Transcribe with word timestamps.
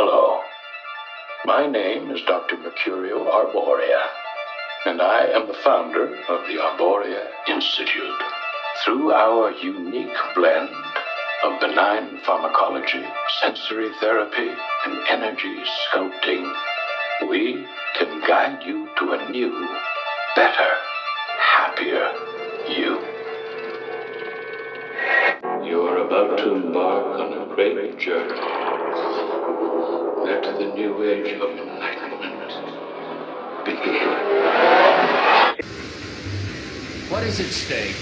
Hello. 0.00 0.38
My 1.44 1.66
name 1.66 2.12
is 2.12 2.20
Dr. 2.22 2.54
Mercurio 2.54 3.26
Arboria, 3.26 4.06
and 4.86 5.02
I 5.02 5.24
am 5.24 5.48
the 5.48 5.58
founder 5.64 6.14
of 6.28 6.46
the 6.46 6.54
Arboria 6.54 7.26
Institute. 7.48 8.22
Through 8.84 9.10
our 9.10 9.50
unique 9.50 10.16
blend 10.36 10.70
of 11.42 11.58
benign 11.58 12.20
pharmacology, 12.24 13.02
sensory 13.40 13.90
therapy, 13.98 14.54
and 14.86 14.98
energy 15.08 15.64
sculpting, 15.90 16.48
we 17.28 17.66
can 17.98 18.20
guide 18.20 18.62
you 18.64 18.88
to 18.98 19.14
a 19.14 19.30
new, 19.32 19.50
better, 20.36 20.74
happier 21.40 22.12
you. 22.68 23.00
You're 25.68 26.06
about 26.06 26.38
to 26.38 26.54
embark 26.54 27.18
on 27.18 27.32
a 27.32 27.54
great 27.56 27.98
journey. 27.98 28.67
Let 30.28 30.42
the 30.42 30.74
new 30.74 31.02
age 31.04 31.40
of 31.40 31.56
enlightenment 31.56 32.52
begin. 33.64 34.08
What 37.08 37.22
is 37.22 37.40
at 37.40 37.46
stake 37.46 37.96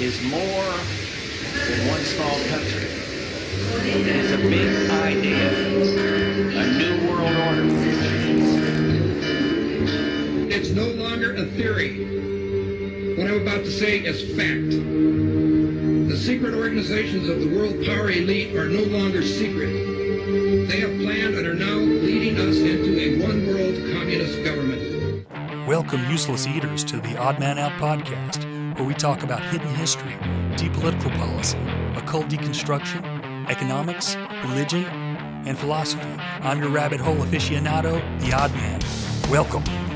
is 0.00 0.22
more 0.22 0.72
than 1.68 1.86
one 1.86 2.00
small 2.00 2.34
country. 2.48 2.88
It 3.90 4.06
is 4.06 4.32
a 4.32 4.38
big 4.38 4.90
idea, 4.90 5.50
a 6.56 6.66
new 6.78 7.10
world 7.10 7.36
order. 7.46 7.66
It's 10.48 10.70
no 10.70 10.86
longer 10.86 11.34
a 11.34 11.44
theory. 11.44 13.16
What 13.18 13.26
I'm 13.26 13.42
about 13.42 13.64
to 13.66 13.70
say 13.70 13.98
is 13.98 14.22
fact. 14.34 14.70
The 16.08 16.16
secret 16.16 16.54
organizations 16.54 17.28
of 17.28 17.40
the 17.40 17.54
world 17.54 17.84
power 17.84 18.10
elite 18.10 18.56
are 18.56 18.70
no 18.70 18.84
longer 18.84 19.22
secret. 19.22 19.97
They 20.18 20.80
have 20.80 20.98
planned 20.98 21.36
and 21.36 21.46
are 21.46 21.54
now 21.54 21.76
leading 21.76 22.38
us 22.38 22.56
into 22.56 22.98
a 22.98 23.22
one 23.22 23.46
world 23.46 23.74
communist 23.94 24.42
government. 24.42 25.24
Welcome, 25.68 26.10
useless 26.10 26.44
eaters, 26.44 26.82
to 26.84 26.96
the 26.96 27.16
Odd 27.16 27.38
Man 27.38 27.56
Out 27.56 27.70
podcast, 27.72 28.44
where 28.74 28.84
we 28.84 28.94
talk 28.94 29.22
about 29.22 29.40
hidden 29.44 29.72
history, 29.76 30.16
deep 30.56 30.72
political 30.72 31.12
policy, 31.12 31.58
occult 31.94 32.26
deconstruction, 32.28 33.48
economics, 33.48 34.16
religion, 34.44 34.84
and 35.46 35.56
philosophy. 35.56 36.10
I'm 36.40 36.58
your 36.60 36.70
rabbit 36.70 36.98
hole 36.98 37.16
aficionado, 37.16 38.00
the 38.20 38.32
Odd 38.32 38.52
Man. 38.54 38.80
Welcome. 39.30 39.87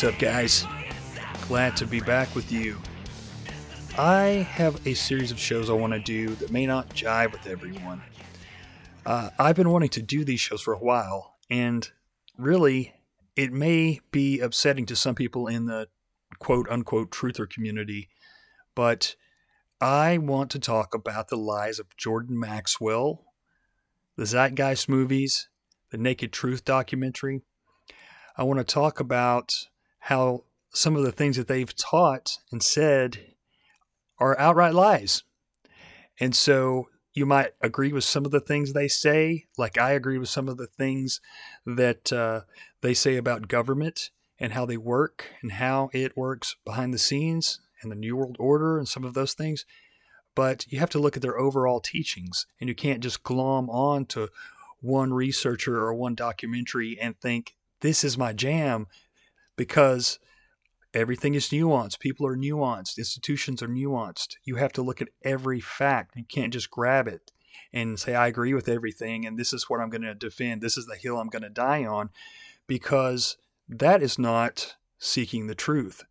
What's 0.00 0.14
up, 0.14 0.18
guys? 0.18 0.64
Glad 1.46 1.76
to 1.76 1.86
be 1.86 2.00
back 2.00 2.34
with 2.34 2.50
you. 2.50 2.78
I 3.98 4.48
have 4.50 4.86
a 4.86 4.94
series 4.94 5.30
of 5.30 5.38
shows 5.38 5.68
I 5.68 5.74
want 5.74 5.92
to 5.92 5.98
do 5.98 6.34
that 6.36 6.50
may 6.50 6.64
not 6.64 6.88
jive 6.94 7.32
with 7.32 7.46
everyone. 7.46 8.00
Uh, 9.04 9.28
I've 9.38 9.56
been 9.56 9.68
wanting 9.68 9.90
to 9.90 10.00
do 10.00 10.24
these 10.24 10.40
shows 10.40 10.62
for 10.62 10.72
a 10.72 10.78
while, 10.78 11.36
and 11.50 11.86
really, 12.38 12.94
it 13.36 13.52
may 13.52 14.00
be 14.10 14.40
upsetting 14.40 14.86
to 14.86 14.96
some 14.96 15.14
people 15.14 15.46
in 15.46 15.66
the 15.66 15.88
quote 16.38 16.66
unquote 16.70 17.10
truther 17.10 17.46
community, 17.46 18.08
but 18.74 19.16
I 19.82 20.16
want 20.16 20.50
to 20.52 20.58
talk 20.58 20.94
about 20.94 21.28
the 21.28 21.36
lies 21.36 21.78
of 21.78 21.94
Jordan 21.98 22.40
Maxwell, 22.40 23.26
the 24.16 24.24
Zeitgeist 24.24 24.88
movies, 24.88 25.50
the 25.90 25.98
Naked 25.98 26.32
Truth 26.32 26.64
documentary. 26.64 27.42
I 28.34 28.44
want 28.44 28.60
to 28.60 28.64
talk 28.64 28.98
about 28.98 29.52
how 30.00 30.44
some 30.72 30.96
of 30.96 31.02
the 31.02 31.12
things 31.12 31.36
that 31.36 31.48
they've 31.48 31.74
taught 31.76 32.38
and 32.52 32.62
said 32.62 33.34
are 34.18 34.38
outright 34.38 34.74
lies. 34.74 35.22
And 36.18 36.34
so 36.34 36.88
you 37.12 37.26
might 37.26 37.52
agree 37.60 37.92
with 37.92 38.04
some 38.04 38.24
of 38.24 38.30
the 38.30 38.40
things 38.40 38.72
they 38.72 38.88
say, 38.88 39.46
like 39.58 39.78
I 39.78 39.92
agree 39.92 40.18
with 40.18 40.28
some 40.28 40.48
of 40.48 40.58
the 40.58 40.66
things 40.66 41.20
that 41.64 42.12
uh, 42.12 42.42
they 42.82 42.94
say 42.94 43.16
about 43.16 43.48
government 43.48 44.10
and 44.38 44.52
how 44.52 44.64
they 44.64 44.76
work 44.76 45.26
and 45.42 45.52
how 45.52 45.90
it 45.92 46.16
works 46.16 46.56
behind 46.64 46.94
the 46.94 46.98
scenes 46.98 47.60
and 47.82 47.90
the 47.90 47.96
New 47.96 48.16
World 48.16 48.36
Order 48.38 48.78
and 48.78 48.88
some 48.88 49.04
of 49.04 49.14
those 49.14 49.34
things. 49.34 49.64
But 50.34 50.66
you 50.68 50.78
have 50.78 50.90
to 50.90 50.98
look 50.98 51.16
at 51.16 51.22
their 51.22 51.38
overall 51.38 51.80
teachings, 51.80 52.46
and 52.60 52.68
you 52.68 52.74
can't 52.74 53.02
just 53.02 53.24
glom 53.24 53.68
on 53.68 54.06
to 54.06 54.28
one 54.80 55.12
researcher 55.12 55.76
or 55.76 55.92
one 55.92 56.14
documentary 56.14 56.96
and 57.00 57.18
think, 57.20 57.54
this 57.80 58.04
is 58.04 58.16
my 58.16 58.32
jam, 58.32 58.86
because 59.60 60.18
everything 60.94 61.34
is 61.34 61.50
nuanced. 61.50 62.00
People 62.00 62.26
are 62.26 62.34
nuanced. 62.34 62.96
Institutions 62.96 63.62
are 63.62 63.68
nuanced. 63.68 64.36
You 64.42 64.56
have 64.56 64.72
to 64.72 64.80
look 64.80 65.02
at 65.02 65.10
every 65.22 65.60
fact. 65.60 66.16
You 66.16 66.24
can't 66.24 66.50
just 66.50 66.70
grab 66.70 67.06
it 67.06 67.30
and 67.70 68.00
say, 68.00 68.14
I 68.14 68.28
agree 68.28 68.54
with 68.54 68.70
everything, 68.70 69.26
and 69.26 69.38
this 69.38 69.52
is 69.52 69.68
what 69.68 69.78
I'm 69.78 69.90
going 69.90 70.00
to 70.00 70.14
defend. 70.14 70.62
This 70.62 70.78
is 70.78 70.86
the 70.86 70.96
hill 70.96 71.18
I'm 71.18 71.28
going 71.28 71.42
to 71.42 71.50
die 71.50 71.84
on, 71.84 72.08
because 72.66 73.36
that 73.68 74.02
is 74.02 74.18
not 74.18 74.76
seeking 74.98 75.46
the 75.46 75.54
truth. 75.54 76.04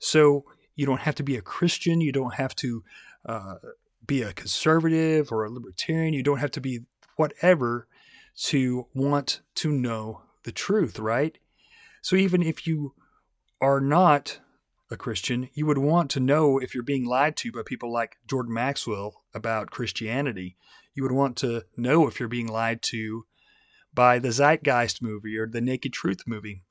So 0.00 0.44
you 0.74 0.84
don't 0.84 1.02
have 1.02 1.14
to 1.14 1.22
be 1.22 1.36
a 1.36 1.42
Christian. 1.42 2.00
You 2.00 2.10
don't 2.10 2.34
have 2.34 2.56
to 2.56 2.82
uh, 3.24 3.54
be 4.04 4.22
a 4.22 4.32
conservative 4.32 5.30
or 5.30 5.44
a 5.44 5.50
libertarian. 5.50 6.12
You 6.12 6.24
don't 6.24 6.38
have 6.38 6.50
to 6.50 6.60
be 6.60 6.80
whatever 7.14 7.86
to 8.46 8.88
want 8.94 9.42
to 9.54 9.70
know 9.70 10.22
the 10.42 10.50
truth, 10.50 10.98
right? 10.98 11.38
So 12.02 12.16
even 12.16 12.42
if 12.42 12.66
you 12.66 12.94
are 13.60 13.80
not 13.80 14.40
a 14.90 14.96
Christian, 14.96 15.48
you 15.54 15.66
would 15.66 15.78
want 15.78 16.10
to 16.10 16.20
know 16.20 16.58
if 16.58 16.74
you're 16.74 16.82
being 16.82 17.06
lied 17.06 17.36
to 17.38 17.52
by 17.52 17.62
people 17.64 17.92
like 17.92 18.16
Jordan 18.28 18.52
Maxwell 18.52 19.22
about 19.34 19.70
Christianity. 19.70 20.56
You 20.94 21.02
would 21.04 21.12
want 21.12 21.36
to 21.38 21.64
know 21.76 22.08
if 22.08 22.18
you're 22.18 22.28
being 22.28 22.48
lied 22.48 22.82
to 22.84 23.24
by 23.94 24.18
the 24.18 24.32
Zeitgeist 24.32 25.00
movie 25.02 25.36
or 25.36 25.46
the 25.46 25.60
Naked 25.60 25.92
Truth 25.92 26.22
movie. 26.26 26.62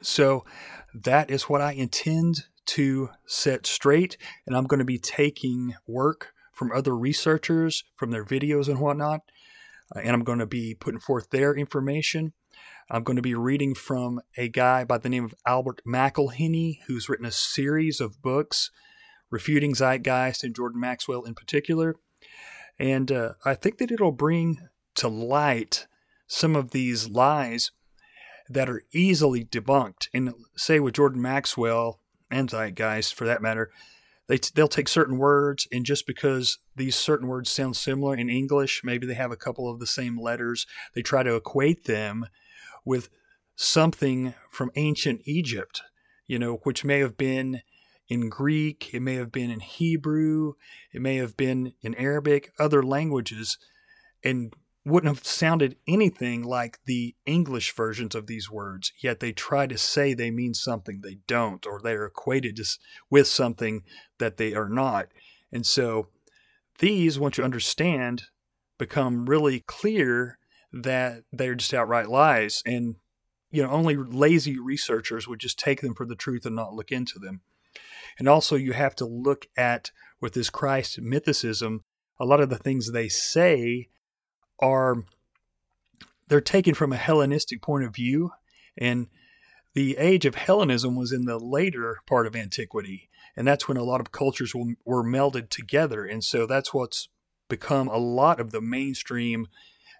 So 0.00 0.44
that 0.92 1.30
is 1.30 1.44
what 1.44 1.60
I 1.60 1.72
intend 1.72 2.44
to 2.66 3.10
set 3.26 3.66
straight, 3.66 4.16
and 4.46 4.56
I'm 4.56 4.64
going 4.64 4.78
to 4.78 4.84
be 4.84 4.98
taking 4.98 5.74
work 5.86 6.32
from 6.52 6.72
other 6.72 6.96
researchers, 6.96 7.84
from 7.96 8.10
their 8.10 8.24
videos 8.24 8.68
and 8.68 8.80
whatnot, 8.80 9.20
uh, 9.94 10.00
and 10.00 10.10
I'm 10.10 10.24
going 10.24 10.38
to 10.38 10.46
be 10.46 10.74
putting 10.74 11.00
forth 11.00 11.30
their 11.30 11.54
information. 11.54 12.32
I'm 12.90 13.02
going 13.02 13.16
to 13.16 13.22
be 13.22 13.34
reading 13.34 13.74
from 13.74 14.20
a 14.36 14.48
guy 14.48 14.84
by 14.84 14.98
the 14.98 15.08
name 15.08 15.24
of 15.24 15.34
Albert 15.46 15.80
McIlhenny, 15.86 16.80
who's 16.86 17.08
written 17.08 17.24
a 17.24 17.32
series 17.32 18.00
of 18.00 18.20
books 18.20 18.70
refuting 19.30 19.74
Zeitgeist 19.74 20.44
and 20.44 20.54
Jordan 20.54 20.80
Maxwell 20.80 21.24
in 21.24 21.34
particular. 21.34 21.96
And 22.78 23.10
uh, 23.10 23.32
I 23.44 23.54
think 23.54 23.78
that 23.78 23.90
it'll 23.90 24.12
bring 24.12 24.58
to 24.96 25.08
light 25.08 25.86
some 26.26 26.54
of 26.54 26.72
these 26.72 27.08
lies 27.08 27.70
that 28.48 28.68
are 28.68 28.82
easily 28.92 29.44
debunked. 29.44 30.08
And 30.12 30.34
say 30.56 30.78
with 30.78 30.94
Jordan 30.94 31.22
Maxwell 31.22 32.00
and 32.30 32.50
Zeitgeist, 32.50 33.14
for 33.14 33.24
that 33.24 33.40
matter, 33.40 33.70
they 34.26 34.38
t- 34.38 34.50
they'll 34.54 34.68
take 34.68 34.88
certain 34.88 35.18
words, 35.18 35.68
and 35.70 35.84
just 35.84 36.06
because 36.06 36.58
these 36.76 36.96
certain 36.96 37.28
words 37.28 37.50
sound 37.50 37.76
similar 37.76 38.14
in 38.16 38.30
English, 38.30 38.82
maybe 38.82 39.06
they 39.06 39.14
have 39.14 39.32
a 39.32 39.36
couple 39.36 39.70
of 39.70 39.80
the 39.80 39.86
same 39.86 40.18
letters, 40.18 40.66
they 40.94 41.02
try 41.02 41.22
to 41.22 41.34
equate 41.34 41.84
them 41.84 42.26
with 42.84 43.08
something 43.56 44.34
from 44.50 44.70
ancient 44.76 45.22
Egypt, 45.24 45.82
you 46.26 46.38
know, 46.38 46.56
which 46.64 46.84
may 46.84 46.98
have 47.00 47.16
been 47.16 47.62
in 48.08 48.28
Greek, 48.28 48.90
it 48.92 49.00
may 49.00 49.14
have 49.14 49.32
been 49.32 49.50
in 49.50 49.60
Hebrew, 49.60 50.54
it 50.92 51.00
may 51.00 51.16
have 51.16 51.36
been 51.36 51.72
in 51.80 51.94
Arabic, 51.94 52.52
other 52.58 52.82
languages, 52.82 53.58
and 54.22 54.52
wouldn't 54.84 55.14
have 55.14 55.24
sounded 55.24 55.76
anything 55.88 56.42
like 56.42 56.78
the 56.84 57.14
English 57.24 57.74
versions 57.74 58.14
of 58.14 58.26
these 58.26 58.50
words, 58.50 58.92
yet 59.02 59.20
they 59.20 59.32
try 59.32 59.66
to 59.66 59.78
say 59.78 60.12
they 60.12 60.30
mean 60.30 60.52
something 60.52 61.00
they 61.00 61.18
don't, 61.26 61.66
or 61.66 61.80
they're 61.80 62.04
equated 62.04 62.60
with 63.08 63.26
something 63.26 63.82
that 64.18 64.36
they 64.36 64.54
are 64.54 64.68
not. 64.68 65.08
And 65.50 65.64
so 65.64 66.08
these, 66.80 67.18
once 67.18 67.38
you 67.38 67.44
understand, 67.44 68.24
become 68.76 69.24
really 69.24 69.60
clear 69.60 70.38
that 70.82 71.22
they're 71.32 71.54
just 71.54 71.72
outright 71.72 72.08
lies. 72.08 72.62
And, 72.66 72.96
you 73.50 73.62
know, 73.62 73.70
only 73.70 73.96
lazy 73.96 74.58
researchers 74.58 75.28
would 75.28 75.38
just 75.38 75.58
take 75.58 75.80
them 75.80 75.94
for 75.94 76.04
the 76.04 76.16
truth 76.16 76.44
and 76.44 76.56
not 76.56 76.74
look 76.74 76.90
into 76.90 77.18
them. 77.18 77.42
And 78.18 78.28
also, 78.28 78.56
you 78.56 78.72
have 78.72 78.94
to 78.96 79.06
look 79.06 79.46
at, 79.56 79.90
with 80.20 80.34
this 80.34 80.50
Christ 80.50 81.00
mythicism, 81.00 81.80
a 82.18 82.24
lot 82.24 82.40
of 82.40 82.48
the 82.48 82.58
things 82.58 82.90
they 82.90 83.08
say 83.08 83.88
are 84.60 85.04
they're 86.28 86.40
taken 86.40 86.74
from 86.74 86.92
a 86.92 86.96
Hellenistic 86.96 87.60
point 87.60 87.84
of 87.84 87.94
view, 87.94 88.30
and 88.78 89.08
the 89.74 89.96
age 89.98 90.24
of 90.24 90.36
Hellenism 90.36 90.96
was 90.96 91.12
in 91.12 91.24
the 91.24 91.38
later 91.38 91.98
part 92.06 92.26
of 92.26 92.36
antiquity, 92.36 93.10
and 93.36 93.46
that's 93.46 93.68
when 93.68 93.76
a 93.76 93.82
lot 93.82 94.00
of 94.00 94.12
cultures 94.12 94.54
were, 94.54 94.74
were 94.84 95.04
melded 95.04 95.50
together. 95.50 96.04
And 96.04 96.22
so 96.22 96.46
that's 96.46 96.72
what's 96.72 97.08
become 97.48 97.88
a 97.88 97.98
lot 97.98 98.40
of 98.40 98.52
the 98.52 98.60
mainstream 98.60 99.48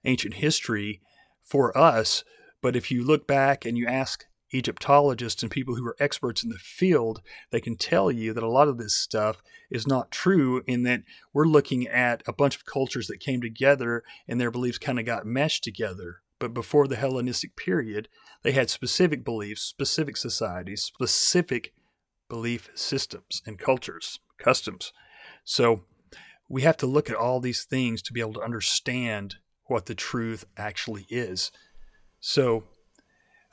ancient 0.05 0.35
history 0.35 1.01
for 1.43 1.77
us. 1.77 2.25
But 2.63 2.77
if 2.77 2.91
you 2.91 3.05
look 3.05 3.27
back 3.27 3.65
and 3.65 3.77
you 3.77 3.87
ask 3.87 4.25
Egyptologists 4.53 5.43
and 5.43 5.51
people 5.51 5.75
who 5.75 5.87
are 5.87 5.97
experts 5.99 6.45
in 6.45 6.51
the 6.51 6.59
field, 6.59 7.21
they 7.51 7.61
can 7.61 7.77
tell 7.77 8.11
you 8.11 8.33
that 8.33 8.43
a 8.43 8.51
lot 8.51 8.69
of 8.69 8.79
this 8.79 8.95
stuff 8.95 9.43
is 9.71 9.87
not 9.87 10.11
true 10.11 10.63
in 10.67 10.85
that 10.85 11.03
we're 11.33 11.45
looking 11.45 11.89
at 11.89 12.23
a 12.27 12.33
bunch 12.33 12.57
of 12.57 12.65
cultures 12.65 13.09
that 13.09 13.21
came 13.21 13.41
together 13.41 14.05
and 14.29 14.41
their 14.41 14.51
beliefs 14.51 14.79
kind 14.79 14.99
of 14.99 15.05
got 15.05 15.27
meshed 15.27 15.65
together. 15.65 16.21
But 16.39 16.55
before 16.55 16.87
the 16.87 16.97
Hellenistic 16.97 17.57
period, 17.57 18.09
they 18.43 18.53
had 18.53 18.71
specific 18.71 19.25
beliefs, 19.25 19.63
specific 19.63 20.17
societies, 20.17 20.83
specific 20.83 21.73
belief 22.29 22.71
systems 22.75 23.43
and 23.47 23.59
cultures, 23.59 24.21
customs. 24.39 24.93
So 25.45 25.85
we 26.49 26.63
have 26.63 26.77
to 26.79 26.87
look 26.87 27.11
at 27.11 27.17
all 27.17 27.41
these 27.41 27.65
things 27.65 28.03
to 28.03 28.13
be 28.13 28.21
able 28.21 28.35
to 28.35 28.43
understand 28.43 29.37
what 29.67 29.87
the 29.87 29.95
truth 29.95 30.45
actually 30.57 31.07
is. 31.09 31.51
So 32.21 32.65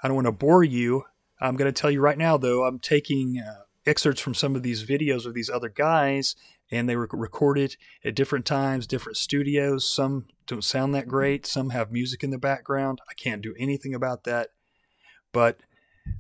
I 0.01 0.07
don't 0.07 0.15
want 0.15 0.27
to 0.27 0.31
bore 0.31 0.63
you. 0.63 1.03
I'm 1.39 1.55
going 1.55 1.71
to 1.71 1.81
tell 1.81 1.91
you 1.91 2.01
right 2.01 2.17
now, 2.17 2.37
though, 2.37 2.63
I'm 2.63 2.79
taking 2.79 3.39
uh, 3.39 3.63
excerpts 3.85 4.21
from 4.21 4.33
some 4.33 4.55
of 4.55 4.63
these 4.63 4.85
videos 4.85 5.25
of 5.25 5.33
these 5.33 5.49
other 5.49 5.69
guys, 5.69 6.35
and 6.71 6.87
they 6.87 6.95
were 6.95 7.09
recorded 7.11 7.75
at 8.05 8.15
different 8.15 8.45
times, 8.45 8.87
different 8.87 9.17
studios. 9.17 9.89
Some 9.89 10.27
don't 10.47 10.63
sound 10.63 10.93
that 10.95 11.07
great, 11.07 11.45
some 11.45 11.71
have 11.71 11.91
music 11.91 12.23
in 12.23 12.29
the 12.29 12.37
background. 12.37 12.99
I 13.09 13.13
can't 13.13 13.41
do 13.41 13.55
anything 13.57 13.93
about 13.95 14.23
that. 14.25 14.49
But 15.31 15.61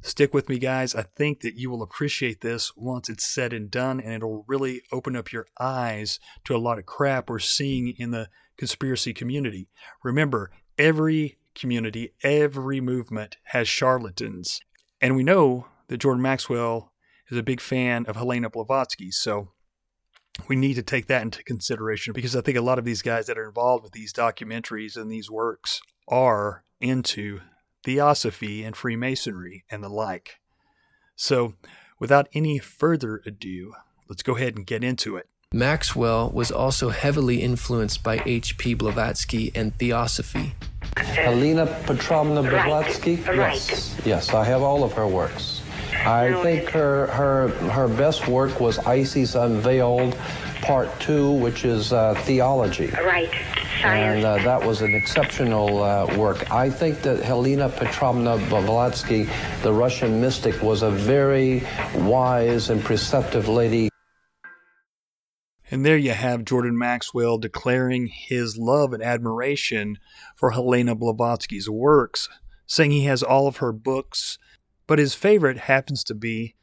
stick 0.01 0.33
with 0.33 0.49
me, 0.49 0.57
guys. 0.57 0.95
I 0.95 1.03
think 1.03 1.41
that 1.41 1.55
you 1.55 1.69
will 1.69 1.83
appreciate 1.83 2.41
this 2.41 2.75
once 2.75 3.09
it's 3.09 3.25
said 3.25 3.53
and 3.53 3.69
done, 3.69 3.99
and 3.99 4.13
it'll 4.13 4.45
really 4.47 4.81
open 4.91 5.15
up 5.15 5.31
your 5.31 5.47
eyes 5.59 6.19
to 6.45 6.55
a 6.55 6.57
lot 6.57 6.79
of 6.79 6.85
crap 6.85 7.29
we're 7.29 7.39
seeing 7.39 7.93
in 7.97 8.11
the 8.11 8.29
conspiracy 8.61 9.11
community. 9.11 9.67
Remember, 10.03 10.51
every 10.77 11.39
community, 11.55 12.13
every 12.21 12.79
movement 12.79 13.37
has 13.45 13.67
charlatans. 13.67 14.59
And 15.01 15.15
we 15.15 15.23
know 15.23 15.65
that 15.87 15.97
Jordan 15.97 16.21
Maxwell 16.21 16.91
is 17.31 17.39
a 17.39 17.41
big 17.41 17.59
fan 17.59 18.05
of 18.05 18.17
Helena 18.17 18.51
Blavatsky. 18.51 19.09
So 19.09 19.49
we 20.47 20.55
need 20.55 20.75
to 20.75 20.83
take 20.83 21.07
that 21.07 21.23
into 21.23 21.43
consideration 21.43 22.13
because 22.13 22.35
I 22.35 22.41
think 22.41 22.55
a 22.55 22.61
lot 22.61 22.77
of 22.77 22.85
these 22.85 23.01
guys 23.01 23.25
that 23.25 23.39
are 23.39 23.47
involved 23.47 23.83
with 23.83 23.93
these 23.93 24.13
documentaries 24.13 24.95
and 24.95 25.11
these 25.11 25.31
works 25.31 25.81
are 26.07 26.63
into 26.79 27.39
theosophy 27.83 28.63
and 28.63 28.77
Freemasonry 28.77 29.65
and 29.71 29.83
the 29.83 29.89
like. 29.89 30.35
So 31.15 31.55
without 31.97 32.29
any 32.35 32.59
further 32.59 33.23
ado, 33.25 33.73
let's 34.07 34.21
go 34.21 34.35
ahead 34.35 34.55
and 34.55 34.67
get 34.67 34.83
into 34.83 35.17
it. 35.17 35.27
Maxwell 35.53 36.29
was 36.29 36.49
also 36.49 36.89
heavily 36.89 37.41
influenced 37.41 38.03
by 38.03 38.21
H.P. 38.25 38.73
Blavatsky 38.75 39.51
and 39.53 39.77
Theosophy. 39.77 40.53
Helena 40.95 41.65
Petrovna 41.85 42.41
Blavatsky? 42.41 43.17
Right. 43.17 43.35
Yes. 43.35 44.01
Yes, 44.05 44.33
I 44.33 44.45
have 44.45 44.61
all 44.61 44.81
of 44.85 44.93
her 44.93 45.05
works. 45.05 45.61
I 46.05 46.41
think 46.41 46.69
her 46.69 47.07
her 47.07 47.49
her 47.69 47.89
best 47.89 48.29
work 48.29 48.61
was 48.61 48.79
Isis 48.79 49.35
Unveiled, 49.35 50.17
Part 50.61 50.87
Two, 51.01 51.31
which 51.33 51.65
is 51.65 51.91
uh, 51.91 52.13
theology. 52.23 52.87
Right. 52.87 53.29
And 53.83 54.23
Science. 54.23 54.25
uh, 54.25 54.43
that 54.45 54.65
was 54.65 54.81
an 54.81 54.95
exceptional 54.95 55.83
uh, 55.83 56.17
work. 56.17 56.49
I 56.49 56.69
think 56.69 57.01
that 57.01 57.21
Helena 57.21 57.67
Petrovna 57.67 58.37
Blavatsky, 58.49 59.27
the 59.63 59.73
Russian 59.73 60.21
mystic, 60.21 60.61
was 60.61 60.81
a 60.81 60.89
very 60.89 61.61
wise 61.95 62.69
and 62.69 62.81
preceptive 62.83 63.49
lady. 63.49 63.90
And 65.71 65.85
there 65.85 65.97
you 65.97 66.11
have 66.11 66.43
Jordan 66.43 66.77
Maxwell 66.77 67.37
declaring 67.37 68.07
his 68.07 68.57
love 68.57 68.91
and 68.91 69.01
admiration 69.01 69.99
for 70.35 70.51
Helena 70.51 70.95
Blavatsky's 70.95 71.69
works, 71.69 72.27
saying 72.67 72.91
he 72.91 73.05
has 73.05 73.23
all 73.23 73.47
of 73.47 73.57
her 73.57 73.71
books, 73.71 74.37
but 74.85 74.99
his 74.99 75.13
favorite 75.13 75.59
happens 75.59 76.03
to 76.03 76.13
be 76.13 76.55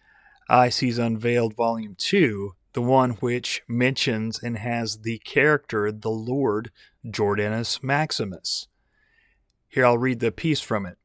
Isis 0.50 0.98
Unveiled 0.98 1.54
Volume 1.54 1.94
2, 1.96 2.52
the 2.74 2.82
one 2.82 3.12
which 3.12 3.62
mentions 3.66 4.42
and 4.42 4.58
has 4.58 4.98
the 4.98 5.18
character 5.20 5.90
the 5.90 6.10
Lord 6.10 6.70
Jordanus 7.06 7.82
Maximus. 7.82 8.68
Here 9.68 9.86
I'll 9.86 9.96
read 9.96 10.20
the 10.20 10.30
piece 10.30 10.60
from 10.60 10.84
it. 10.84 10.98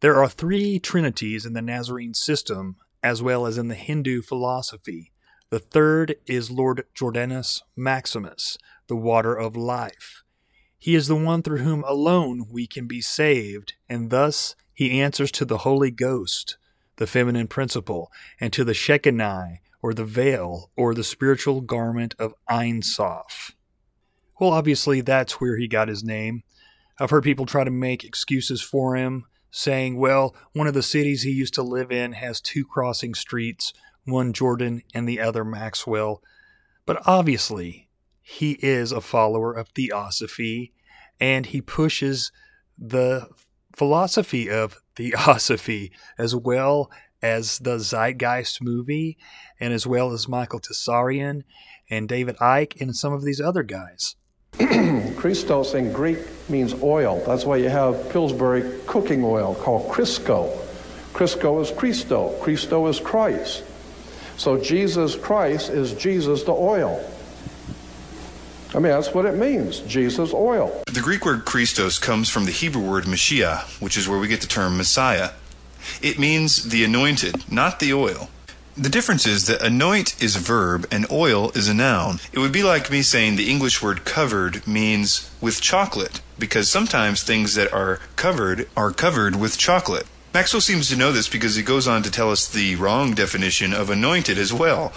There 0.00 0.16
are 0.16 0.28
three 0.28 0.80
trinities 0.80 1.46
in 1.46 1.52
the 1.52 1.62
Nazarene 1.62 2.14
system, 2.14 2.76
as 3.00 3.22
well 3.22 3.46
as 3.46 3.58
in 3.58 3.68
the 3.68 3.76
Hindu 3.76 4.22
philosophy. 4.22 5.12
The 5.50 5.58
third 5.58 6.16
is 6.26 6.50
Lord 6.50 6.84
Jordanus 6.94 7.62
Maximus, 7.74 8.58
the 8.86 8.96
water 8.96 9.34
of 9.34 9.56
life. 9.56 10.22
He 10.78 10.94
is 10.94 11.08
the 11.08 11.16
one 11.16 11.42
through 11.42 11.58
whom 11.58 11.84
alone 11.84 12.48
we 12.50 12.66
can 12.66 12.86
be 12.86 13.00
saved, 13.00 13.72
and 13.88 14.10
thus 14.10 14.56
he 14.74 15.00
answers 15.00 15.32
to 15.32 15.46
the 15.46 15.58
Holy 15.58 15.90
Ghost, 15.90 16.58
the 16.96 17.06
feminine 17.06 17.48
principle, 17.48 18.12
and 18.38 18.52
to 18.52 18.62
the 18.62 18.74
Shekinah, 18.74 19.60
or 19.80 19.94
the 19.94 20.04
veil, 20.04 20.70
or 20.76 20.92
the 20.92 21.02
spiritual 21.02 21.62
garment 21.62 22.14
of 22.18 22.34
Ein 22.46 22.82
Sof. 22.82 23.52
Well, 24.38 24.50
obviously, 24.50 25.00
that's 25.00 25.40
where 25.40 25.56
he 25.56 25.66
got 25.66 25.88
his 25.88 26.04
name. 26.04 26.42
I've 27.00 27.10
heard 27.10 27.24
people 27.24 27.46
try 27.46 27.64
to 27.64 27.70
make 27.70 28.04
excuses 28.04 28.60
for 28.60 28.96
him, 28.96 29.24
saying, 29.50 29.96
well, 29.96 30.36
one 30.52 30.66
of 30.66 30.74
the 30.74 30.82
cities 30.82 31.22
he 31.22 31.30
used 31.30 31.54
to 31.54 31.62
live 31.62 31.90
in 31.90 32.12
has 32.12 32.38
two 32.40 32.66
crossing 32.66 33.14
streets, 33.14 33.72
one 34.10 34.32
Jordan 34.32 34.82
and 34.94 35.08
the 35.08 35.20
other 35.20 35.44
Maxwell. 35.44 36.22
But 36.86 37.02
obviously, 37.06 37.88
he 38.20 38.52
is 38.60 38.92
a 38.92 39.00
follower 39.00 39.52
of 39.52 39.68
theosophy, 39.68 40.72
and 41.20 41.46
he 41.46 41.60
pushes 41.60 42.32
the 42.78 43.28
philosophy 43.74 44.50
of 44.50 44.78
theosophy 44.96 45.92
as 46.18 46.34
well 46.34 46.90
as 47.22 47.58
the 47.58 47.78
Zeitgeist 47.78 48.62
movie, 48.62 49.18
and 49.58 49.72
as 49.72 49.86
well 49.86 50.12
as 50.12 50.28
Michael 50.28 50.60
Tsarion 50.60 51.42
and 51.90 52.08
David 52.08 52.36
Icke 52.36 52.80
and 52.80 52.94
some 52.94 53.12
of 53.12 53.24
these 53.24 53.40
other 53.40 53.62
guys. 53.62 54.14
Christos 55.16 55.74
in 55.74 55.92
Greek 55.92 56.18
means 56.48 56.74
oil. 56.82 57.22
That's 57.26 57.44
why 57.44 57.56
you 57.56 57.68
have 57.68 58.10
Pillsbury 58.10 58.80
cooking 58.86 59.24
oil 59.24 59.54
called 59.56 59.90
Crisco. 59.90 60.56
Crisco 61.12 61.60
is 61.60 61.70
Christo. 61.70 62.38
Christo 62.40 62.86
is 62.86 63.00
Christ. 63.00 63.64
So 64.38 64.56
Jesus 64.56 65.16
Christ 65.16 65.68
is 65.68 65.92
Jesus 65.94 66.44
the 66.44 66.52
oil. 66.52 67.04
I 68.72 68.74
mean, 68.74 68.92
that's 68.92 69.12
what 69.12 69.26
it 69.26 69.34
means 69.34 69.80
Jesus 69.80 70.32
oil. 70.32 70.82
The 70.86 71.00
Greek 71.00 71.24
word 71.24 71.44
Christos 71.44 71.98
comes 71.98 72.30
from 72.30 72.44
the 72.44 72.52
Hebrew 72.52 72.88
word 72.88 73.04
Mashiach, 73.04 73.80
which 73.82 73.96
is 73.96 74.08
where 74.08 74.18
we 74.18 74.28
get 74.28 74.40
the 74.40 74.46
term 74.46 74.76
Messiah. 74.76 75.30
It 76.00 76.18
means 76.18 76.68
the 76.68 76.84
anointed, 76.84 77.50
not 77.50 77.80
the 77.80 77.92
oil. 77.92 78.30
The 78.76 78.88
difference 78.88 79.26
is 79.26 79.48
that 79.48 79.60
anoint 79.60 80.22
is 80.22 80.36
a 80.36 80.40
verb 80.40 80.86
and 80.92 81.10
oil 81.10 81.50
is 81.56 81.68
a 81.68 81.74
noun. 81.74 82.20
It 82.32 82.38
would 82.38 82.52
be 82.52 82.62
like 82.62 82.92
me 82.92 83.02
saying 83.02 83.34
the 83.34 83.50
English 83.50 83.82
word 83.82 84.04
covered 84.04 84.64
means 84.68 85.28
with 85.40 85.60
chocolate, 85.60 86.20
because 86.38 86.70
sometimes 86.70 87.24
things 87.24 87.56
that 87.56 87.72
are 87.72 87.98
covered 88.14 88.68
are 88.76 88.92
covered 88.92 89.34
with 89.34 89.58
chocolate. 89.58 90.06
Maxwell 90.34 90.60
seems 90.60 90.90
to 90.90 90.96
know 90.96 91.10
this 91.10 91.28
because 91.28 91.56
he 91.56 91.62
goes 91.62 91.88
on 91.88 92.02
to 92.02 92.10
tell 92.10 92.30
us 92.30 92.46
the 92.46 92.76
wrong 92.76 93.14
definition 93.14 93.72
of 93.72 93.88
anointed 93.88 94.38
as 94.38 94.52
well. 94.52 94.92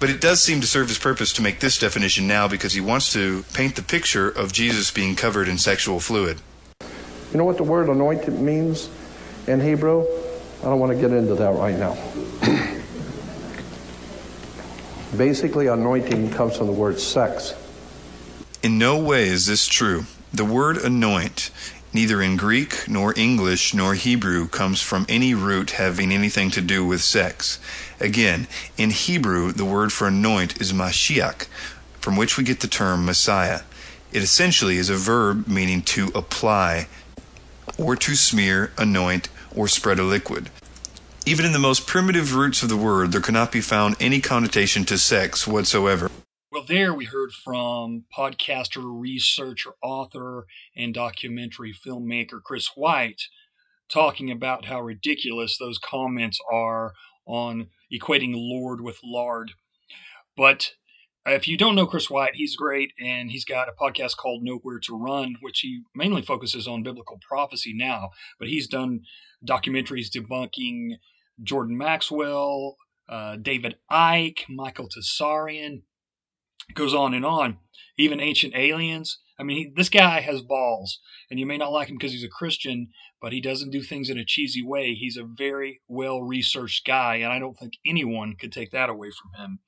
But 0.00 0.10
it 0.10 0.20
does 0.20 0.42
seem 0.42 0.60
to 0.60 0.66
serve 0.66 0.88
his 0.88 0.98
purpose 0.98 1.32
to 1.34 1.42
make 1.42 1.60
this 1.60 1.78
definition 1.78 2.26
now 2.26 2.48
because 2.48 2.72
he 2.72 2.80
wants 2.80 3.12
to 3.12 3.44
paint 3.52 3.76
the 3.76 3.82
picture 3.82 4.28
of 4.28 4.52
Jesus 4.52 4.90
being 4.90 5.16
covered 5.16 5.48
in 5.48 5.58
sexual 5.58 6.00
fluid. 6.00 6.40
You 7.32 7.38
know 7.38 7.44
what 7.44 7.56
the 7.56 7.64
word 7.64 7.88
anointed 7.88 8.38
means 8.38 8.88
in 9.46 9.60
Hebrew? 9.60 10.06
I 10.60 10.64
don't 10.64 10.80
want 10.80 10.92
to 10.92 10.98
get 10.98 11.12
into 11.12 11.34
that 11.34 11.54
right 11.54 11.76
now. 11.76 11.96
Basically, 15.16 15.66
anointing 15.66 16.30
comes 16.30 16.56
from 16.56 16.68
the 16.68 16.72
word 16.72 17.00
sex. 17.00 17.54
In 18.62 18.78
no 18.78 18.98
way 18.98 19.28
is 19.28 19.46
this 19.46 19.66
true. 19.66 20.04
The 20.32 20.44
word 20.44 20.76
anoint, 20.78 21.50
neither 21.92 22.22
in 22.22 22.36
Greek 22.36 22.88
nor 22.88 23.18
English 23.18 23.74
nor 23.74 23.94
Hebrew, 23.94 24.48
comes 24.48 24.80
from 24.80 25.06
any 25.08 25.34
root 25.34 25.72
having 25.72 26.12
anything 26.12 26.50
to 26.52 26.60
do 26.60 26.84
with 26.84 27.02
sex. 27.02 27.58
Again, 28.00 28.46
in 28.76 28.90
Hebrew, 28.90 29.52
the 29.52 29.64
word 29.64 29.92
for 29.92 30.08
anoint 30.08 30.60
is 30.60 30.72
Mashiach, 30.72 31.46
from 32.00 32.16
which 32.16 32.36
we 32.36 32.44
get 32.44 32.60
the 32.60 32.68
term 32.68 33.04
Messiah. 33.04 33.60
It 34.12 34.22
essentially 34.22 34.76
is 34.78 34.90
a 34.90 34.96
verb 34.96 35.46
meaning 35.48 35.82
to 35.82 36.10
apply, 36.14 36.88
or 37.76 37.96
to 37.96 38.14
smear, 38.14 38.72
anoint, 38.78 39.28
or 39.54 39.68
spread 39.68 39.98
a 39.98 40.04
liquid. 40.04 40.50
Even 41.26 41.44
in 41.44 41.52
the 41.52 41.58
most 41.58 41.86
primitive 41.86 42.34
roots 42.34 42.62
of 42.62 42.70
the 42.70 42.76
word, 42.76 43.12
there 43.12 43.20
cannot 43.20 43.52
be 43.52 43.60
found 43.60 43.96
any 44.00 44.20
connotation 44.20 44.84
to 44.86 44.96
sex 44.96 45.46
whatsoever. 45.46 46.10
Well, 46.50 46.64
there 46.66 46.94
we 46.94 47.04
heard 47.04 47.32
from 47.32 48.06
podcaster, 48.16 48.82
researcher, 48.82 49.72
author, 49.82 50.46
and 50.74 50.94
documentary 50.94 51.74
filmmaker 51.74 52.42
Chris 52.42 52.70
White 52.74 53.20
talking 53.90 54.30
about 54.30 54.64
how 54.64 54.80
ridiculous 54.80 55.58
those 55.58 55.76
comments 55.76 56.38
are 56.50 56.94
on 57.26 57.68
equating 57.92 58.32
Lord 58.34 58.80
with 58.80 58.98
lard. 59.04 59.52
But 60.38 60.72
if 61.26 61.46
you 61.46 61.58
don't 61.58 61.74
know 61.74 61.86
Chris 61.86 62.08
White, 62.08 62.36
he's 62.36 62.56
great, 62.56 62.92
and 62.98 63.30
he's 63.30 63.44
got 63.44 63.68
a 63.68 63.72
podcast 63.72 64.16
called 64.16 64.42
Nowhere 64.42 64.78
to 64.84 64.96
Run, 64.96 65.36
which 65.42 65.60
he 65.60 65.82
mainly 65.94 66.22
focuses 66.22 66.66
on 66.66 66.82
biblical 66.82 67.20
prophecy 67.28 67.74
now. 67.76 68.08
But 68.38 68.48
he's 68.48 68.68
done 68.68 69.00
documentaries 69.46 70.08
debunking 70.08 70.92
Jordan 71.42 71.76
Maxwell, 71.76 72.78
uh, 73.06 73.36
David 73.36 73.76
Icke, 73.92 74.48
Michael 74.48 74.88
Goes 76.74 76.94
on 76.94 77.14
and 77.14 77.24
on. 77.24 77.58
Even 77.96 78.20
Ancient 78.20 78.54
Aliens. 78.54 79.18
I 79.38 79.44
mean, 79.44 79.56
he, 79.56 79.72
this 79.74 79.88
guy 79.88 80.20
has 80.20 80.42
balls, 80.42 81.00
and 81.30 81.38
you 81.38 81.46
may 81.46 81.56
not 81.56 81.72
like 81.72 81.88
him 81.88 81.96
because 81.96 82.12
he's 82.12 82.24
a 82.24 82.28
Christian, 82.28 82.88
but 83.20 83.32
he 83.32 83.40
doesn't 83.40 83.70
do 83.70 83.82
things 83.82 84.10
in 84.10 84.18
a 84.18 84.24
cheesy 84.24 84.62
way. 84.62 84.94
He's 84.94 85.16
a 85.16 85.22
very 85.22 85.80
well 85.86 86.22
researched 86.22 86.84
guy, 86.84 87.16
and 87.16 87.32
I 87.32 87.38
don't 87.38 87.56
think 87.56 87.74
anyone 87.86 88.34
could 88.38 88.52
take 88.52 88.72
that 88.72 88.90
away 88.90 89.10
from 89.10 89.40
him. 89.40 89.60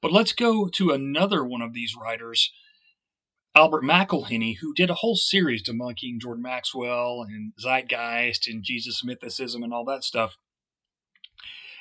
But 0.00 0.12
let's 0.12 0.32
go 0.32 0.68
to 0.68 0.90
another 0.90 1.44
one 1.44 1.62
of 1.62 1.74
these 1.74 1.94
writers, 1.94 2.52
Albert 3.54 3.82
McIlhenny, 3.82 4.56
who 4.60 4.74
did 4.74 4.90
a 4.90 4.94
whole 4.94 5.16
series 5.16 5.62
debunking 5.62 6.20
Jordan 6.20 6.42
Maxwell 6.42 7.24
and 7.26 7.52
Zeitgeist 7.58 8.46
and 8.46 8.62
Jesus 8.62 9.02
mythicism 9.02 9.62
and 9.62 9.72
all 9.72 9.84
that 9.86 10.04
stuff. 10.04 10.36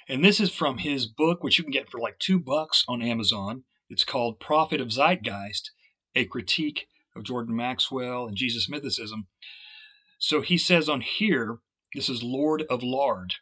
And 0.08 0.24
this 0.24 0.40
is 0.40 0.52
from 0.52 0.80
his 0.80 1.08
book, 1.08 1.44
which 1.44 1.58
you 1.58 1.64
can 1.64 1.72
get 1.72 1.90
for 1.90 2.00
like 2.00 2.20
two 2.20 2.40
bucks 2.40 2.84
on 2.88 3.02
Amazon. 3.02 3.64
It's 3.90 4.04
called 4.04 4.40
Prophet 4.40 4.82
of 4.82 4.92
Zeitgeist, 4.92 5.72
a 6.16 6.26
critique 6.26 6.88
of 7.16 7.24
Jordan 7.24 7.56
Maxwell 7.56 8.26
and 8.26 8.36
Jesus 8.36 8.68
mythicism. 8.70 9.28
So 10.18 10.42
he 10.42 10.58
says 10.58 10.90
on 10.90 11.02
here, 11.02 11.60
this 11.94 12.10
is 12.10 12.24
Lord 12.24 12.64
of 12.70 12.82
Lard. 12.82 13.36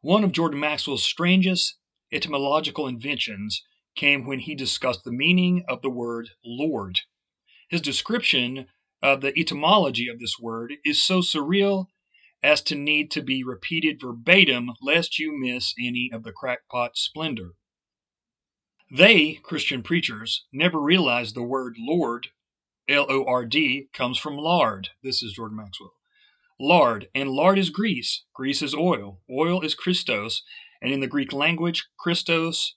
One 0.00 0.22
of 0.22 0.32
Jordan 0.32 0.60
Maxwell's 0.60 1.02
strangest 1.02 1.76
etymological 2.12 2.86
inventions 2.86 3.64
came 3.96 4.26
when 4.26 4.38
he 4.40 4.54
discussed 4.54 5.04
the 5.04 5.12
meaning 5.12 5.64
of 5.68 5.82
the 5.82 5.90
word 5.90 6.30
Lord. 6.44 7.00
His 7.68 7.80
description 7.80 8.68
of 9.02 9.20
the 9.20 9.38
etymology 9.38 10.08
of 10.08 10.20
this 10.20 10.38
word 10.40 10.74
is 10.84 11.04
so 11.04 11.20
surreal 11.20 11.86
as 12.42 12.62
to 12.62 12.74
need 12.74 13.10
to 13.10 13.22
be 13.22 13.44
repeated 13.44 14.00
verbatim 14.00 14.70
lest 14.80 15.18
you 15.18 15.36
miss 15.36 15.74
any 15.78 16.10
of 16.12 16.22
the 16.22 16.32
crackpot 16.32 16.96
splendor. 16.96 17.54
They, 18.92 19.34
Christian 19.34 19.84
preachers, 19.84 20.46
never 20.52 20.80
realized 20.80 21.36
the 21.36 21.44
word 21.44 21.76
Lord, 21.78 22.30
L 22.88 23.06
O 23.08 23.24
R 23.24 23.44
D, 23.44 23.88
comes 23.92 24.18
from 24.18 24.36
lard. 24.36 24.88
This 25.00 25.22
is 25.22 25.34
Jordan 25.34 25.58
Maxwell. 25.58 25.92
Lard, 26.58 27.06
and 27.14 27.30
lard 27.30 27.56
is 27.56 27.70
grease. 27.70 28.24
Grease 28.34 28.62
is 28.62 28.74
oil. 28.74 29.20
Oil 29.30 29.60
is 29.60 29.76
Christos, 29.76 30.42
and 30.82 30.92
in 30.92 30.98
the 30.98 31.06
Greek 31.06 31.32
language, 31.32 31.86
Christos 32.00 32.74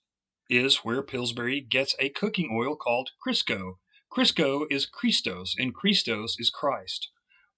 is 0.51 0.77
where 0.85 1.01
Pillsbury 1.01 1.61
gets 1.61 1.95
a 1.97 2.09
cooking 2.09 2.55
oil 2.55 2.75
called 2.75 3.09
Crisco. 3.25 3.79
Crisco 4.15 4.67
is 4.69 4.85
Christos, 4.85 5.55
and 5.57 5.73
Christos 5.73 6.35
is 6.37 6.51
Christ. 6.51 7.09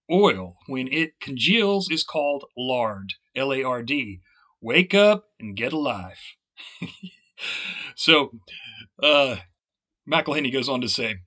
Oil, 0.10 0.56
when 0.68 0.88
it 0.94 1.20
congeals, 1.20 1.92
is 1.92 2.06
called 2.06 2.46
lard, 2.58 3.16
L 3.36 3.52
A 3.52 3.64
R 3.64 3.84
D. 3.84 4.22
Wake 4.62 4.94
up 4.94 5.26
and 5.42 5.58
get 5.58 5.74
a 5.74 5.78
life. 5.78 6.36
so, 7.96 8.32
uh, 9.02 9.38
McIlhenny 10.10 10.52
goes 10.52 10.70
on 10.70 10.82
to 10.82 10.90
say 10.90 11.18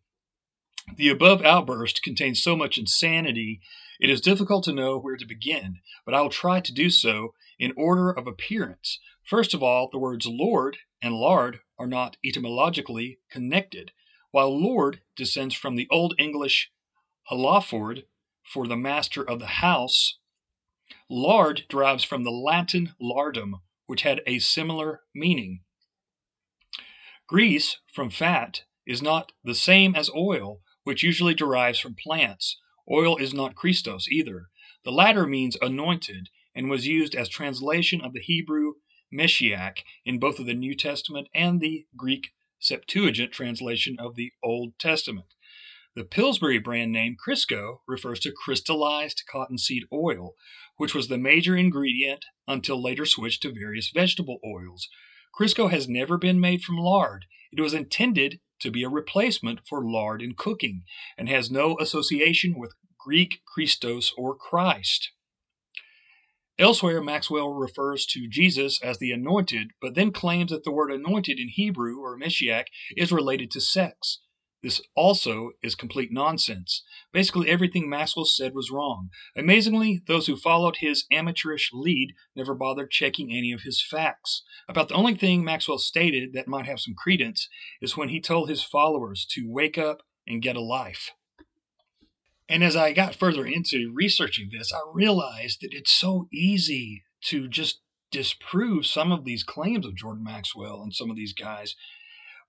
The 0.96 1.08
above 1.08 1.42
outburst 1.42 2.02
contains 2.02 2.42
so 2.42 2.56
much 2.56 2.78
insanity, 2.78 3.60
it 4.00 4.10
is 4.10 4.20
difficult 4.20 4.64
to 4.64 4.72
know 4.72 4.98
where 4.98 5.16
to 5.16 5.26
begin, 5.26 5.80
but 6.04 6.14
I 6.14 6.20
will 6.20 6.30
try 6.30 6.60
to 6.60 6.72
do 6.72 6.88
so 6.88 7.34
in 7.58 7.72
order 7.76 8.10
of 8.10 8.26
appearance. 8.26 9.00
First 9.24 9.54
of 9.54 9.62
all, 9.62 9.88
the 9.90 9.98
words 9.98 10.26
Lord 10.26 10.78
and 11.02 11.14
lard 11.14 11.60
are 11.78 11.86
not 11.86 12.16
etymologically 12.24 13.18
connected. 13.30 13.90
While 14.30 14.58
Lord 14.60 15.00
descends 15.16 15.54
from 15.54 15.74
the 15.74 15.88
Old 15.90 16.14
English 16.18 16.70
halaford 17.30 18.04
for 18.44 18.66
the 18.66 18.76
master 18.76 19.22
of 19.22 19.40
the 19.40 19.46
house, 19.46 20.18
lard 21.10 21.64
derives 21.68 22.04
from 22.04 22.24
the 22.24 22.30
Latin 22.30 22.94
lardum, 23.00 23.60
which 23.86 24.02
had 24.02 24.22
a 24.26 24.38
similar 24.38 25.02
meaning. 25.14 25.60
Grease 27.28 27.76
from 27.92 28.08
fat 28.08 28.62
is 28.86 29.02
not 29.02 29.32
the 29.44 29.54
same 29.54 29.94
as 29.94 30.08
oil, 30.16 30.62
which 30.84 31.02
usually 31.02 31.34
derives 31.34 31.78
from 31.78 31.94
plants. 31.94 32.58
Oil 32.90 33.18
is 33.18 33.34
not 33.34 33.54
Christos 33.54 34.08
either. 34.08 34.48
The 34.82 34.92
latter 34.92 35.26
means 35.26 35.54
anointed 35.60 36.30
and 36.54 36.70
was 36.70 36.86
used 36.86 37.14
as 37.14 37.28
translation 37.28 38.00
of 38.00 38.14
the 38.14 38.22
Hebrew 38.22 38.76
Meshiach 39.12 39.80
in 40.06 40.18
both 40.18 40.38
of 40.38 40.46
the 40.46 40.54
New 40.54 40.74
Testament 40.74 41.28
and 41.34 41.60
the 41.60 41.84
Greek 41.94 42.28
Septuagint 42.60 43.30
translation 43.30 43.96
of 43.98 44.16
the 44.16 44.32
Old 44.42 44.78
Testament. 44.78 45.34
The 45.94 46.04
Pillsbury 46.04 46.58
brand 46.58 46.92
name 46.92 47.14
Crisco 47.22 47.80
refers 47.86 48.20
to 48.20 48.32
crystallized 48.32 49.24
cottonseed 49.30 49.84
oil, 49.92 50.32
which 50.78 50.94
was 50.94 51.08
the 51.08 51.18
major 51.18 51.54
ingredient 51.54 52.24
until 52.46 52.82
later 52.82 53.04
switched 53.04 53.42
to 53.42 53.52
various 53.52 53.90
vegetable 53.90 54.38
oils. 54.42 54.88
Crisco 55.38 55.70
has 55.70 55.88
never 55.88 56.18
been 56.18 56.40
made 56.40 56.64
from 56.64 56.78
lard. 56.78 57.26
It 57.52 57.60
was 57.60 57.72
intended 57.72 58.40
to 58.60 58.72
be 58.72 58.82
a 58.82 58.88
replacement 58.88 59.60
for 59.68 59.84
lard 59.84 60.20
in 60.20 60.34
cooking 60.34 60.82
and 61.16 61.28
has 61.28 61.48
no 61.48 61.78
association 61.78 62.58
with 62.58 62.74
Greek 62.98 63.42
Christos 63.46 64.12
or 64.16 64.34
Christ. 64.34 65.12
Elsewhere, 66.58 67.00
Maxwell 67.00 67.50
refers 67.50 68.04
to 68.06 68.26
Jesus 68.28 68.82
as 68.82 68.98
the 68.98 69.12
anointed, 69.12 69.68
but 69.80 69.94
then 69.94 70.10
claims 70.10 70.50
that 70.50 70.64
the 70.64 70.72
word 70.72 70.90
anointed 70.90 71.38
in 71.38 71.50
Hebrew 71.50 72.00
or 72.00 72.18
Meshiach 72.18 72.66
is 72.96 73.12
related 73.12 73.52
to 73.52 73.60
sex. 73.60 74.18
This 74.62 74.80
also 74.96 75.52
is 75.62 75.74
complete 75.76 76.12
nonsense. 76.12 76.82
Basically, 77.12 77.48
everything 77.48 77.88
Maxwell 77.88 78.24
said 78.24 78.54
was 78.54 78.70
wrong. 78.70 79.10
Amazingly, 79.36 80.02
those 80.06 80.26
who 80.26 80.36
followed 80.36 80.76
his 80.76 81.06
amateurish 81.12 81.70
lead 81.72 82.14
never 82.34 82.54
bothered 82.54 82.90
checking 82.90 83.30
any 83.30 83.52
of 83.52 83.62
his 83.62 83.80
facts. 83.82 84.42
About 84.68 84.88
the 84.88 84.94
only 84.94 85.14
thing 85.14 85.44
Maxwell 85.44 85.78
stated 85.78 86.32
that 86.32 86.48
might 86.48 86.66
have 86.66 86.80
some 86.80 86.94
credence 86.94 87.48
is 87.80 87.96
when 87.96 88.08
he 88.08 88.20
told 88.20 88.48
his 88.48 88.62
followers 88.62 89.24
to 89.30 89.48
wake 89.48 89.78
up 89.78 90.02
and 90.26 90.42
get 90.42 90.56
a 90.56 90.60
life. 90.60 91.12
And 92.48 92.64
as 92.64 92.74
I 92.74 92.92
got 92.92 93.14
further 93.14 93.46
into 93.46 93.92
researching 93.94 94.48
this, 94.50 94.72
I 94.72 94.80
realized 94.92 95.60
that 95.60 95.74
it's 95.74 95.92
so 95.92 96.28
easy 96.32 97.04
to 97.26 97.46
just 97.46 97.80
disprove 98.10 98.86
some 98.86 99.12
of 99.12 99.24
these 99.24 99.44
claims 99.44 99.84
of 99.84 99.94
Jordan 99.94 100.24
Maxwell 100.24 100.80
and 100.82 100.94
some 100.94 101.10
of 101.10 101.16
these 101.16 101.34
guys. 101.34 101.76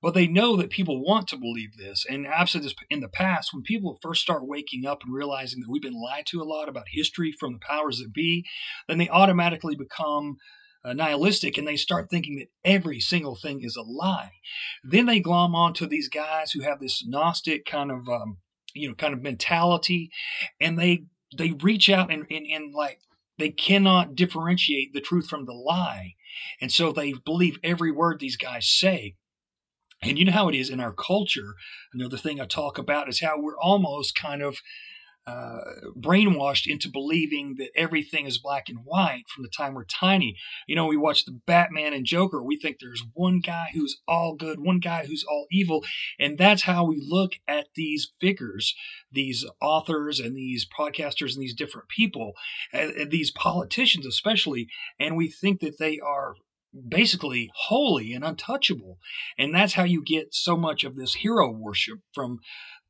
But 0.01 0.13
they 0.13 0.27
know 0.27 0.55
that 0.55 0.69
people 0.69 1.03
want 1.03 1.27
to 1.29 1.37
believe 1.37 1.77
this. 1.77 2.05
And 2.09 2.25
I've 2.27 2.49
said 2.49 2.63
this 2.63 2.75
in 2.89 3.01
the 3.01 3.09
past 3.09 3.53
when 3.53 3.63
people 3.63 3.99
first 4.01 4.21
start 4.21 4.47
waking 4.47 4.85
up 4.85 5.03
and 5.03 5.13
realizing 5.13 5.59
that 5.59 5.69
we've 5.69 5.81
been 5.81 5.99
lied 5.99 6.25
to 6.27 6.41
a 6.41 6.45
lot 6.45 6.69
about 6.69 6.85
history 6.89 7.33
from 7.37 7.53
the 7.53 7.59
powers 7.59 7.99
that 7.99 8.13
be, 8.13 8.45
then 8.87 8.97
they 8.97 9.09
automatically 9.09 9.75
become 9.75 10.37
uh, 10.85 10.93
nihilistic 10.93 11.57
and 11.57 11.67
they 11.67 11.75
start 11.75 12.09
thinking 12.09 12.37
that 12.37 12.47
every 12.63 13.01
single 13.01 13.35
thing 13.35 13.61
is 13.61 13.75
a 13.75 13.81
lie. 13.81 14.31
Then 14.83 15.05
they 15.05 15.19
glom 15.19 15.53
onto 15.53 15.85
these 15.85 16.07
guys 16.07 16.51
who 16.51 16.61
have 16.61 16.79
this 16.79 17.03
Gnostic 17.05 17.65
kind 17.65 17.91
of. 17.91 18.07
Um, 18.07 18.37
you 18.73 18.87
know 18.87 18.95
kind 18.95 19.13
of 19.13 19.21
mentality 19.21 20.11
and 20.59 20.77
they 20.77 21.03
they 21.37 21.51
reach 21.51 21.89
out 21.89 22.11
and, 22.11 22.25
and, 22.29 22.45
and 22.47 22.73
like 22.73 22.99
they 23.37 23.49
cannot 23.49 24.15
differentiate 24.15 24.93
the 24.93 25.01
truth 25.01 25.27
from 25.27 25.45
the 25.45 25.53
lie 25.53 26.13
and 26.61 26.71
so 26.71 26.91
they 26.91 27.13
believe 27.25 27.57
every 27.63 27.91
word 27.91 28.19
these 28.19 28.37
guys 28.37 28.69
say 28.69 29.15
and 30.01 30.17
you 30.17 30.25
know 30.25 30.31
how 30.31 30.49
it 30.49 30.55
is 30.55 30.69
in 30.69 30.79
our 30.79 30.93
culture. 30.93 31.55
Another 31.93 32.17
thing 32.17 32.39
i 32.39 32.45
talk 32.45 32.77
about 32.77 33.09
is 33.09 33.21
how 33.21 33.39
we're 33.39 33.59
almost 33.59 34.15
kind 34.15 34.41
of 34.41 34.59
uh, 35.27 35.59
brainwashed 35.95 36.65
into 36.65 36.89
believing 36.89 37.55
that 37.59 37.69
everything 37.75 38.25
is 38.25 38.39
black 38.39 38.67
and 38.67 38.79
white 38.83 39.25
from 39.27 39.43
the 39.43 39.49
time 39.49 39.75
we're 39.75 39.85
tiny. 39.85 40.35
You 40.65 40.75
know, 40.75 40.87
we 40.87 40.97
watch 40.97 41.25
the 41.25 41.39
Batman 41.45 41.93
and 41.93 42.05
Joker, 42.05 42.41
we 42.41 42.57
think 42.57 42.77
there's 42.79 43.03
one 43.13 43.39
guy 43.39 43.67
who's 43.73 44.01
all 44.07 44.35
good, 44.35 44.59
one 44.59 44.79
guy 44.79 45.05
who's 45.05 45.23
all 45.29 45.45
evil, 45.51 45.85
and 46.19 46.37
that's 46.37 46.63
how 46.63 46.83
we 46.83 47.05
look 47.05 47.33
at 47.47 47.67
these 47.75 48.11
figures, 48.19 48.73
these 49.11 49.45
authors 49.61 50.19
and 50.19 50.35
these 50.35 50.65
podcasters 50.65 51.33
and 51.33 51.43
these 51.43 51.55
different 51.55 51.89
people, 51.89 52.33
and, 52.73 52.91
and 52.91 53.11
these 53.11 53.29
politicians 53.29 54.07
especially, 54.07 54.67
and 54.99 55.15
we 55.15 55.29
think 55.29 55.59
that 55.59 55.77
they 55.77 55.99
are 55.99 56.35
basically 56.87 57.49
holy 57.55 58.13
and 58.13 58.23
untouchable. 58.23 58.99
And 59.37 59.53
that's 59.53 59.73
how 59.73 59.83
you 59.83 60.03
get 60.03 60.33
so 60.33 60.55
much 60.55 60.83
of 60.83 60.95
this 60.95 61.15
hero 61.15 61.51
worship 61.51 61.99
from 62.13 62.39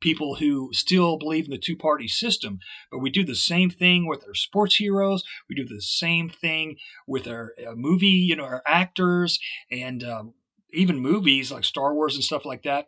people 0.02 0.36
who 0.36 0.70
still 0.74 1.18
believe 1.18 1.46
in 1.46 1.52
the 1.52 1.58
two 1.58 1.76
party 1.76 2.08
system. 2.08 2.60
But 2.92 3.00
we 3.00 3.10
do 3.10 3.24
the 3.24 3.36
same 3.36 3.70
thing 3.70 4.08
with 4.08 4.24
our 4.28 4.34
sports 4.34 4.76
heroes. 4.76 5.24
We 5.50 5.56
do 5.56 5.66
the 5.66 5.82
same 5.82 6.30
thing 6.30 6.78
with 7.08 7.28
our 7.28 7.54
uh, 7.66 7.76
movie, 7.76 8.08
you 8.08 8.36
know, 8.36 8.46
our 8.46 8.64
actors 8.66 9.40
and 9.72 10.04
um, 10.04 10.34
even 10.72 11.00
movies 11.00 11.52
like 11.52 11.66
Star 11.66 11.94
Wars 11.94 12.16
and 12.16 12.24
stuff 12.24 12.46
like 12.46 12.64
that. 12.64 12.88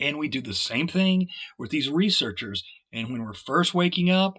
And 0.00 0.18
we 0.18 0.28
do 0.28 0.40
the 0.40 0.54
same 0.54 0.88
thing 0.88 1.28
with 1.58 1.70
these 1.70 1.88
researchers. 1.88 2.64
And 2.92 3.10
when 3.10 3.22
we're 3.22 3.34
first 3.34 3.74
waking 3.74 4.10
up, 4.10 4.38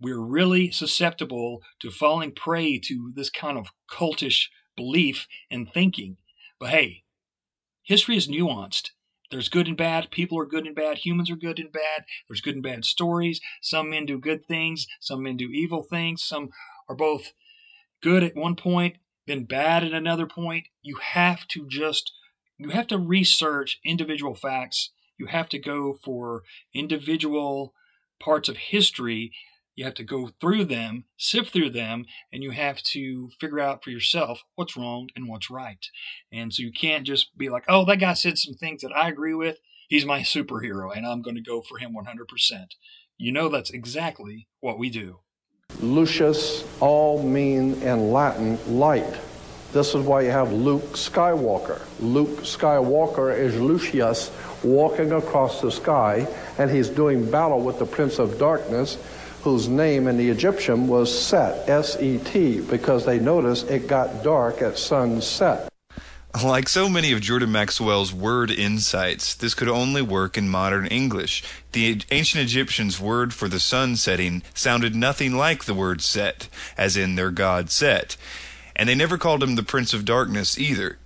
we're 0.00 0.20
really 0.20 0.70
susceptible 0.70 1.60
to 1.80 1.90
falling 1.90 2.32
prey 2.32 2.78
to 2.78 3.12
this 3.14 3.30
kind 3.30 3.58
of 3.58 3.68
cultish 3.90 4.46
belief 4.78 5.26
and 5.50 5.70
thinking. 5.70 6.16
But 6.58 6.70
hey, 6.70 7.02
history 7.82 8.16
is 8.16 8.28
nuanced. 8.28 8.90
There's 9.30 9.50
good 9.50 9.68
and 9.68 9.76
bad. 9.76 10.10
People 10.10 10.38
are 10.38 10.46
good 10.46 10.66
and 10.66 10.74
bad. 10.74 10.98
Humans 10.98 11.30
are 11.30 11.36
good 11.36 11.58
and 11.58 11.70
bad. 11.70 12.04
There's 12.26 12.40
good 12.40 12.54
and 12.54 12.62
bad 12.62 12.84
stories. 12.84 13.40
Some 13.60 13.90
men 13.90 14.06
do 14.06 14.18
good 14.18 14.46
things. 14.46 14.86
Some 15.00 15.22
men 15.22 15.36
do 15.36 15.50
evil 15.50 15.82
things. 15.82 16.22
Some 16.22 16.48
are 16.88 16.96
both 16.96 17.32
good 18.02 18.22
at 18.22 18.36
one 18.36 18.56
point, 18.56 18.96
then 19.26 19.44
bad 19.44 19.84
at 19.84 19.92
another 19.92 20.26
point. 20.26 20.68
You 20.80 20.96
have 21.02 21.46
to 21.48 21.66
just, 21.68 22.12
you 22.56 22.70
have 22.70 22.86
to 22.86 22.98
research 22.98 23.80
individual 23.84 24.34
facts. 24.34 24.92
You 25.18 25.26
have 25.26 25.48
to 25.50 25.58
go 25.58 25.92
for 25.92 26.44
individual 26.72 27.74
parts 28.20 28.48
of 28.48 28.56
history 28.56 29.32
you 29.78 29.84
have 29.84 29.94
to 29.94 30.02
go 30.02 30.28
through 30.40 30.64
them, 30.64 31.04
sift 31.18 31.52
through 31.52 31.70
them, 31.70 32.04
and 32.32 32.42
you 32.42 32.50
have 32.50 32.82
to 32.82 33.30
figure 33.40 33.60
out 33.60 33.84
for 33.84 33.90
yourself 33.90 34.42
what's 34.56 34.76
wrong 34.76 35.08
and 35.14 35.28
what's 35.28 35.50
right. 35.50 35.86
And 36.32 36.52
so 36.52 36.64
you 36.64 36.72
can't 36.72 37.06
just 37.06 37.38
be 37.38 37.48
like, 37.48 37.62
oh, 37.68 37.84
that 37.84 38.00
guy 38.00 38.14
said 38.14 38.38
some 38.38 38.54
things 38.54 38.82
that 38.82 38.90
I 38.90 39.08
agree 39.08 39.34
with. 39.34 39.58
He's 39.88 40.04
my 40.04 40.22
superhero, 40.22 40.94
and 40.94 41.06
I'm 41.06 41.22
going 41.22 41.36
to 41.36 41.40
go 41.40 41.62
for 41.62 41.78
him 41.78 41.94
100%. 41.94 42.64
You 43.18 43.30
know, 43.30 43.48
that's 43.48 43.70
exactly 43.70 44.48
what 44.58 44.80
we 44.80 44.90
do. 44.90 45.20
Lucius 45.80 46.64
all 46.80 47.22
mean 47.22 47.80
in 47.80 48.10
Latin 48.12 48.58
light. 48.80 49.14
This 49.72 49.94
is 49.94 50.04
why 50.04 50.22
you 50.22 50.30
have 50.30 50.52
Luke 50.52 50.94
Skywalker. 50.94 51.80
Luke 52.00 52.40
Skywalker 52.40 53.32
is 53.32 53.56
Lucius 53.60 54.32
walking 54.64 55.12
across 55.12 55.60
the 55.60 55.70
sky, 55.70 56.26
and 56.58 56.68
he's 56.68 56.88
doing 56.88 57.30
battle 57.30 57.60
with 57.60 57.78
the 57.78 57.86
Prince 57.86 58.18
of 58.18 58.40
Darkness 58.40 58.98
whose 59.42 59.68
name 59.68 60.06
in 60.06 60.16
the 60.16 60.28
Egyptian 60.28 60.88
was 60.88 61.16
Set, 61.16 61.68
S 61.68 62.00
E 62.00 62.18
T, 62.18 62.60
because 62.60 63.04
they 63.04 63.18
noticed 63.18 63.70
it 63.70 63.86
got 63.86 64.22
dark 64.22 64.62
at 64.62 64.78
sunset. 64.78 65.68
Like 66.44 66.68
so 66.68 66.88
many 66.88 67.12
of 67.12 67.22
Jordan 67.22 67.50
Maxwell's 67.50 68.12
word 68.12 68.50
insights, 68.50 69.34
this 69.34 69.54
could 69.54 69.68
only 69.68 70.02
work 70.02 70.36
in 70.36 70.48
modern 70.48 70.86
English. 70.86 71.42
The 71.72 72.02
ancient 72.10 72.44
Egyptians' 72.44 73.00
word 73.00 73.32
for 73.32 73.48
the 73.48 73.58
sun 73.58 73.96
setting 73.96 74.42
sounded 74.54 74.94
nothing 74.94 75.34
like 75.34 75.64
the 75.64 75.74
word 75.74 76.02
set, 76.02 76.48
as 76.76 76.96
in 76.96 77.14
their 77.14 77.30
god 77.30 77.70
Set. 77.70 78.16
And 78.76 78.88
they 78.88 78.94
never 78.94 79.18
called 79.18 79.42
him 79.42 79.56
the 79.56 79.62
Prince 79.62 79.94
of 79.94 80.04
Darkness 80.04 80.58
either. 80.58 80.98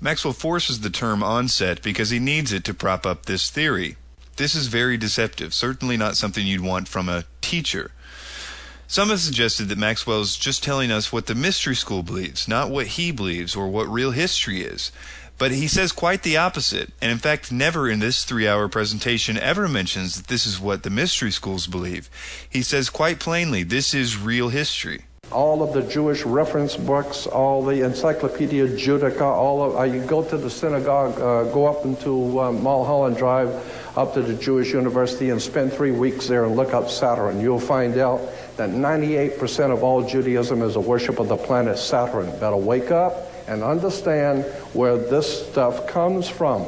Maxwell 0.00 0.32
forces 0.32 0.80
the 0.80 0.90
term 0.90 1.22
on 1.22 1.48
Set 1.48 1.82
because 1.82 2.10
he 2.10 2.20
needs 2.20 2.52
it 2.52 2.64
to 2.64 2.72
prop 2.72 3.04
up 3.04 3.26
this 3.26 3.50
theory. 3.50 3.96
This 4.38 4.54
is 4.54 4.68
very 4.68 4.96
deceptive, 4.96 5.52
certainly 5.52 5.96
not 5.96 6.16
something 6.16 6.46
you'd 6.46 6.60
want 6.60 6.86
from 6.86 7.08
a 7.08 7.24
teacher. 7.40 7.90
Some 8.86 9.08
have 9.08 9.18
suggested 9.18 9.64
that 9.64 9.78
Maxwell 9.78 10.20
is 10.20 10.36
just 10.36 10.62
telling 10.62 10.92
us 10.92 11.12
what 11.12 11.26
the 11.26 11.34
mystery 11.34 11.74
school 11.74 12.04
believes, 12.04 12.46
not 12.46 12.70
what 12.70 12.86
he 12.86 13.10
believes 13.10 13.56
or 13.56 13.66
what 13.66 13.92
real 13.92 14.12
history 14.12 14.62
is. 14.62 14.92
But 15.38 15.50
he 15.50 15.66
says 15.66 15.90
quite 15.90 16.22
the 16.22 16.36
opposite, 16.36 16.92
and 17.02 17.10
in 17.10 17.18
fact, 17.18 17.50
never 17.50 17.90
in 17.90 17.98
this 17.98 18.22
three 18.22 18.46
hour 18.46 18.68
presentation 18.68 19.36
ever 19.36 19.66
mentions 19.66 20.14
that 20.14 20.28
this 20.28 20.46
is 20.46 20.60
what 20.60 20.84
the 20.84 20.90
mystery 20.90 21.32
schools 21.32 21.66
believe. 21.66 22.08
He 22.48 22.62
says 22.62 22.90
quite 22.90 23.18
plainly, 23.18 23.64
this 23.64 23.92
is 23.92 24.16
real 24.16 24.50
history 24.50 25.02
all 25.30 25.62
of 25.62 25.72
the 25.72 25.82
Jewish 25.82 26.24
reference 26.24 26.76
books, 26.76 27.26
all 27.26 27.62
the 27.62 27.84
Encyclopedia 27.84 28.66
Judaica, 28.68 29.20
all 29.20 29.62
of, 29.62 29.76
uh, 29.76 29.82
you 29.82 30.00
go 30.04 30.22
to 30.24 30.36
the 30.36 30.48
synagogue, 30.48 31.20
uh, 31.20 31.44
go 31.52 31.66
up 31.66 31.84
into 31.84 32.40
uh, 32.40 32.52
Mulholland 32.52 33.16
Drive, 33.16 33.50
up 33.96 34.14
to 34.14 34.22
the 34.22 34.34
Jewish 34.34 34.72
University 34.72 35.30
and 35.30 35.40
spend 35.40 35.72
three 35.72 35.90
weeks 35.90 36.28
there 36.28 36.44
and 36.44 36.56
look 36.56 36.72
up 36.72 36.88
Saturn. 36.88 37.40
You'll 37.40 37.60
find 37.60 37.98
out 37.98 38.20
that 38.56 38.70
98% 38.70 39.72
of 39.72 39.82
all 39.82 40.06
Judaism 40.06 40.62
is 40.62 40.76
a 40.76 40.80
worship 40.80 41.18
of 41.18 41.28
the 41.28 41.36
planet 41.36 41.78
Saturn. 41.78 42.30
Better 42.38 42.56
wake 42.56 42.90
up 42.90 43.14
and 43.48 43.62
understand 43.62 44.44
where 44.72 44.96
this 44.96 45.48
stuff 45.48 45.86
comes 45.86 46.28
from. 46.28 46.64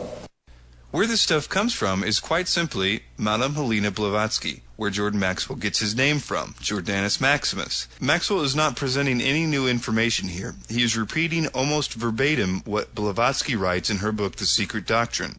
Where 0.90 1.06
this 1.06 1.20
stuff 1.20 1.48
comes 1.48 1.72
from 1.72 2.02
is 2.02 2.18
quite 2.18 2.48
simply 2.48 3.04
Madame 3.16 3.54
Helena 3.54 3.92
Blavatsky, 3.92 4.62
where 4.80 4.88
Jordan 4.88 5.20
Maxwell 5.20 5.58
gets 5.58 5.78
his 5.78 5.94
name 5.94 6.20
from, 6.20 6.54
Jordanus 6.54 7.20
Maximus. 7.20 7.86
Maxwell 8.00 8.40
is 8.40 8.56
not 8.56 8.76
presenting 8.76 9.20
any 9.20 9.44
new 9.44 9.68
information 9.68 10.26
here. 10.26 10.54
He 10.70 10.82
is 10.82 10.96
repeating 10.96 11.48
almost 11.48 11.92
verbatim 11.92 12.62
what 12.64 12.94
Blavatsky 12.94 13.56
writes 13.56 13.90
in 13.90 13.98
her 13.98 14.10
book 14.10 14.36
The 14.36 14.46
Secret 14.46 14.86
Doctrine. 14.86 15.36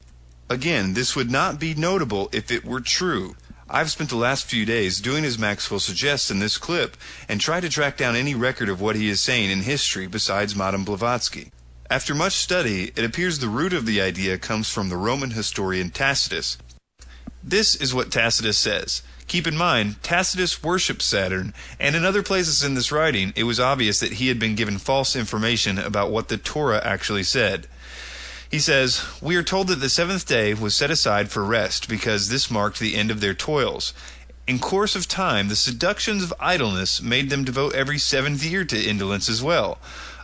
Again, 0.48 0.94
this 0.94 1.16
would 1.16 1.32
not 1.32 1.60
be 1.60 1.74
notable 1.74 2.30
if 2.32 2.52
it 2.52 2.64
were 2.64 2.82
true. 2.82 3.36
I've 3.68 3.90
spent 3.90 4.12
the 4.12 4.16
last 4.16 4.46
few 4.46 4.64
days 4.64 5.02
doing 5.02 5.26
as 5.26 5.40
Maxwell 5.40 5.80
suggests 5.80 6.30
in 6.30 6.38
this 6.38 6.60
clip 6.60 6.96
and 7.28 7.42
tried 7.42 7.62
to 7.62 7.70
track 7.70 7.98
down 7.98 8.16
any 8.16 8.36
record 8.36 8.70
of 8.70 8.80
what 8.80 8.96
he 8.96 9.10
is 9.10 9.22
saying 9.22 9.50
in 9.50 9.62
history 9.62 10.06
besides 10.06 10.56
Madame 10.56 10.86
Blavatsky. 10.86 11.52
After 11.90 12.14
much 12.14 12.34
study, 12.34 12.92
it 12.96 13.04
appears 13.04 13.40
the 13.40 13.48
root 13.48 13.74
of 13.74 13.88
the 13.88 14.02
idea 14.02 14.38
comes 14.38 14.70
from 14.70 14.90
the 14.90 14.98
Roman 14.98 15.32
historian 15.32 15.90
Tacitus. 15.90 16.60
This 17.44 17.74
is 17.74 17.92
what 17.92 18.12
Tacitus 18.12 18.60
says. 18.60 19.02
Keep 19.32 19.48
in 19.48 19.56
mind, 19.56 20.04
Tacitus 20.04 20.62
worshipped 20.62 21.02
Saturn, 21.02 21.54
and 21.80 21.96
in 21.96 22.04
other 22.04 22.22
places 22.22 22.66
in 22.66 22.74
this 22.74 22.92
writing, 22.92 23.32
it 23.34 23.46
was 23.46 23.62
obvious 23.62 24.02
that 24.02 24.12
he 24.12 24.28
had 24.28 24.40
been 24.40 24.56
given 24.56 24.78
false 24.78 25.16
information 25.16 25.80
about 25.80 26.12
what 26.12 26.28
the 26.28 26.36
Torah 26.36 26.82
actually 26.84 27.24
said. 27.24 27.68
He 28.50 28.60
says, 28.60 29.06
We 29.22 29.38
are 29.38 29.42
told 29.42 29.70
that 29.70 29.78
the 29.78 29.88
seventh 29.88 30.28
day 30.28 30.54
was 30.54 30.76
set 30.76 30.92
aside 30.92 31.32
for 31.32 31.46
rest 31.46 31.88
because 31.88 32.28
this 32.28 32.52
marked 32.52 32.82
the 32.82 32.98
end 32.98 33.10
of 33.10 33.22
their 33.22 33.34
toils. 33.34 33.94
In 34.48 34.60
course 34.60 34.98
of 34.98 35.08
time, 35.08 35.48
the 35.48 35.56
seductions 35.56 36.24
of 36.24 36.34
idleness 36.38 37.02
made 37.02 37.30
them 37.30 37.46
devote 37.46 37.74
every 37.74 38.00
seventh 38.00 38.44
year 38.44 38.66
to 38.66 38.84
indolence 38.84 39.30
as 39.30 39.42
well. 39.42 39.78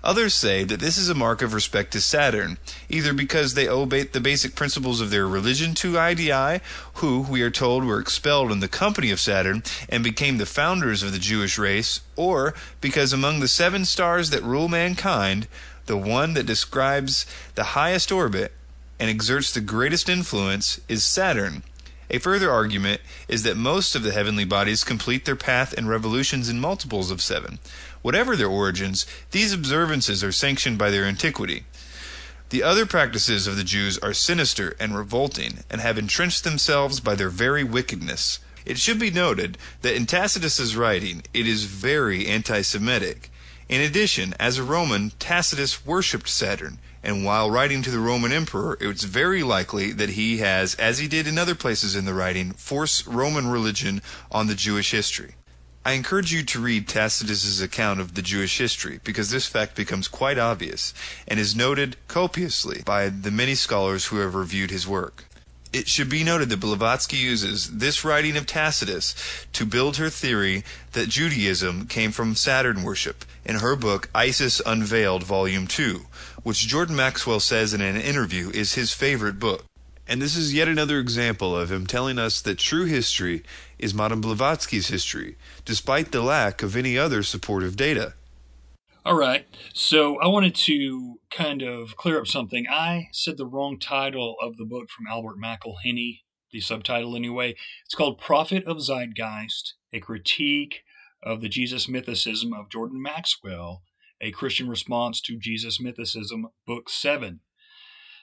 Others 0.07 0.35
say 0.35 0.63
that 0.63 0.79
this 0.79 0.97
is 0.97 1.09
a 1.09 1.13
mark 1.13 1.41
of 1.41 1.53
respect 1.53 1.91
to 1.91 1.99
Saturn, 1.99 2.57
either 2.87 3.11
because 3.11 3.53
they 3.53 3.67
obey 3.67 4.03
the 4.03 4.21
basic 4.21 4.55
principles 4.55 5.01
of 5.01 5.09
their 5.09 5.27
religion 5.27 5.73
to 5.75 5.97
Idii, 5.97 6.61
who, 6.93 7.19
we 7.19 7.41
are 7.41 7.49
told, 7.49 7.83
were 7.83 7.99
expelled 7.99 8.49
in 8.49 8.61
the 8.61 8.69
company 8.69 9.11
of 9.11 9.19
Saturn 9.19 9.63
and 9.89 10.05
became 10.05 10.37
the 10.37 10.45
founders 10.45 11.03
of 11.03 11.11
the 11.11 11.19
Jewish 11.19 11.57
race, 11.57 11.99
or 12.15 12.53
because 12.79 13.11
among 13.11 13.41
the 13.41 13.49
seven 13.49 13.83
stars 13.83 14.29
that 14.29 14.43
rule 14.43 14.69
mankind, 14.69 15.45
the 15.87 15.97
one 15.97 16.35
that 16.35 16.45
describes 16.45 17.25
the 17.55 17.75
highest 17.75 18.09
orbit 18.09 18.53
and 19.01 19.09
exerts 19.09 19.51
the 19.51 19.59
greatest 19.59 20.07
influence 20.07 20.79
is 20.87 21.03
Saturn. 21.03 21.63
A 22.09 22.19
further 22.19 22.49
argument 22.49 23.01
is 23.27 23.43
that 23.43 23.57
most 23.57 23.93
of 23.93 24.03
the 24.03 24.13
heavenly 24.13 24.45
bodies 24.45 24.85
complete 24.85 25.25
their 25.25 25.35
path 25.35 25.73
and 25.73 25.89
revolutions 25.89 26.47
in 26.47 26.57
multiples 26.57 27.11
of 27.11 27.21
seven. 27.21 27.59
Whatever 28.07 28.37
their 28.37 28.47
origins, 28.47 29.05
these 29.31 29.51
observances 29.51 30.23
are 30.23 30.31
sanctioned 30.31 30.77
by 30.77 30.91
their 30.91 31.03
antiquity. 31.03 31.65
The 32.51 32.63
other 32.63 32.85
practices 32.85 33.47
of 33.47 33.57
the 33.57 33.65
Jews 33.65 33.97
are 33.97 34.13
sinister 34.13 34.77
and 34.79 34.95
revolting, 34.95 35.65
and 35.69 35.81
have 35.81 35.97
entrenched 35.97 36.45
themselves 36.45 37.01
by 37.01 37.15
their 37.15 37.27
very 37.27 37.65
wickedness. 37.65 38.39
It 38.63 38.77
should 38.77 38.97
be 38.97 39.11
noted 39.11 39.57
that 39.81 39.93
in 39.93 40.05
Tacitus's 40.05 40.73
writing 40.73 41.23
it 41.33 41.45
is 41.45 41.65
very 41.65 42.27
anti 42.27 42.61
Semitic. 42.61 43.29
In 43.67 43.81
addition, 43.81 44.33
as 44.39 44.57
a 44.57 44.63
Roman, 44.63 45.11
Tacitus 45.19 45.85
worshipped 45.85 46.29
Saturn, 46.29 46.79
and 47.03 47.25
while 47.25 47.51
writing 47.51 47.81
to 47.81 47.91
the 47.91 47.99
Roman 47.99 48.31
emperor, 48.31 48.77
it's 48.79 49.03
very 49.03 49.43
likely 49.43 49.91
that 49.91 50.11
he 50.11 50.37
has, 50.37 50.75
as 50.75 50.99
he 50.99 51.09
did 51.09 51.27
in 51.27 51.37
other 51.37 51.55
places 51.55 51.93
in 51.93 52.05
the 52.05 52.13
writing, 52.13 52.53
forced 52.53 53.05
Roman 53.05 53.47
religion 53.47 54.01
on 54.31 54.47
the 54.47 54.55
Jewish 54.55 54.91
history. 54.91 55.35
I 55.87 55.93
encourage 55.93 56.33
you 56.33 56.43
to 56.43 56.59
read 56.59 56.89
Tacitus's 56.89 57.61
account 57.61 58.01
of 58.01 58.13
the 58.13 58.21
Jewish 58.21 58.57
history 58.57 58.99
because 59.05 59.29
this 59.29 59.47
fact 59.47 59.73
becomes 59.73 60.09
quite 60.09 60.37
obvious 60.37 60.93
and 61.25 61.39
is 61.39 61.55
noted 61.55 61.95
copiously 62.09 62.81
by 62.85 63.07
the 63.07 63.31
many 63.31 63.55
scholars 63.55 64.07
who 64.07 64.17
have 64.17 64.35
reviewed 64.35 64.69
his 64.69 64.85
work. 64.85 65.23
It 65.71 65.87
should 65.87 66.09
be 66.09 66.25
noted 66.25 66.49
that 66.49 66.59
Blavatsky 66.59 67.15
uses 67.15 67.77
this 67.77 68.03
writing 68.03 68.35
of 68.35 68.45
Tacitus 68.45 69.15
to 69.53 69.65
build 69.65 69.95
her 69.95 70.09
theory 70.09 70.65
that 70.91 71.07
Judaism 71.07 71.87
came 71.87 72.11
from 72.11 72.35
Saturn 72.35 72.83
worship 72.83 73.23
in 73.45 73.59
her 73.59 73.77
book 73.77 74.09
Isis 74.13 74.61
Unveiled 74.65 75.23
Volume 75.23 75.67
2, 75.67 76.05
which 76.43 76.67
Jordan 76.67 76.97
Maxwell 76.97 77.39
says 77.39 77.73
in 77.73 77.79
an 77.79 77.95
interview 77.95 78.49
is 78.49 78.73
his 78.73 78.91
favorite 78.91 79.39
book. 79.39 79.63
And 80.07 80.21
this 80.21 80.37
is 80.37 80.53
yet 80.53 80.69
another 80.69 80.99
example 80.99 81.55
of 81.55 81.71
him 81.71 81.85
telling 81.85 82.17
us 82.17 82.39
that 82.41 82.57
true 82.57 82.85
history 82.85 83.43
is 83.77 83.93
Madame 83.93 84.21
Blavatsky's 84.21 84.87
history, 84.87 85.35
despite 85.65 86.11
the 86.11 86.21
lack 86.21 86.63
of 86.63 86.77
any 86.77 86.97
other 86.97 87.23
supportive 87.23 87.75
data. 87.75 88.13
All 89.03 89.17
right. 89.17 89.45
So 89.73 90.17
I 90.19 90.27
wanted 90.27 90.55
to 90.55 91.19
kind 91.29 91.61
of 91.61 91.95
clear 91.97 92.19
up 92.19 92.27
something. 92.27 92.65
I 92.69 93.09
said 93.11 93.37
the 93.37 93.45
wrong 93.45 93.79
title 93.79 94.35
of 94.41 94.57
the 94.57 94.65
book 94.65 94.89
from 94.89 95.07
Albert 95.07 95.37
McIlhenny, 95.41 96.21
the 96.51 96.61
subtitle 96.61 97.15
anyway. 97.15 97.55
It's 97.85 97.95
called 97.95 98.19
Prophet 98.19 98.65
of 98.65 98.77
Zeitgeist, 98.77 99.73
a 99.91 99.99
critique 99.99 100.83
of 101.21 101.41
the 101.41 101.49
Jesus 101.49 101.87
mythicism 101.87 102.57
of 102.57 102.69
Jordan 102.69 103.01
Maxwell, 103.01 103.81
a 104.21 104.31
Christian 104.31 104.69
response 104.69 105.21
to 105.21 105.37
Jesus 105.37 105.81
mythicism, 105.81 106.43
book 106.65 106.89
7. 106.89 107.41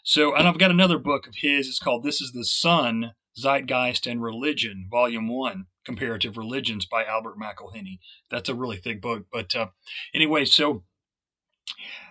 So, 0.07 0.35
and 0.35 0.47
I've 0.47 0.59
got 0.59 0.71
another 0.71 0.99
book 0.99 1.27
of 1.27 1.37
his. 1.37 1.67
It's 1.67 1.79
called 1.79 2.05
This 2.05 2.21
is 2.21 2.33
the 2.33 2.45
Sun, 2.45 3.12
Zeitgeist 3.38 4.07
and 4.07 4.23
Religion, 4.23 4.87
Volume 4.90 5.29
1. 5.29 5.64
Comparative 5.87 6.37
Religions 6.37 6.85
by 6.85 7.05
Albert 7.05 7.37
McIlhenny. 7.38 8.01
That's 8.31 8.51
a 8.51 8.55
really 8.55 8.77
thick 8.77 9.01
book. 9.01 9.25
But 9.33 9.57
uh, 9.57 9.69
anyway, 10.14 10.45
so 10.45 10.85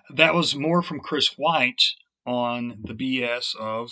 that 0.09 0.33
was 0.33 0.55
more 0.55 0.81
from 0.81 1.01
Chris 1.01 1.35
White 1.37 1.83
on 2.25 2.79
the 2.83 2.95
BS 2.95 3.55
of 3.55 3.91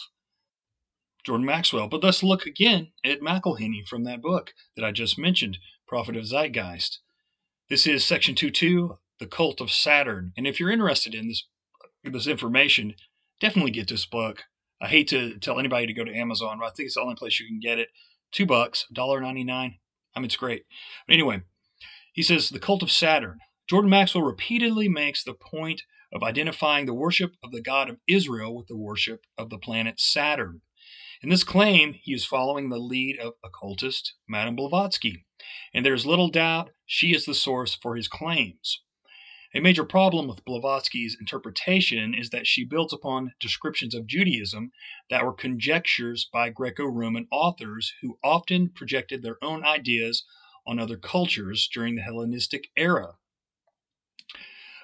Jordan 1.23 1.45
Maxwell. 1.45 1.87
But 1.87 2.03
let's 2.03 2.23
look 2.23 2.47
again 2.47 2.93
at 3.05 3.21
McIlhenny 3.21 3.87
from 3.87 4.03
that 4.05 4.21
book 4.21 4.53
that 4.75 4.85
I 4.85 4.91
just 4.91 5.19
mentioned, 5.19 5.59
Prophet 5.87 6.17
of 6.17 6.25
Zeitgeist. 6.25 6.99
This 7.69 7.85
is 7.85 8.03
section 8.03 8.33
2.2, 8.33 8.97
The 9.19 9.27
Cult 9.27 9.61
of 9.61 9.71
Saturn. 9.71 10.33
And 10.35 10.47
if 10.47 10.59
you're 10.59 10.71
interested 10.71 11.13
in 11.13 11.27
this 11.27 11.45
this 12.03 12.25
information, 12.25 12.95
definitely 13.41 13.71
get 13.71 13.89
this 13.89 14.05
book. 14.05 14.43
I 14.79 14.87
hate 14.87 15.09
to 15.09 15.37
tell 15.39 15.59
anybody 15.59 15.87
to 15.87 15.93
go 15.93 16.05
to 16.05 16.15
Amazon, 16.15 16.59
but 16.59 16.67
I 16.67 16.69
think 16.69 16.87
it's 16.87 16.95
the 16.95 17.01
only 17.01 17.15
place 17.15 17.39
you 17.39 17.47
can 17.47 17.59
get 17.59 17.79
it. 17.79 17.89
Two 18.31 18.45
bucks, 18.45 18.85
$1.99. 18.95 19.49
I 19.51 20.19
mean, 20.19 20.25
it's 20.25 20.37
great. 20.37 20.63
But 21.07 21.13
anyway, 21.13 21.41
he 22.13 22.21
says, 22.23 22.49
The 22.49 22.59
Cult 22.59 22.83
of 22.83 22.91
Saturn. 22.91 23.39
Jordan 23.69 23.89
Maxwell 23.89 24.23
repeatedly 24.23 24.87
makes 24.87 25.23
the 25.23 25.33
point 25.33 25.83
of 26.13 26.23
identifying 26.23 26.85
the 26.85 26.93
worship 26.93 27.33
of 27.43 27.51
the 27.51 27.61
God 27.61 27.89
of 27.89 27.97
Israel 28.07 28.55
with 28.55 28.67
the 28.67 28.77
worship 28.77 29.25
of 29.37 29.49
the 29.49 29.57
planet 29.57 29.99
Saturn. 29.99 30.61
In 31.23 31.29
this 31.29 31.43
claim, 31.43 31.93
he 31.93 32.13
is 32.13 32.25
following 32.25 32.69
the 32.69 32.79
lead 32.79 33.19
of 33.19 33.33
occultist 33.43 34.15
Madame 34.27 34.55
Blavatsky, 34.55 35.25
and 35.73 35.85
there 35.85 35.93
is 35.93 36.05
little 36.05 36.29
doubt 36.29 36.71
she 36.85 37.13
is 37.13 37.25
the 37.25 37.33
source 37.33 37.75
for 37.75 37.95
his 37.95 38.07
claims. 38.07 38.81
A 39.53 39.59
major 39.59 39.83
problem 39.83 40.27
with 40.27 40.45
Blavatsky's 40.45 41.17
interpretation 41.19 42.13
is 42.13 42.29
that 42.29 42.47
she 42.47 42.63
builds 42.63 42.93
upon 42.93 43.33
descriptions 43.37 43.93
of 43.93 44.07
Judaism 44.07 44.71
that 45.09 45.25
were 45.25 45.33
conjectures 45.33 46.23
by 46.31 46.49
Greco 46.49 46.85
Roman 46.85 47.27
authors 47.31 47.93
who 48.01 48.17
often 48.23 48.69
projected 48.69 49.21
their 49.21 49.43
own 49.43 49.65
ideas 49.65 50.23
on 50.65 50.79
other 50.79 50.95
cultures 50.95 51.67
during 51.67 51.95
the 51.95 52.01
Hellenistic 52.01 52.69
era. 52.77 53.17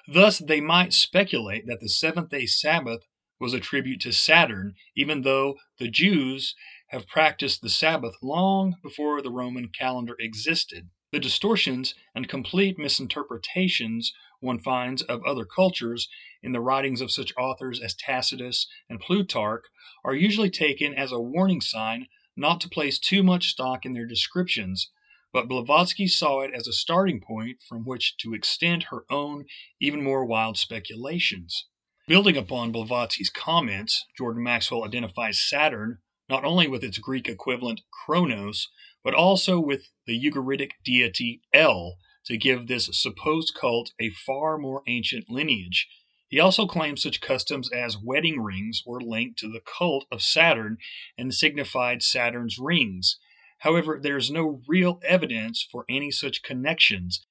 Thus, 0.06 0.38
they 0.38 0.60
might 0.60 0.92
speculate 0.92 1.66
that 1.66 1.80
the 1.80 1.88
seventh 1.88 2.28
day 2.28 2.44
Sabbath 2.44 3.06
was 3.40 3.54
a 3.54 3.60
tribute 3.60 4.02
to 4.02 4.12
Saturn, 4.12 4.74
even 4.94 5.22
though 5.22 5.56
the 5.78 5.88
Jews 5.88 6.54
have 6.88 7.06
practiced 7.06 7.62
the 7.62 7.70
Sabbath 7.70 8.16
long 8.22 8.76
before 8.82 9.22
the 9.22 9.30
Roman 9.30 9.68
calendar 9.68 10.16
existed. 10.18 10.90
The 11.10 11.20
distortions 11.20 11.94
and 12.14 12.28
complete 12.28 12.78
misinterpretations 12.78 14.12
one 14.40 14.58
finds 14.58 15.00
of 15.02 15.24
other 15.24 15.46
cultures 15.46 16.08
in 16.42 16.52
the 16.52 16.60
writings 16.60 17.00
of 17.00 17.10
such 17.10 17.32
authors 17.38 17.80
as 17.80 17.94
Tacitus 17.94 18.66
and 18.90 19.00
Plutarch 19.00 19.64
are 20.04 20.14
usually 20.14 20.50
taken 20.50 20.94
as 20.94 21.10
a 21.10 21.18
warning 21.18 21.62
sign 21.62 22.08
not 22.36 22.60
to 22.60 22.68
place 22.68 22.98
too 22.98 23.22
much 23.22 23.48
stock 23.48 23.86
in 23.86 23.94
their 23.94 24.06
descriptions, 24.06 24.90
but 25.32 25.48
Blavatsky 25.48 26.06
saw 26.06 26.40
it 26.40 26.52
as 26.54 26.68
a 26.68 26.72
starting 26.72 27.20
point 27.20 27.62
from 27.66 27.84
which 27.84 28.16
to 28.18 28.34
extend 28.34 28.84
her 28.84 29.04
own, 29.10 29.46
even 29.80 30.04
more 30.04 30.24
wild 30.24 30.56
speculations. 30.56 31.66
Building 32.06 32.36
upon 32.36 32.70
Blavatsky's 32.70 33.30
comments, 33.30 34.04
Jordan 34.16 34.42
Maxwell 34.42 34.84
identifies 34.84 35.40
Saturn 35.40 35.98
not 36.28 36.44
only 36.44 36.68
with 36.68 36.84
its 36.84 36.98
Greek 36.98 37.28
equivalent 37.28 37.80
Kronos, 37.90 38.68
but 39.04 39.14
also 39.14 39.60
with 39.60 39.90
the 40.06 40.18
Ugaritic 40.18 40.72
deity 40.84 41.40
El 41.52 41.98
to 42.26 42.36
give 42.36 42.66
this 42.66 42.88
supposed 42.92 43.54
cult 43.54 43.92
a 44.00 44.10
far 44.10 44.58
more 44.58 44.82
ancient 44.86 45.30
lineage. 45.30 45.88
He 46.28 46.38
also 46.38 46.66
claims 46.66 47.02
such 47.02 47.22
customs 47.22 47.70
as 47.72 47.96
wedding 47.96 48.40
rings 48.40 48.82
were 48.84 49.00
linked 49.00 49.38
to 49.38 49.48
the 49.48 49.62
cult 49.62 50.04
of 50.12 50.20
Saturn 50.20 50.76
and 51.16 51.32
signified 51.32 52.02
Saturn's 52.02 52.58
rings. 52.58 53.18
However, 53.60 53.98
there 54.00 54.18
is 54.18 54.30
no 54.30 54.62
real 54.68 55.00
evidence 55.02 55.66
for 55.70 55.86
any 55.88 56.10
such 56.10 56.42
connections. 56.42 57.26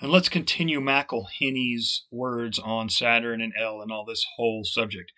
And 0.00 0.10
let's 0.10 0.28
continue 0.28 0.80
McIlhenny's 0.80 2.06
words 2.10 2.58
on 2.58 2.88
Saturn 2.88 3.40
and 3.40 3.52
El 3.56 3.80
and 3.80 3.92
all 3.92 4.04
this 4.04 4.26
whole 4.36 4.64
subject. 4.64 5.12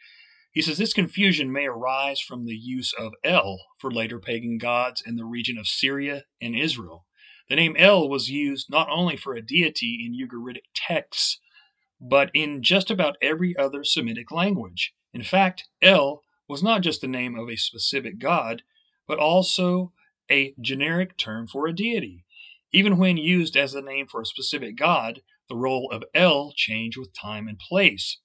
He 0.54 0.62
says 0.62 0.78
this 0.78 0.92
confusion 0.92 1.50
may 1.50 1.66
arise 1.66 2.20
from 2.20 2.46
the 2.46 2.54
use 2.54 2.92
of 2.92 3.14
El 3.24 3.58
for 3.76 3.90
later 3.90 4.20
pagan 4.20 4.56
gods 4.56 5.02
in 5.04 5.16
the 5.16 5.24
region 5.24 5.58
of 5.58 5.66
Syria 5.66 6.26
and 6.40 6.54
Israel. 6.54 7.06
The 7.48 7.56
name 7.56 7.74
El 7.76 8.08
was 8.08 8.30
used 8.30 8.70
not 8.70 8.88
only 8.88 9.16
for 9.16 9.34
a 9.34 9.42
deity 9.44 10.06
in 10.06 10.14
Ugaritic 10.14 10.66
texts, 10.72 11.40
but 12.00 12.30
in 12.34 12.62
just 12.62 12.88
about 12.88 13.16
every 13.20 13.56
other 13.56 13.82
Semitic 13.82 14.30
language. 14.30 14.94
In 15.12 15.24
fact, 15.24 15.64
El 15.82 16.22
was 16.48 16.62
not 16.62 16.82
just 16.82 17.00
the 17.00 17.08
name 17.08 17.36
of 17.36 17.48
a 17.48 17.56
specific 17.56 18.20
god, 18.20 18.62
but 19.08 19.18
also 19.18 19.92
a 20.30 20.54
generic 20.60 21.16
term 21.16 21.48
for 21.48 21.66
a 21.66 21.74
deity. 21.74 22.24
Even 22.72 22.96
when 22.96 23.16
used 23.16 23.56
as 23.56 23.74
a 23.74 23.82
name 23.82 24.06
for 24.06 24.20
a 24.20 24.26
specific 24.26 24.76
god, 24.76 25.20
the 25.48 25.56
role 25.56 25.90
of 25.90 26.04
El 26.14 26.52
changed 26.54 26.96
with 26.96 27.12
time 27.12 27.48
and 27.48 27.58
place. 27.58 28.20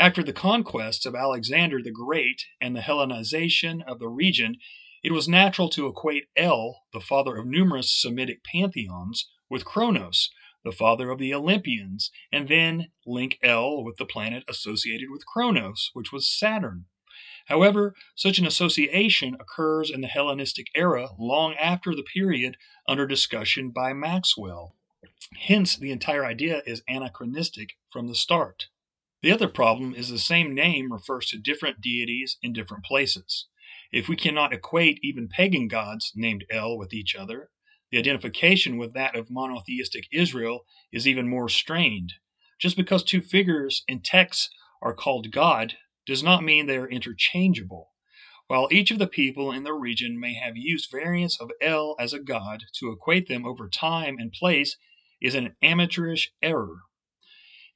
After 0.00 0.22
the 0.22 0.32
conquests 0.32 1.06
of 1.06 1.16
Alexander 1.16 1.82
the 1.82 1.90
Great 1.90 2.46
and 2.60 2.76
the 2.76 2.82
Hellenization 2.82 3.82
of 3.82 3.98
the 3.98 4.06
region, 4.06 4.58
it 5.02 5.10
was 5.10 5.28
natural 5.28 5.68
to 5.70 5.88
equate 5.88 6.28
El, 6.36 6.84
the 6.92 7.00
father 7.00 7.36
of 7.36 7.46
numerous 7.46 7.92
Semitic 7.92 8.44
pantheons, 8.44 9.28
with 9.50 9.64
Kronos, 9.64 10.30
the 10.62 10.70
father 10.70 11.10
of 11.10 11.18
the 11.18 11.34
Olympians, 11.34 12.12
and 12.30 12.46
then 12.46 12.92
link 13.06 13.40
El 13.42 13.82
with 13.82 13.96
the 13.96 14.06
planet 14.06 14.44
associated 14.46 15.10
with 15.10 15.26
Kronos, 15.26 15.90
which 15.94 16.12
was 16.12 16.30
Saturn. 16.30 16.86
However, 17.46 17.96
such 18.14 18.38
an 18.38 18.46
association 18.46 19.34
occurs 19.40 19.90
in 19.90 20.00
the 20.00 20.06
Hellenistic 20.06 20.68
era 20.76 21.08
long 21.18 21.54
after 21.54 21.92
the 21.92 22.04
period 22.04 22.56
under 22.86 23.08
discussion 23.08 23.70
by 23.70 23.94
Maxwell. 23.94 24.76
Hence, 25.40 25.74
the 25.74 25.90
entire 25.90 26.24
idea 26.24 26.62
is 26.66 26.84
anachronistic 26.86 27.70
from 27.90 28.06
the 28.06 28.14
start. 28.14 28.68
The 29.20 29.32
other 29.32 29.48
problem 29.48 29.94
is 29.94 30.10
the 30.10 30.18
same 30.18 30.54
name 30.54 30.92
refers 30.92 31.26
to 31.26 31.38
different 31.38 31.80
deities 31.80 32.38
in 32.40 32.52
different 32.52 32.84
places. 32.84 33.48
If 33.90 34.08
we 34.08 34.14
cannot 34.14 34.52
equate 34.52 35.00
even 35.02 35.26
pagan 35.26 35.66
gods 35.66 36.12
named 36.14 36.44
El 36.50 36.78
with 36.78 36.92
each 36.92 37.16
other, 37.16 37.50
the 37.90 37.98
identification 37.98 38.76
with 38.76 38.94
that 38.94 39.16
of 39.16 39.28
monotheistic 39.28 40.04
Israel 40.12 40.66
is 40.92 41.08
even 41.08 41.28
more 41.28 41.48
strained. 41.48 42.12
Just 42.60 42.76
because 42.76 43.02
two 43.02 43.20
figures 43.20 43.82
in 43.88 44.02
texts 44.02 44.50
are 44.80 44.94
called 44.94 45.32
God 45.32 45.74
does 46.06 46.22
not 46.22 46.44
mean 46.44 46.66
they 46.66 46.76
are 46.76 46.88
interchangeable. 46.88 47.90
While 48.46 48.68
each 48.70 48.92
of 48.92 49.00
the 49.00 49.08
people 49.08 49.50
in 49.50 49.64
the 49.64 49.74
region 49.74 50.20
may 50.20 50.34
have 50.34 50.56
used 50.56 50.92
variants 50.92 51.40
of 51.40 51.50
El 51.60 51.96
as 51.98 52.12
a 52.12 52.20
god, 52.20 52.64
to 52.74 52.92
equate 52.92 53.26
them 53.26 53.44
over 53.44 53.68
time 53.68 54.16
and 54.18 54.32
place 54.32 54.76
is 55.20 55.34
an 55.34 55.56
amateurish 55.60 56.30
error. 56.40 56.82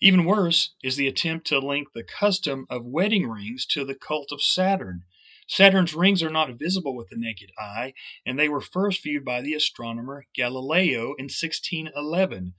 Even 0.05 0.25
worse 0.25 0.75
is 0.83 0.97
the 0.97 1.07
attempt 1.07 1.47
to 1.47 1.61
link 1.61 1.93
the 1.95 2.03
custom 2.03 2.67
of 2.69 2.85
wedding 2.85 3.29
rings 3.29 3.65
to 3.67 3.85
the 3.85 3.95
cult 3.95 4.33
of 4.33 4.43
Saturn. 4.43 5.05
Saturn's 5.47 5.95
rings 5.95 6.25
are 6.25 6.31
not 6.31 6.59
visible 6.59 6.97
with 6.97 7.09
the 7.09 7.17
naked 7.17 7.53
eye, 7.57 7.95
and 8.27 8.37
they 8.37 8.49
were 8.49 8.61
first 8.61 9.01
viewed 9.05 9.25
by 9.25 9.41
the 9.41 9.55
astronomer 9.55 10.27
Galileo 10.35 11.15
in 11.19 11.27
1611. 11.27 12.55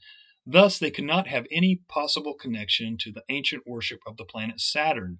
Thus, 0.45 0.79
they 0.79 0.89
could 0.89 1.03
not 1.03 1.27
have 1.27 1.45
any 1.51 1.81
possible 1.89 2.33
connection 2.33 2.97
to 2.99 3.11
the 3.11 3.25
ancient 3.27 3.67
worship 3.67 3.99
of 4.07 4.15
the 4.15 4.23
planet 4.23 4.61
Saturn. 4.61 5.19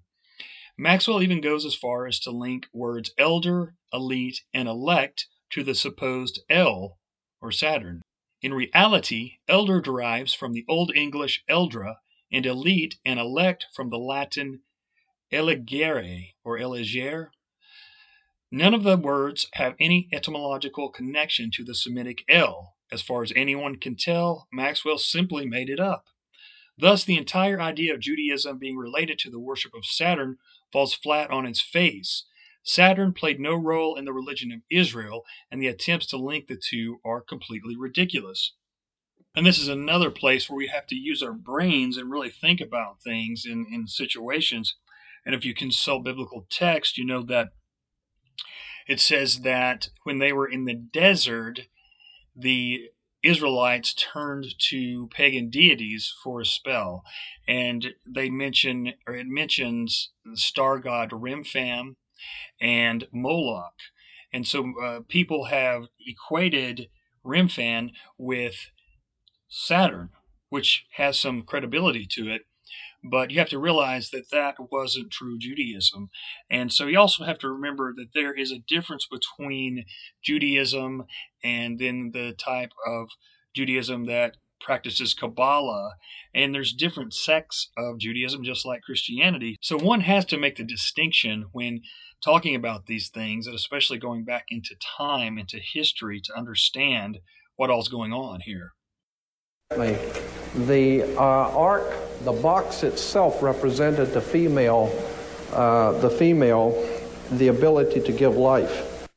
Maxwell 0.78 1.22
even 1.22 1.42
goes 1.42 1.66
as 1.66 1.74
far 1.74 2.06
as 2.06 2.18
to 2.20 2.30
link 2.30 2.68
words 2.72 3.12
elder, 3.18 3.74
elite, 3.92 4.40
and 4.54 4.66
elect 4.66 5.26
to 5.50 5.62
the 5.62 5.74
supposed 5.74 6.40
El, 6.48 6.98
or 7.42 7.52
Saturn. 7.52 8.00
In 8.40 8.54
reality, 8.54 9.34
elder 9.46 9.82
derives 9.82 10.32
from 10.32 10.54
the 10.54 10.64
Old 10.66 10.90
English 10.94 11.44
eldra, 11.50 11.96
and 12.32 12.46
elite 12.46 12.96
and 13.04 13.18
elect 13.18 13.66
from 13.74 13.90
the 13.90 13.98
Latin 13.98 14.60
elegere 15.32 16.34
or 16.44 16.58
elegere. 16.58 17.30
None 18.50 18.74
of 18.74 18.84
the 18.84 18.96
words 18.96 19.48
have 19.54 19.74
any 19.80 20.08
etymological 20.12 20.88
connection 20.88 21.50
to 21.52 21.64
the 21.64 21.74
Semitic 21.74 22.24
El. 22.28 22.76
As 22.92 23.02
far 23.02 23.22
as 23.22 23.32
anyone 23.34 23.76
can 23.76 23.96
tell, 23.96 24.46
Maxwell 24.52 24.98
simply 24.98 25.46
made 25.46 25.68
it 25.68 25.80
up. 25.80 26.06
Thus, 26.78 27.04
the 27.04 27.16
entire 27.16 27.60
idea 27.60 27.94
of 27.94 28.00
Judaism 28.00 28.58
being 28.58 28.76
related 28.76 29.18
to 29.20 29.30
the 29.30 29.40
worship 29.40 29.74
of 29.74 29.86
Saturn 29.86 30.38
falls 30.72 30.94
flat 30.94 31.30
on 31.30 31.46
its 31.46 31.60
face. 31.60 32.24
Saturn 32.62 33.12
played 33.12 33.38
no 33.40 33.54
role 33.54 33.96
in 33.96 34.04
the 34.04 34.12
religion 34.12 34.50
of 34.52 34.62
Israel, 34.70 35.24
and 35.50 35.60
the 35.60 35.68
attempts 35.68 36.06
to 36.06 36.16
link 36.16 36.46
the 36.46 36.56
two 36.56 37.00
are 37.04 37.20
completely 37.20 37.76
ridiculous. 37.76 38.54
And 39.34 39.44
this 39.44 39.58
is 39.58 39.68
another 39.68 40.10
place 40.10 40.48
where 40.48 40.56
we 40.56 40.68
have 40.68 40.86
to 40.86 40.94
use 40.94 41.22
our 41.22 41.32
brains 41.32 41.96
and 41.96 42.10
really 42.10 42.30
think 42.30 42.60
about 42.60 43.02
things 43.02 43.44
in, 43.44 43.66
in 43.72 43.88
situations. 43.88 44.76
And 45.26 45.34
if 45.34 45.44
you 45.44 45.54
consult 45.54 46.04
biblical 46.04 46.46
text, 46.50 46.98
you 46.98 47.04
know 47.04 47.22
that 47.24 47.48
it 48.86 49.00
says 49.00 49.40
that 49.40 49.88
when 50.04 50.18
they 50.18 50.32
were 50.32 50.46
in 50.46 50.66
the 50.66 50.74
desert, 50.74 51.62
the 52.36 52.90
Israelites 53.22 53.94
turned 53.94 54.54
to 54.68 55.08
pagan 55.08 55.48
deities 55.48 56.14
for 56.22 56.40
a 56.40 56.46
spell. 56.46 57.02
And 57.48 57.94
they 58.06 58.28
mention, 58.28 58.92
or 59.06 59.14
it 59.14 59.26
mentions 59.26 60.12
the 60.24 60.36
star 60.36 60.78
god 60.78 61.10
Remphan 61.10 61.96
and 62.60 63.08
Moloch. 63.10 63.74
And 64.32 64.46
so 64.46 64.72
uh, 64.82 65.00
people 65.08 65.46
have 65.46 65.84
equated 66.06 66.88
Remphan 67.24 67.90
with 68.18 68.70
Saturn, 69.54 70.10
which 70.48 70.86
has 70.96 71.18
some 71.18 71.42
credibility 71.42 72.06
to 72.10 72.28
it. 72.28 72.42
But 73.08 73.30
you 73.30 73.38
have 73.38 73.50
to 73.50 73.58
realize 73.58 74.10
that 74.10 74.30
that 74.30 74.56
wasn't 74.70 75.12
true 75.12 75.38
Judaism. 75.38 76.08
And 76.50 76.72
so 76.72 76.86
you 76.86 76.98
also 76.98 77.24
have 77.24 77.38
to 77.40 77.48
remember 77.48 77.92
that 77.96 78.08
there 78.14 78.32
is 78.32 78.50
a 78.50 78.64
difference 78.66 79.06
between 79.06 79.84
Judaism 80.22 81.04
and 81.42 81.78
then 81.78 82.10
the 82.14 82.32
type 82.32 82.72
of 82.86 83.08
Judaism 83.54 84.06
that 84.06 84.38
practices 84.60 85.12
Kabbalah. 85.12 85.96
And 86.34 86.54
there's 86.54 86.72
different 86.72 87.12
sects 87.12 87.70
of 87.76 87.98
Judaism, 87.98 88.42
just 88.42 88.64
like 88.64 88.82
Christianity. 88.82 89.56
So 89.60 89.78
one 89.78 90.00
has 90.00 90.24
to 90.26 90.38
make 90.38 90.56
the 90.56 90.64
distinction 90.64 91.46
when 91.52 91.82
talking 92.24 92.54
about 92.54 92.86
these 92.86 93.10
things, 93.10 93.46
and 93.46 93.54
especially 93.54 93.98
going 93.98 94.24
back 94.24 94.46
into 94.48 94.74
time, 94.96 95.36
into 95.36 95.58
history, 95.58 96.20
to 96.24 96.36
understand 96.36 97.18
what 97.56 97.70
all's 97.70 97.88
going 97.88 98.12
on 98.12 98.40
here. 98.40 98.72
The 99.70 101.02
uh, 101.16 101.20
ark, 101.20 101.92
the 102.22 102.32
box 102.32 102.84
itself 102.84 103.42
represented 103.42 104.12
the 104.12 104.20
female, 104.20 104.94
uh, 105.52 105.98
the 105.98 106.10
female, 106.10 106.88
the 107.32 107.48
ability 107.48 108.00
to 108.02 108.12
give 108.12 108.36
life. 108.36 109.08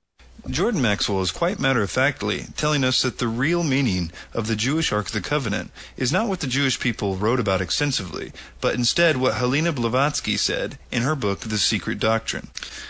Jordan 0.50 0.82
Maxwell 0.82 1.22
is 1.22 1.32
quite 1.32 1.60
matter 1.60 1.84
of 1.84 1.92
factly 1.92 2.46
telling 2.56 2.84
us 2.84 3.02
that 3.02 3.20
the 3.20 3.28
real 3.28 3.64
meaning 3.64 4.12
of 4.34 4.48
the 4.48 4.56
Jewish 4.56 4.92
Ark 4.92 5.08
of 5.08 5.12
the 5.12 5.22
Covenant 5.22 5.72
is 5.98 6.12
not 6.12 6.30
what 6.30 6.40
the 6.40 6.48
Jewish 6.48 6.80
people 6.80 7.18
wrote 7.18 7.40
about 7.40 7.62
extensively, 7.62 8.32
but 8.62 8.74
instead 8.74 9.18
what 9.18 9.36
Helena 9.36 9.74
Blavatsky 9.74 10.38
said 10.38 10.80
in 10.92 11.04
her 11.04 11.16
book 11.16 11.42
The 11.42 11.58
Secret 11.58 12.00
Doctrine. 12.00 12.48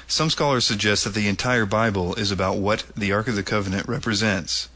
Some 0.08 0.30
scholars 0.30 0.66
suggest 0.66 1.04
that 1.04 1.16
the 1.16 1.28
entire 1.28 1.66
Bible 1.66 2.14
is 2.14 2.32
about 2.32 2.58
what 2.58 2.86
the 2.96 3.12
Ark 3.12 3.28
of 3.28 3.36
the 3.36 3.44
Covenant 3.44 3.90
represents. 3.90 4.70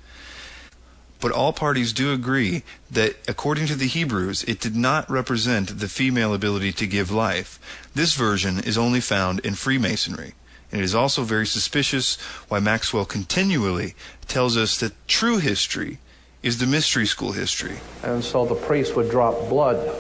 But 1.21 1.31
all 1.31 1.53
parties 1.53 1.93
do 1.93 2.12
agree 2.12 2.63
that, 2.89 3.15
according 3.27 3.67
to 3.67 3.75
the 3.75 3.88
Hebrews, 3.88 4.43
it 4.43 4.60
did 4.60 4.75
not 4.75 5.10
represent 5.10 5.79
the 5.79 5.88
female 5.88 6.34
ability 6.34 6.73
to 6.73 6.88
give 6.88 7.12
life. 7.12 7.60
This 7.93 8.15
version 8.15 8.60
is 8.60 8.77
only 8.77 8.99
found 8.99 9.39
in 9.41 9.53
Freemasonry. 9.53 10.34
And 10.71 10.81
it 10.81 10.84
is 10.84 10.95
also 10.95 11.23
very 11.23 11.45
suspicious 11.45 12.15
why 12.47 12.60
Maxwell 12.60 13.05
continually 13.05 13.93
tells 14.27 14.57
us 14.57 14.77
that 14.79 14.93
true 15.07 15.38
history 15.38 15.99
is 16.41 16.57
the 16.57 16.65
mystery 16.65 17.05
school 17.05 17.34
history. 17.34 17.77
And 18.03 18.23
so 18.23 18.45
the 18.45 18.55
priest 18.55 18.95
would 18.95 19.12
drop 19.12 19.47
blood 19.47 19.95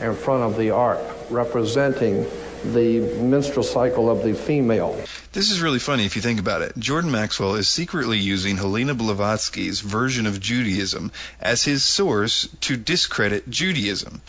in 0.00 0.14
front 0.14 0.44
of 0.44 0.56
the 0.56 0.70
ark, 0.70 1.00
representing 1.30 2.26
the 2.64 3.00
menstrual 3.22 3.62
cycle 3.62 4.10
of 4.10 4.22
the 4.22 4.34
female. 4.34 4.98
This 5.32 5.50
is 5.50 5.60
really 5.60 5.78
funny 5.78 6.06
if 6.06 6.16
you 6.16 6.22
think 6.22 6.40
about 6.40 6.62
it. 6.62 6.76
Jordan 6.78 7.10
Maxwell 7.10 7.54
is 7.54 7.68
secretly 7.68 8.18
using 8.18 8.56
Helena 8.56 8.94
Blavatsky's 8.94 9.80
version 9.80 10.26
of 10.26 10.40
Judaism 10.40 11.12
as 11.40 11.64
his 11.64 11.82
source 11.84 12.48
to 12.62 12.76
discredit 12.76 13.48
Judaism. 13.48 14.20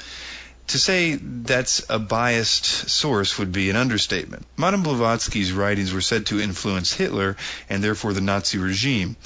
To 0.68 0.80
say 0.80 1.16
that's 1.16 1.84
a 1.90 2.00
biased 2.00 2.90
source 2.90 3.38
would 3.38 3.52
be 3.52 3.70
an 3.70 3.76
understatement. 3.76 4.46
Madame 4.56 4.84
Blavatsky's 4.84 5.52
writings 5.52 5.94
were 5.94 6.02
said 6.02 6.28
to 6.28 6.40
influence 6.40 6.94
Hitler 6.94 7.36
and 7.70 7.84
therefore 7.84 8.14
the 8.14 8.22
Nazi 8.22 8.58
regime. 8.58 9.18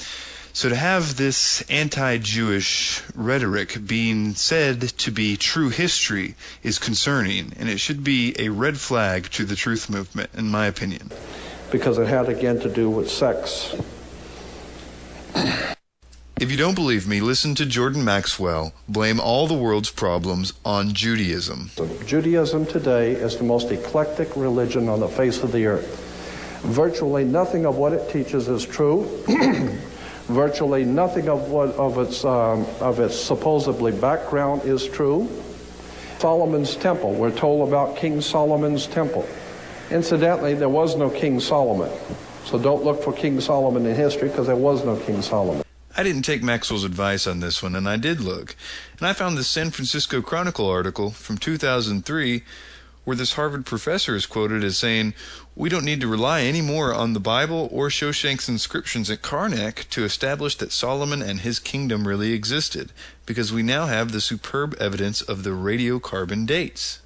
So 0.56 0.70
to 0.70 0.76
have 0.78 1.18
this 1.18 1.64
anti-Jewish 1.70 3.04
rhetoric 3.14 3.78
being 3.86 4.36
said 4.36 4.84
to 5.00 5.12
be 5.12 5.36
true 5.36 5.68
history 5.68 6.36
is 6.64 6.80
concerning, 6.80 7.52
and 7.60 7.68
it 7.68 7.82
should 7.82 8.06
be 8.06 8.34
a 8.40 8.48
red 8.48 8.78
flag 8.80 9.30
to 9.32 9.44
the 9.44 9.58
truth 9.58 9.90
movement, 9.90 10.30
in 10.34 10.48
my 10.48 10.68
opinion. 10.68 11.12
Because 11.74 11.98
it 11.98 12.08
had 12.08 12.30
again 12.30 12.62
to 12.62 12.70
do 12.70 12.90
with 12.90 13.12
sex. 13.12 13.76
If 16.40 16.50
you 16.50 16.56
don't 16.56 16.76
believe 16.76 17.06
me, 17.06 17.20
listen 17.20 17.54
to 17.56 17.66
Jordan 17.66 18.06
Maxwell 18.06 18.72
blame 18.88 19.20
all 19.20 19.48
the 19.48 19.56
world's 19.56 19.92
problems 19.92 20.54
on 20.64 20.94
Judaism. 20.94 21.72
Judaism 22.06 22.66
today 22.66 23.12
is 23.12 23.36
the 23.36 23.44
most 23.44 23.72
eclectic 23.72 24.34
religion 24.38 24.88
on 24.88 25.02
the 25.02 25.10
face 25.10 25.44
of 25.44 25.52
the 25.52 25.66
earth. 25.66 26.00
Virtually 26.64 27.26
nothing 27.26 27.66
of 27.66 27.76
what 27.76 27.92
it 27.92 28.10
teaches 28.10 28.48
is 28.48 28.66
true. 28.66 29.22
Virtually 30.28 30.86
nothing 30.86 31.30
of 31.30 31.50
what 31.50 31.70
of 31.76 31.98
its 32.00 32.26
um, 32.26 32.66
of 32.80 33.00
its 33.00 33.16
supposedly 33.16 33.92
background 33.92 34.64
is 34.64 34.88
true. 34.88 35.30
Solomon's 36.20 36.76
temple. 36.76 37.14
We're 37.14 37.36
told 37.36 37.68
about 37.68 37.98
King 37.98 38.22
Solomon's 38.22 38.88
temple. 38.88 39.28
Incidentally, 39.92 40.56
there 40.56 40.70
was 40.70 40.96
no 40.96 41.10
King 41.12 41.40
Solomon. 41.40 41.92
So 42.46 42.58
don't 42.58 42.84
look 42.84 43.04
for 43.04 43.14
King 43.14 43.40
Solomon 43.40 43.86
in 43.86 43.96
history 43.96 44.30
because 44.30 44.48
there 44.48 44.56
was 44.56 44.84
no 44.84 44.98
King 44.98 45.22
Solomon. 45.22 45.64
I 45.98 46.04
didn't 46.04 46.24
take 46.24 46.44
Maxwell's 46.44 46.84
advice 46.84 47.26
on 47.28 47.40
this 47.40 47.64
one, 47.64 47.76
and 47.76 47.88
I 47.88 47.98
did 47.98 48.20
look. 48.20 48.56
And 48.98 49.08
I 49.08 49.14
found 49.14 49.38
this 49.38 49.48
San 49.48 49.70
Francisco 49.70 50.22
Chronicle 50.22 50.68
article 50.68 51.12
from 51.12 51.38
2003 51.38 52.44
where 53.06 53.16
this 53.16 53.34
Harvard 53.34 53.66
professor 53.66 54.16
is 54.16 54.26
quoted 54.26 54.64
as 54.64 54.78
saying, 54.78 55.14
We 55.56 55.70
don't 55.70 55.86
need 55.86 56.02
to 56.02 56.08
rely 56.08 56.42
any 56.42 56.62
more 56.62 56.94
on 56.94 57.14
the 57.14 57.20
Bible 57.20 57.70
or 57.72 57.88
Shoshank's 57.88 58.50
inscriptions 58.50 59.10
at 59.10 59.22
Karnak 59.22 59.88
to 59.92 60.04
establish 60.04 60.58
that 60.58 60.74
Solomon 60.74 61.22
and 61.22 61.40
his 61.40 61.60
kingdom 61.60 62.08
really 62.08 62.34
existed, 62.34 62.92
because 63.26 63.54
we 63.54 63.64
now 63.64 63.86
have 63.86 64.12
the 64.12 64.22
superb 64.22 64.76
evidence 64.80 65.22
of 65.22 65.44
the 65.44 65.52
radiocarbon 65.52 66.46
dates. 66.46 67.00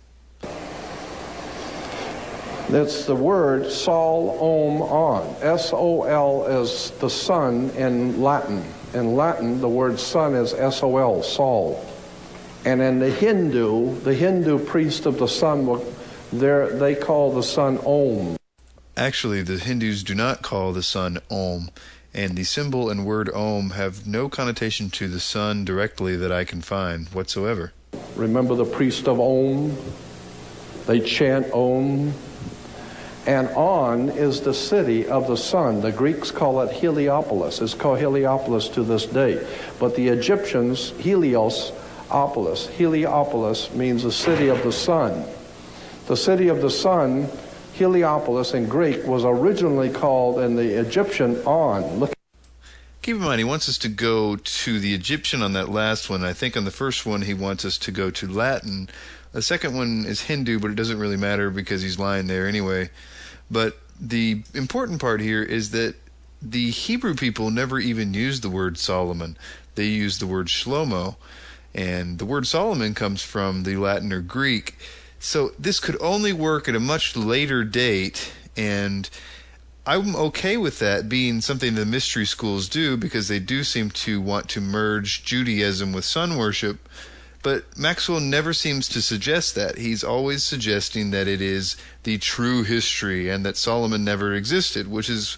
That's 2.70 3.06
the 3.06 3.16
word 3.16 3.72
Sol 3.72 4.38
Om 4.40 4.82
On. 4.84 5.36
S 5.42 5.72
O 5.74 6.04
L 6.04 6.46
is 6.46 6.92
the 7.00 7.10
sun 7.10 7.72
in 7.72 8.22
Latin. 8.22 8.64
In 8.94 9.16
Latin, 9.16 9.60
the 9.60 9.68
word 9.68 10.00
sun 10.00 10.36
is 10.36 10.54
S 10.54 10.84
O 10.84 10.98
L, 10.98 11.24
Sol. 11.24 11.84
And 12.66 12.82
in 12.82 13.00
the 13.00 13.10
Hindu, 13.10 14.00
the 14.02 14.14
Hindu 14.14 14.60
priest 14.60 15.06
of 15.06 15.18
the 15.18 15.28
sun, 15.28 15.82
they 16.32 16.96
call 16.96 17.34
the 17.34 17.44
sun 17.44 17.78
Om. 17.86 18.38
Actually, 18.98 19.42
the 19.42 19.58
Hindus 19.58 20.04
do 20.04 20.14
not 20.14 20.42
call 20.42 20.74
the 20.74 20.84
sun 20.84 21.20
Om, 21.32 21.70
and 22.14 22.36
the 22.36 22.44
symbol 22.44 22.90
and 22.90 23.06
word 23.06 23.30
Om 23.34 23.72
have 23.72 24.06
no 24.06 24.28
connotation 24.28 24.90
to 24.90 25.08
the 25.08 25.22
sun 25.22 25.64
directly 25.64 26.18
that 26.18 26.34
I 26.34 26.44
can 26.44 26.62
find 26.62 27.08
whatsoever. 27.10 27.72
Remember 28.16 28.56
the 28.56 28.66
priest 28.66 29.08
of 29.08 29.20
Om? 29.20 29.78
They 30.86 31.00
chant 31.00 31.52
Om. 31.54 32.14
And 33.26 33.48
On 33.50 34.10
is 34.10 34.42
the 34.42 34.54
city 34.54 35.08
of 35.08 35.28
the 35.28 35.38
sun. 35.38 35.82
The 35.82 35.92
Greeks 35.92 36.32
call 36.32 36.62
it 36.62 36.72
Heliopolis. 36.74 37.62
It's 37.62 37.74
called 37.74 38.00
Heliopolis 38.00 38.68
to 38.70 38.84
this 38.84 39.06
day. 39.06 39.46
But 39.80 39.96
the 39.96 40.10
Egyptians, 40.10 40.92
Helios 40.98 41.72
Opolis. 42.10 42.68
Heliopolis 42.68 43.74
means 43.74 44.04
the 44.04 44.12
city 44.12 44.48
of 44.48 44.62
the 44.64 44.72
sun. 44.72 45.26
The 46.08 46.18
city 46.18 46.48
of 46.48 46.62
the 46.62 46.70
sun, 46.70 47.30
Heliopolis 47.74 48.54
in 48.54 48.68
Greek, 48.68 49.06
was 49.06 49.24
originally 49.24 49.90
called 49.90 50.40
in 50.40 50.56
the 50.56 50.80
Egyptian 50.80 51.38
On. 51.46 52.00
Look 52.00 52.12
Keep 53.02 53.16
in 53.16 53.22
mind, 53.22 53.40
he 53.40 53.46
wants 53.46 53.70
us 53.70 53.78
to 53.80 53.90
go 53.90 54.36
to 54.36 54.80
the 54.80 54.94
Egyptian 54.94 55.42
on 55.42 55.54
that 55.54 55.70
last 55.70 56.10
one. 56.10 56.24
I 56.24 56.34
think 56.34 56.58
on 56.58 56.66
the 56.66 56.72
first 56.72 57.06
one, 57.06 57.22
he 57.22 57.34
wants 57.34 57.64
us 57.64 57.78
to 57.80 57.92
go 57.92 58.12
to 58.12 58.28
Latin. 58.28 58.90
The 59.32 59.42
second 59.42 59.76
one 59.76 60.06
is 60.06 60.22
Hindu, 60.22 60.60
but 60.60 60.72
it 60.72 60.76
doesn't 60.76 61.00
really 61.00 61.18
matter 61.18 61.50
because 61.50 61.82
he's 61.82 61.98
lying 61.98 62.28
there 62.28 62.48
anyway. 62.48 62.90
But 63.50 63.78
the 64.00 64.44
important 64.54 65.00
part 65.00 65.22
here 65.22 65.42
is 65.42 65.72
that 65.72 65.96
the 66.42 66.72
Hebrew 66.72 67.16
people 67.16 67.52
never 67.52 67.80
even 67.80 68.14
used 68.14 68.44
the 68.44 68.50
word 68.50 68.78
Solomon. 68.78 69.38
They 69.76 69.86
used 69.86 70.20
the 70.20 70.28
word 70.28 70.48
Shlomo. 70.48 71.16
And 71.80 72.20
the 72.20 72.26
word 72.26 72.46
Solomon 72.46 72.94
comes 72.94 73.24
from 73.24 73.64
the 73.64 73.78
Latin 73.78 74.12
or 74.12 74.20
Greek. 74.20 74.76
So 75.18 75.54
this 75.58 75.80
could 75.80 75.96
only 76.02 76.34
work 76.34 76.68
at 76.68 76.76
a 76.76 76.80
much 76.80 77.16
later 77.16 77.64
date. 77.64 78.34
And 78.58 79.10
I'm 79.86 80.14
okay 80.14 80.58
with 80.58 80.80
that 80.80 81.08
being 81.08 81.40
something 81.40 81.76
the 81.76 81.86
mystery 81.86 82.26
schools 82.26 82.68
do 82.68 82.98
because 82.98 83.30
they 83.30 83.40
do 83.40 83.64
seem 83.64 83.92
to 83.92 84.20
want 84.20 84.50
to 84.50 84.60
merge 84.60 85.24
Judaism 85.24 85.94
with 85.94 86.04
sun 86.04 86.36
worship. 86.36 86.90
But 87.44 87.78
Maxwell 87.78 88.20
never 88.20 88.52
seems 88.52 88.90
to 88.90 89.02
suggest 89.02 89.56
that. 89.56 89.78
He's 89.78 90.04
always 90.04 90.44
suggesting 90.44 91.12
that 91.12 91.30
it 91.30 91.42
is 91.42 91.78
the 92.04 92.18
true 92.18 92.64
history 92.64 93.30
and 93.30 93.46
that 93.46 93.56
Solomon 93.56 94.04
never 94.04 94.34
existed, 94.34 94.90
which 94.90 95.10
is 95.10 95.38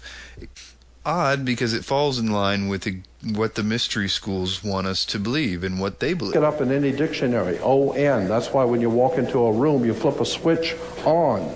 odd 1.06 1.44
because 1.44 1.72
it 1.72 1.84
falls 1.84 2.18
in 2.18 2.32
line 2.32 2.66
with 2.66 2.82
the, 2.82 3.02
what 3.22 3.54
the 3.54 3.62
mystery 3.62 4.08
schools 4.08 4.64
want 4.64 4.86
us 4.86 5.04
to 5.06 5.18
believe 5.18 5.62
and 5.62 5.80
what 5.80 6.00
they 6.00 6.12
believe. 6.12 6.36
it 6.36 6.42
up 6.42 6.60
in 6.60 6.72
any 6.72 6.92
dictionary. 6.92 7.58
O 7.60 7.92
N. 7.92 8.28
That's 8.28 8.52
why 8.52 8.64
when 8.64 8.80
you 8.80 8.90
walk 8.90 9.18
into 9.18 9.38
a 9.38 9.52
room, 9.52 9.84
you 9.84 9.94
flip 9.94 10.20
a 10.20 10.26
switch 10.26 10.74
on. 11.04 11.54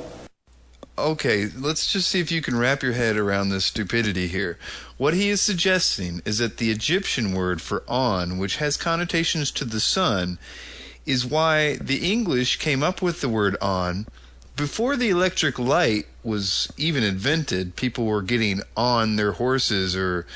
Okay, 0.98 1.48
let's 1.59 1.92
just 1.92 2.09
see 2.09 2.20
if 2.20 2.33
you 2.33 2.40
can 2.40 2.57
wrap 2.57 2.83
your 2.83 2.92
head 2.92 3.16
around 3.16 3.50
this 3.50 3.66
stupidity 3.66 4.29
here. 4.29 4.59
What 4.96 5.12
he 5.12 5.29
is 5.29 5.42
suggesting 5.42 6.22
is 6.24 6.38
that 6.38 6.57
the 6.57 6.70
Egyptian 6.70 7.35
word 7.35 7.61
for 7.61 7.83
on, 7.87 8.38
which 8.38 8.57
has 8.57 8.79
connotations 8.79 9.50
to 9.52 9.66
the 9.66 9.81
sun, 9.81 10.38
is 11.05 11.26
why 11.26 11.76
the 11.76 12.11
English 12.11 12.59
came 12.59 12.83
up 12.83 13.02
with 13.02 13.20
the 13.20 13.29
word 13.29 13.57
on 13.61 14.07
before 14.57 14.96
the 14.96 15.11
electric 15.11 15.59
light 15.59 16.07
was 16.24 16.72
even 16.79 17.02
invented, 17.05 17.76
people 17.76 18.07
were 18.07 18.22
getting 18.22 18.62
on 18.76 19.16
their 19.16 19.33
horses 19.33 19.94
or 19.94 20.26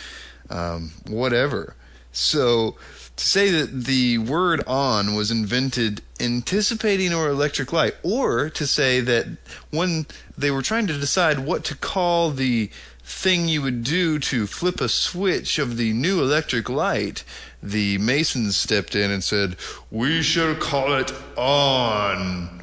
um, 0.50 0.92
whatever. 1.06 1.74
So 2.12 2.76
to 3.16 3.24
say 3.26 3.50
that 3.50 3.84
the 3.84 4.18
word 4.18 4.62
on 4.66 5.14
was 5.14 5.30
invented 5.30 6.02
anticipating 6.18 7.12
or 7.12 7.28
electric 7.28 7.72
light, 7.72 7.94
or 8.02 8.50
to 8.50 8.66
say 8.66 9.00
that 9.00 9.26
when 9.70 10.06
they 10.36 10.50
were 10.50 10.62
trying 10.62 10.86
to 10.86 10.98
decide 10.98 11.38
what 11.40 11.64
to 11.64 11.76
call 11.76 12.30
the 12.30 12.70
thing 13.02 13.48
you 13.48 13.60
would 13.60 13.82
do 13.82 14.18
to 14.18 14.46
flip 14.46 14.80
a 14.80 14.88
switch 14.88 15.58
of 15.58 15.76
the 15.76 15.92
new 15.92 16.20
electric 16.20 16.68
light, 16.68 17.24
the 17.62 17.98
Masons 17.98 18.56
stepped 18.56 18.94
in 18.94 19.10
and 19.10 19.22
said, 19.22 19.56
We 19.90 20.22
shall 20.22 20.54
call 20.54 20.94
it 20.94 21.12
on. 21.36 22.62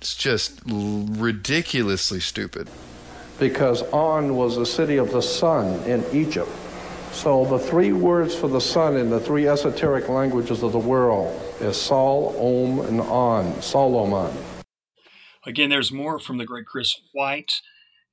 It's 0.00 0.14
just 0.16 0.60
ridiculously 0.66 2.20
stupid. 2.20 2.68
because 3.38 3.82
On 3.92 4.36
was 4.36 4.56
the 4.56 4.66
city 4.66 4.96
of 4.96 5.12
the 5.12 5.22
sun 5.22 5.80
in 5.84 6.04
Egypt. 6.12 6.48
So 7.12 7.44
the 7.44 7.58
three 7.58 7.92
words 7.92 8.34
for 8.34 8.48
the 8.48 8.60
sun 8.60 8.96
in 8.96 9.08
the 9.08 9.20
three 9.20 9.46
esoteric 9.46 10.08
languages 10.08 10.62
of 10.64 10.72
the 10.72 10.78
world 10.78 11.40
is 11.60 11.76
Sol, 11.76 12.34
Om, 12.36 12.80
and 12.86 13.00
On, 13.02 13.62
Solomon. 13.62 14.36
Again, 15.46 15.70
there's 15.70 15.92
more 15.92 16.18
from 16.18 16.38
the 16.38 16.46
great 16.46 16.66
Chris 16.66 17.00
White. 17.12 17.52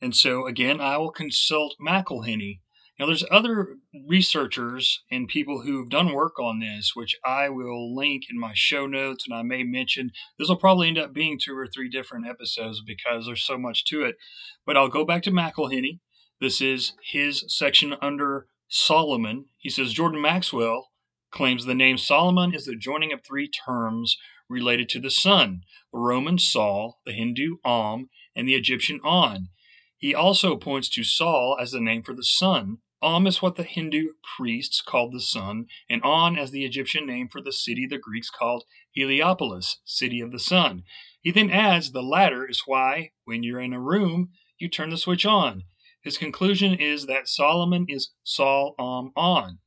And 0.01 0.15
so, 0.15 0.45
again, 0.45 0.79
I 0.79 0.97
will 0.97 1.11
consult 1.11 1.75
McIlhenny. 1.81 2.59
Now, 2.99 3.05
there's 3.07 3.23
other 3.31 3.77
researchers 4.07 5.01
and 5.09 5.27
people 5.27 5.61
who've 5.61 5.89
done 5.89 6.13
work 6.13 6.37
on 6.37 6.59
this, 6.59 6.91
which 6.93 7.15
I 7.25 7.49
will 7.49 7.95
link 7.95 8.23
in 8.29 8.37
my 8.37 8.51
show 8.53 8.85
notes 8.85 9.25
and 9.27 9.35
I 9.35 9.41
may 9.41 9.63
mention. 9.63 10.11
This 10.37 10.49
will 10.49 10.57
probably 10.57 10.89
end 10.89 10.97
up 10.97 11.13
being 11.13 11.39
two 11.41 11.57
or 11.57 11.67
three 11.67 11.89
different 11.89 12.27
episodes 12.27 12.83
because 12.85 13.25
there's 13.25 13.43
so 13.43 13.57
much 13.57 13.85
to 13.85 14.03
it. 14.03 14.17
But 14.65 14.77
I'll 14.77 14.89
go 14.89 15.05
back 15.05 15.23
to 15.23 15.31
McIlhenny. 15.31 15.99
This 16.41 16.61
is 16.61 16.93
his 17.11 17.45
section 17.47 17.95
under 18.01 18.47
Solomon. 18.69 19.45
He 19.57 19.69
says 19.69 19.93
Jordan 19.93 20.21
Maxwell 20.21 20.91
claims 21.31 21.65
the 21.65 21.75
name 21.75 21.97
Solomon 21.97 22.53
is 22.53 22.65
the 22.65 22.75
joining 22.75 23.11
of 23.11 23.23
three 23.23 23.47
terms 23.47 24.17
related 24.47 24.87
to 24.89 24.99
the 24.99 25.09
sun 25.09 25.63
the 25.91 25.97
Roman 25.97 26.37
Sol, 26.37 26.99
the 27.03 27.11
Hindu 27.11 27.57
Om, 27.65 28.09
and 28.35 28.47
the 28.47 28.53
Egyptian 28.53 28.99
On. 29.03 29.49
He 29.97 30.13
also 30.13 30.55
points 30.55 30.87
to 30.89 31.03
Sol 31.03 31.57
as 31.59 31.71
the 31.71 31.81
name 31.81 32.03
for 32.03 32.13
the 32.13 32.23
sun. 32.23 32.77
Om 33.01 33.25
is 33.25 33.41
what 33.41 33.55
the 33.55 33.63
Hindu 33.63 34.13
priests 34.37 34.81
called 34.81 35.13
the 35.13 35.21
sun, 35.21 35.65
and 35.89 36.03
On 36.03 36.37
as 36.37 36.51
the 36.51 36.63
Egyptian 36.63 37.07
name 37.07 37.27
for 37.27 37.41
the 37.41 37.51
city 37.51 37.87
the 37.87 37.97
Greeks 37.97 38.29
called 38.29 38.65
Heliopolis, 38.91 39.77
city 39.83 40.21
of 40.21 40.31
the 40.31 40.39
sun. 40.39 40.83
He 41.21 41.31
then 41.31 41.49
adds 41.49 41.91
the 41.91 42.03
latter 42.03 42.47
is 42.47 42.63
why, 42.65 43.13
when 43.25 43.41
you're 43.41 43.61
in 43.61 43.73
a 43.73 43.79
room, 43.79 44.29
you 44.59 44.69
turn 44.69 44.89
the 44.89 44.97
switch 44.97 45.25
on. 45.25 45.63
His 46.01 46.17
conclusion 46.17 46.73
is 46.73 47.07
that 47.07 47.27
Solomon 47.27 47.85
is 47.89 48.11
Sol 48.23 48.73
Om 48.79 49.07
um, 49.07 49.11
On. 49.17 49.59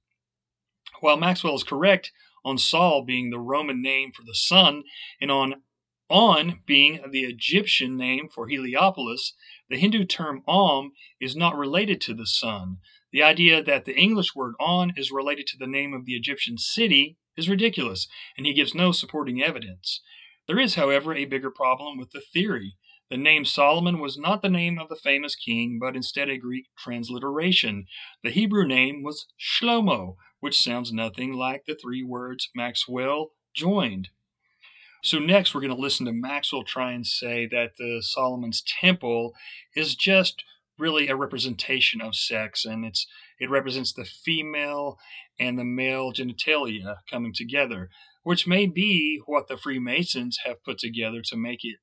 While 1.01 1.19
Maxwell 1.19 1.55
is 1.55 1.63
correct 1.63 2.11
on 2.43 2.57
Sol 2.57 3.05
being 3.05 3.29
the 3.29 3.39
Roman 3.39 3.83
name 3.83 4.13
for 4.13 4.23
the 4.23 4.35
sun 4.35 4.85
and 5.21 5.31
on 5.31 5.63
On 6.09 6.63
being 6.65 7.01
the 7.11 7.25
Egyptian 7.25 7.97
name 7.97 8.29
for 8.29 8.49
Heliopolis, 8.49 9.35
the 9.69 9.77
Hindu 9.77 10.05
term 10.05 10.43
Om 10.47 10.93
is 11.21 11.37
not 11.37 11.57
related 11.57 12.01
to 12.03 12.15
the 12.15 12.27
sun. 12.27 12.79
The 13.13 13.23
idea 13.23 13.63
that 13.63 13.85
the 13.85 13.95
English 13.95 14.35
word 14.35 14.55
On 14.59 14.95
is 14.97 15.13
related 15.13 15.47
to 15.49 15.59
the 15.59 15.67
name 15.67 15.93
of 15.93 16.07
the 16.07 16.15
Egyptian 16.15 16.57
city 16.57 17.19
is 17.37 17.49
ridiculous, 17.49 18.09
and 18.37 18.47
he 18.47 18.55
gives 18.55 18.75
no 18.75 18.91
supporting 18.93 19.43
evidence. 19.43 20.01
There 20.47 20.59
is, 20.59 20.77
however, 20.77 21.15
a 21.15 21.27
bigger 21.27 21.51
problem 21.51 21.99
with 21.99 22.11
the 22.11 22.23
theory. 22.23 22.77
The 23.13 23.19
name 23.19 23.45
Solomon 23.45 23.99
was 23.99 24.17
not 24.17 24.41
the 24.41 24.49
name 24.49 24.79
of 24.79 24.89
the 24.89 24.97
famous 24.97 25.35
king, 25.35 25.79
but 25.79 25.95
instead 25.95 26.31
a 26.31 26.39
Greek 26.39 26.69
transliteration. 26.79 27.85
The 28.25 28.31
Hebrew 28.31 28.67
name 28.67 29.03
was 29.03 29.27
Shlomo, 29.39 30.17
which 30.41 30.59
sounds 30.59 30.95
nothing 30.95 31.35
like 31.35 31.67
the 31.67 31.75
three 31.75 32.03
words 32.03 32.49
Maxwell 32.55 33.33
joined. 33.55 34.09
So 35.03 35.19
next, 35.19 35.55
we're 35.55 35.61
going 35.61 35.77
to 35.77 35.79
listen 35.79 36.07
to 36.07 36.13
Maxwell 36.15 36.65
try 36.65 36.93
and 36.93 37.07
say 37.07 37.47
that 37.49 37.73
the 37.77 38.01
Solomon's 38.03 38.63
Temple 38.81 39.35
is 39.77 39.95
just 39.95 40.43
really 40.79 41.09
a 41.09 41.15
representation 41.15 42.01
of 42.01 42.15
sex, 42.15 42.65
and 42.65 42.83
it's 42.83 43.07
it 43.39 43.51
represents 43.51 43.93
the 43.93 44.07
female 44.07 44.97
and 45.39 45.59
the 45.59 45.65
male 45.65 46.15
genitalia 46.15 46.97
coming 47.11 47.35
together, 47.35 47.91
which 48.23 48.47
may 48.47 48.65
be 48.65 49.21
what 49.27 49.49
the 49.49 49.59
Freemasons 49.59 50.39
have 50.47 50.65
put 50.65 50.79
together 50.79 51.21
to 51.27 51.37
make 51.37 51.63
it 51.63 51.77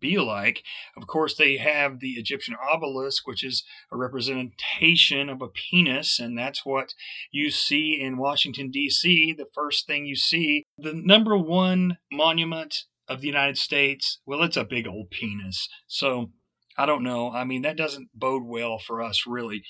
be 0.00 0.18
like. 0.18 0.62
Of 0.96 1.06
course, 1.06 1.36
they 1.36 1.56
have 1.56 2.00
the 2.00 2.12
Egyptian 2.12 2.54
obelisk, 2.72 3.26
which 3.26 3.44
is 3.44 3.64
a 3.90 3.96
representation 3.96 5.28
of 5.28 5.42
a 5.42 5.48
penis, 5.48 6.18
and 6.18 6.36
that's 6.36 6.64
what 6.64 6.94
you 7.30 7.50
see 7.50 7.98
in 8.00 8.18
Washington, 8.18 8.70
D.C. 8.70 9.34
The 9.36 9.46
first 9.54 9.86
thing 9.86 10.06
you 10.06 10.16
see, 10.16 10.64
the 10.78 10.92
number 10.94 11.36
one 11.36 11.98
monument 12.10 12.84
of 13.08 13.20
the 13.20 13.26
United 13.26 13.58
States, 13.58 14.20
well, 14.26 14.42
it's 14.42 14.56
a 14.56 14.64
big 14.64 14.86
old 14.86 15.10
penis. 15.10 15.68
So 15.86 16.30
I 16.76 16.86
don't 16.86 17.02
know. 17.02 17.30
I 17.30 17.44
mean, 17.44 17.62
that 17.62 17.76
doesn't 17.76 18.08
bode 18.14 18.44
well 18.44 18.78
for 18.78 19.02
us, 19.02 19.24
really. 19.26 19.62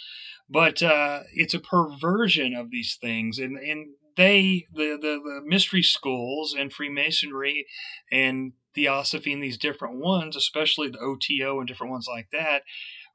But 0.49 0.83
uh, 0.83 1.21
it's 1.33 1.55
a 1.55 1.61
perversion 1.61 2.55
of 2.55 2.71
these 2.71 2.97
things, 3.01 3.39
and 3.39 3.57
and 3.59 3.95
they 4.17 4.67
the, 4.73 4.99
the 5.01 5.21
the 5.23 5.41
mystery 5.45 5.83
schools 5.83 6.55
and 6.59 6.73
Freemasonry 6.73 7.67
and 8.11 8.53
Theosophy 8.75 9.33
and 9.33 9.43
these 9.43 9.59
different 9.59 9.97
ones, 9.97 10.37
especially 10.37 10.89
the 10.89 10.99
OTO 10.99 11.59
and 11.59 11.69
different 11.69 11.93
ones 11.93 12.07
like 12.09 12.29
that, 12.33 12.63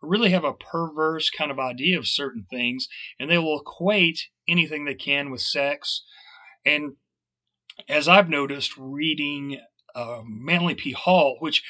really 0.02 0.32
have 0.32 0.44
a 0.44 0.54
perverse 0.54 1.30
kind 1.30 1.52
of 1.52 1.60
idea 1.60 1.98
of 1.98 2.08
certain 2.08 2.46
things, 2.50 2.88
and 3.20 3.30
they 3.30 3.38
will 3.38 3.60
equate 3.60 4.28
anything 4.48 4.86
they 4.86 4.94
can 4.94 5.32
with 5.32 5.42
sex. 5.42 6.04
And 6.66 6.96
as 7.88 8.08
I've 8.08 8.30
noticed 8.30 8.78
reading 8.78 9.60
uh, 9.96 10.22
Manly 10.26 10.76
P. 10.76 10.92
Hall, 10.92 11.38
which 11.40 11.64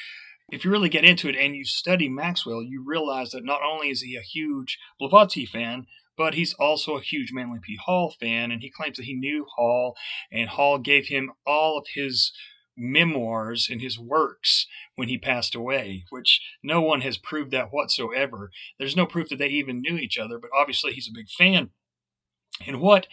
if 0.50 0.64
you 0.64 0.70
really 0.70 0.88
get 0.88 1.04
into 1.04 1.28
it 1.28 1.36
and 1.36 1.54
you 1.54 1.64
study 1.64 2.08
Maxwell, 2.08 2.62
you 2.62 2.82
realize 2.86 3.30
that 3.30 3.44
not 3.44 3.60
only 3.62 3.90
is 3.90 4.02
he 4.02 4.16
a 4.16 4.22
huge 4.22 4.78
Blavatsky 4.98 5.46
fan, 5.46 5.86
but 6.18 6.34
he's 6.34 6.52
also 6.54 6.96
a 6.96 7.00
huge 7.00 7.32
Manly 7.32 7.60
P. 7.62 7.78
Hall 7.82 8.14
fan, 8.20 8.50
and 8.50 8.60
he 8.60 8.70
claims 8.70 8.96
that 8.96 9.06
he 9.06 9.14
knew 9.14 9.46
Hall, 9.56 9.96
and 10.30 10.50
Hall 10.50 10.78
gave 10.78 11.06
him 11.06 11.30
all 11.46 11.78
of 11.78 11.86
his 11.94 12.32
memoirs 12.76 13.68
and 13.70 13.80
his 13.80 13.98
works 13.98 14.66
when 14.96 15.08
he 15.08 15.16
passed 15.16 15.54
away, 15.54 16.04
which 16.10 16.40
no 16.62 16.80
one 16.80 17.00
has 17.00 17.16
proved 17.16 17.52
that 17.52 17.72
whatsoever. 17.72 18.50
There's 18.78 18.96
no 18.96 19.06
proof 19.06 19.28
that 19.30 19.38
they 19.38 19.48
even 19.48 19.80
knew 19.80 19.96
each 19.96 20.18
other, 20.18 20.38
but 20.38 20.50
obviously 20.56 20.92
he's 20.92 21.08
a 21.08 21.14
big 21.14 21.28
fan. 21.30 21.70
And 22.66 22.80
what 22.80 23.06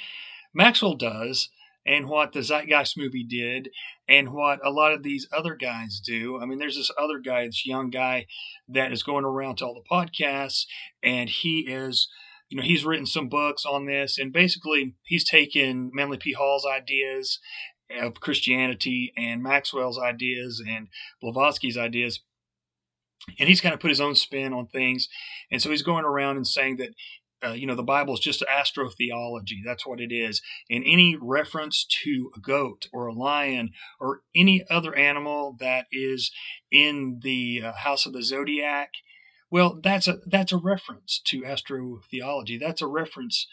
Maxwell 0.53 0.95
does, 0.95 1.49
and 1.85 2.09
what 2.09 2.33
the 2.33 2.41
Zeitgeist 2.41 2.97
movie 2.97 3.23
did, 3.23 3.69
and 4.09 4.33
what 4.33 4.59
a 4.65 4.71
lot 4.71 4.91
of 4.91 5.03
these 5.03 5.27
other 5.31 5.55
guys 5.55 6.01
do. 6.03 6.39
I 6.41 6.45
mean, 6.45 6.57
there's 6.57 6.77
this 6.77 6.91
other 6.99 7.19
guy, 7.19 7.45
this 7.45 7.65
young 7.65 7.91
guy 7.91 8.25
that 8.67 8.91
is 8.91 9.03
going 9.03 9.25
around 9.25 9.57
to 9.57 9.65
all 9.65 9.75
the 9.75 9.95
podcasts, 9.95 10.65
and 11.03 11.29
he 11.29 11.59
is 11.59 12.07
you 12.49 12.57
know, 12.57 12.63
he's 12.63 12.85
written 12.85 13.05
some 13.05 13.27
books 13.27 13.65
on 13.65 13.85
this, 13.85 14.17
and 14.17 14.31
basically 14.31 14.95
he's 15.03 15.27
taken 15.27 15.91
Manly 15.93 16.17
P. 16.17 16.33
Hall's 16.33 16.65
ideas 16.65 17.39
of 18.01 18.15
Christianity 18.15 19.13
and 19.17 19.43
Maxwell's 19.43 19.99
ideas 19.99 20.63
and 20.67 20.87
Blavatsky's 21.21 21.77
ideas, 21.77 22.21
and 23.39 23.49
he's 23.49 23.61
kind 23.61 23.73
of 23.73 23.79
put 23.79 23.89
his 23.89 24.01
own 24.01 24.15
spin 24.15 24.53
on 24.53 24.67
things. 24.67 25.07
And 25.51 25.61
so 25.61 25.69
he's 25.69 25.83
going 25.83 26.05
around 26.05 26.37
and 26.37 26.47
saying 26.47 26.77
that, 26.77 26.89
uh, 27.43 27.53
you 27.53 27.65
know, 27.67 27.75
the 27.75 27.83
Bible 27.83 28.13
is 28.13 28.19
just 28.19 28.43
astrotheology. 28.51 29.61
That's 29.65 29.85
what 29.85 29.99
it 29.99 30.11
is. 30.11 30.41
And 30.69 30.83
any 30.85 31.17
reference 31.19 31.85
to 32.03 32.31
a 32.35 32.39
goat 32.39 32.87
or 32.93 33.07
a 33.07 33.13
lion 33.13 33.71
or 33.99 34.21
any 34.35 34.65
other 34.69 34.95
animal 34.95 35.55
that 35.59 35.85
is 35.91 36.31
in 36.71 37.19
the 37.23 37.61
uh, 37.65 37.73
house 37.73 38.05
of 38.05 38.13
the 38.13 38.23
zodiac 38.23 38.91
well, 39.55 39.79
that's 39.81 40.05
a 40.05 40.17
that's 40.25 40.51
a 40.51 40.57
reference 40.57 41.21
to 41.23 41.43
astrotheology. 41.43 42.59
That's 42.59 42.81
a 42.81 42.87
reference 42.87 43.47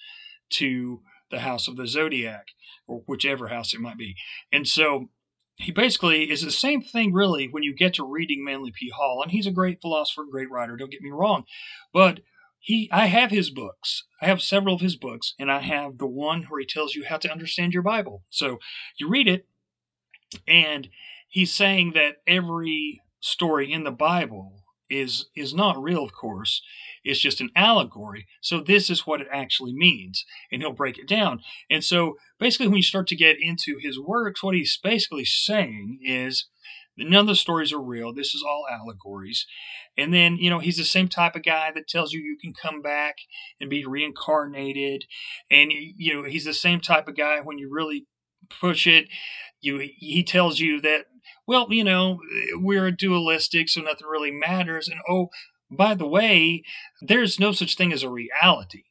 to 0.50 1.00
the 1.30 1.38
house 1.38 1.68
of 1.68 1.76
the 1.76 1.86
zodiac, 1.86 2.46
or 2.88 3.05
whichever 3.07 3.46
house 3.46 3.72
it 3.72 3.78
might 3.80 3.98
be. 3.98 4.16
And 4.53 4.66
so 4.66 5.11
he 5.55 5.70
basically 5.70 6.28
is 6.28 6.42
the 6.42 6.50
same 6.50 6.82
thing, 6.82 7.12
really, 7.12 7.46
when 7.46 7.62
you 7.62 7.72
get 7.72 7.94
to 7.94 8.05
reading 8.05 8.44
Manly 8.44 8.72
P. 8.72 8.90
Hall. 8.90 9.22
And 9.22 9.30
he's 9.30 9.46
a 9.46 9.53
great 9.53 9.80
philosopher, 9.80 10.24
great 10.28 10.50
writer. 10.50 10.76
Don't 10.76 10.90
get 10.90 11.03
me 11.03 11.12
wrong, 11.12 11.44
but 11.92 12.18
he 12.59 12.90
I 12.90 13.07
have 13.07 13.30
his 13.30 13.50
books. 13.50 14.03
I 14.20 14.26
have 14.26 14.42
several 14.42 14.74
of 14.74 14.80
his 14.80 14.96
books, 14.96 15.34
and 15.38 15.53
I 15.53 15.61
have 15.61 15.98
the 15.98 16.09
one 16.09 16.46
where 16.48 16.59
he 16.59 16.66
tells 16.66 16.96
you 16.96 17.05
how 17.05 17.18
to 17.18 17.30
understand 17.30 17.74
your 17.74 17.84
Bible. 17.84 18.24
So 18.28 18.59
you 18.98 19.09
read 19.09 19.28
it, 19.28 19.46
and 20.48 20.88
he's 21.28 21.55
saying 21.55 21.92
that 21.92 22.16
every 22.26 23.03
story 23.20 23.72
in 23.72 23.84
the 23.84 23.92
Bible 23.92 24.61
is 24.93 25.26
is 25.34 25.55
not 25.55 25.82
real, 25.82 26.05
of 26.05 26.12
course. 26.12 26.62
It's 27.05 27.20
just 27.20 27.40
an 27.40 27.51
allegory. 27.57 28.26
So 28.40 28.61
this 28.61 28.90
is 28.90 29.07
what 29.07 29.20
it 29.20 29.28
actually 29.32 29.72
means, 29.72 30.24
and 30.51 30.62
he'll 30.62 30.72
break 30.72 30.99
it 30.99 31.09
down. 31.09 31.40
And 31.70 31.82
so 31.82 32.16
basically, 32.38 32.68
when 32.68 32.76
you 32.76 32.82
start 32.82 33.09
to 33.09 33.16
get 33.16 33.40
into 33.40 33.78
his 33.80 33.99
works, 33.99 34.43
what 34.43 34.55
he's 34.55 34.78
basically 34.82 35.24
saying 35.24 35.99
is 36.03 36.47
None 36.97 37.20
of 37.20 37.26
the 37.26 37.34
stories 37.34 37.72
are 37.72 37.80
real. 37.80 38.12
This 38.12 38.34
is 38.34 38.45
all 38.47 38.66
allegories. 38.70 39.47
And 39.97 40.12
then, 40.12 40.36
you 40.36 40.51
know, 40.51 40.59
he's 40.59 40.76
the 40.76 40.84
same 40.84 41.09
type 41.09 41.34
of 41.34 41.43
guy 41.43 41.70
that 41.74 41.88
tells 41.88 42.12
you 42.12 42.20
you 42.20 42.36
can 42.40 42.53
come 42.53 42.82
back 42.82 43.16
and 43.61 43.70
be 43.70 43.84
reincarnated. 43.86 45.07
And, 45.51 45.72
you 45.72 46.14
know, 46.14 46.28
he's 46.28 46.45
the 46.45 46.53
same 46.53 46.80
type 46.80 47.09
of 47.09 47.16
guy 47.16 47.40
when 47.40 47.59
you 47.59 47.70
really 47.72 48.07
push 48.61 48.86
it, 48.86 49.09
you 49.62 49.90
he 49.96 50.22
tells 50.22 50.58
you 50.58 50.80
that, 50.80 51.06
well, 51.46 51.66
you 51.70 51.84
know, 51.84 52.20
we're 52.54 52.90
dualistic, 52.90 53.68
so 53.68 53.80
nothing 53.80 54.06
really 54.06 54.30
matters. 54.30 54.88
And 54.88 55.00
oh, 55.08 55.28
by 55.70 55.94
the 55.94 56.06
way, 56.06 56.62
there's 57.00 57.40
no 57.40 57.52
such 57.52 57.76
thing 57.76 57.92
as 57.92 58.02
a 58.02 58.10
reality. 58.10 58.84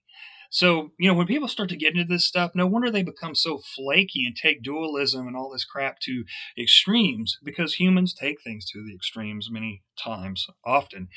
So, 0.54 0.91
you 0.99 1.10
know, 1.10 1.14
when 1.14 1.28
people 1.28 1.47
start 1.47 1.70
to 1.70 1.78
get 1.78 1.93
into 1.93 2.04
this 2.04 2.26
stuff, 2.26 2.52
no 2.54 2.68
wonder 2.68 2.91
they 2.91 3.04
become 3.04 3.36
so 3.36 3.58
flaky 3.58 4.26
and 4.26 4.36
take 4.36 4.62
dualism 4.62 5.26
and 5.26 5.36
all 5.36 5.49
this 5.49 5.64
crap 5.64 5.99
to 6.02 6.26
extremes 6.60 7.38
because 7.41 7.76
humans 7.76 8.14
take 8.14 8.41
things 8.41 8.66
to 8.72 8.84
the 8.86 8.93
extremes 8.93 9.47
many 9.49 9.82
times, 9.97 10.45
often. 10.66 11.08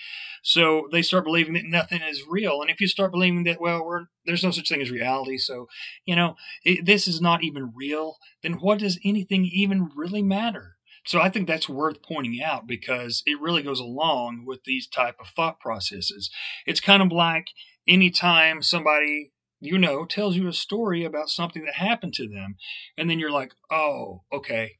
So 0.44 0.88
they 0.92 1.02
start 1.02 1.24
believing 1.24 1.54
that 1.54 1.64
nothing 1.64 2.00
is 2.00 2.22
real. 2.28 2.62
And 2.62 2.70
if 2.70 2.80
you 2.80 2.86
start 2.86 3.10
believing 3.10 3.42
that, 3.44 3.60
well, 3.60 4.06
there's 4.24 4.44
no 4.44 4.52
such 4.52 4.68
thing 4.68 4.80
as 4.80 4.92
reality, 4.92 5.36
so, 5.36 5.66
you 6.06 6.14
know, 6.14 6.36
it, 6.62 6.86
this 6.86 7.08
is 7.08 7.20
not 7.20 7.42
even 7.42 7.72
real, 7.74 8.18
then 8.44 8.54
what 8.54 8.78
does 8.78 9.00
anything 9.04 9.44
even 9.46 9.90
really 9.96 10.22
matter? 10.22 10.76
So 11.06 11.20
I 11.20 11.28
think 11.28 11.46
that's 11.46 11.68
worth 11.68 12.02
pointing 12.02 12.40
out 12.42 12.66
because 12.66 13.22
it 13.26 13.40
really 13.40 13.62
goes 13.62 13.80
along 13.80 14.44
with 14.46 14.64
these 14.64 14.86
type 14.86 15.16
of 15.20 15.26
thought 15.34 15.60
processes. 15.60 16.30
It's 16.66 16.80
kind 16.80 17.02
of 17.02 17.12
like 17.12 17.48
anytime 17.86 18.62
somebody 18.62 19.32
you 19.60 19.78
know 19.78 20.04
tells 20.04 20.36
you 20.36 20.48
a 20.48 20.52
story 20.52 21.04
about 21.04 21.28
something 21.28 21.64
that 21.64 21.74
happened 21.74 22.14
to 22.14 22.28
them 22.28 22.56
and 22.98 23.08
then 23.08 23.18
you're 23.18 23.30
like 23.30 23.52
oh 23.70 24.22
okay. 24.32 24.72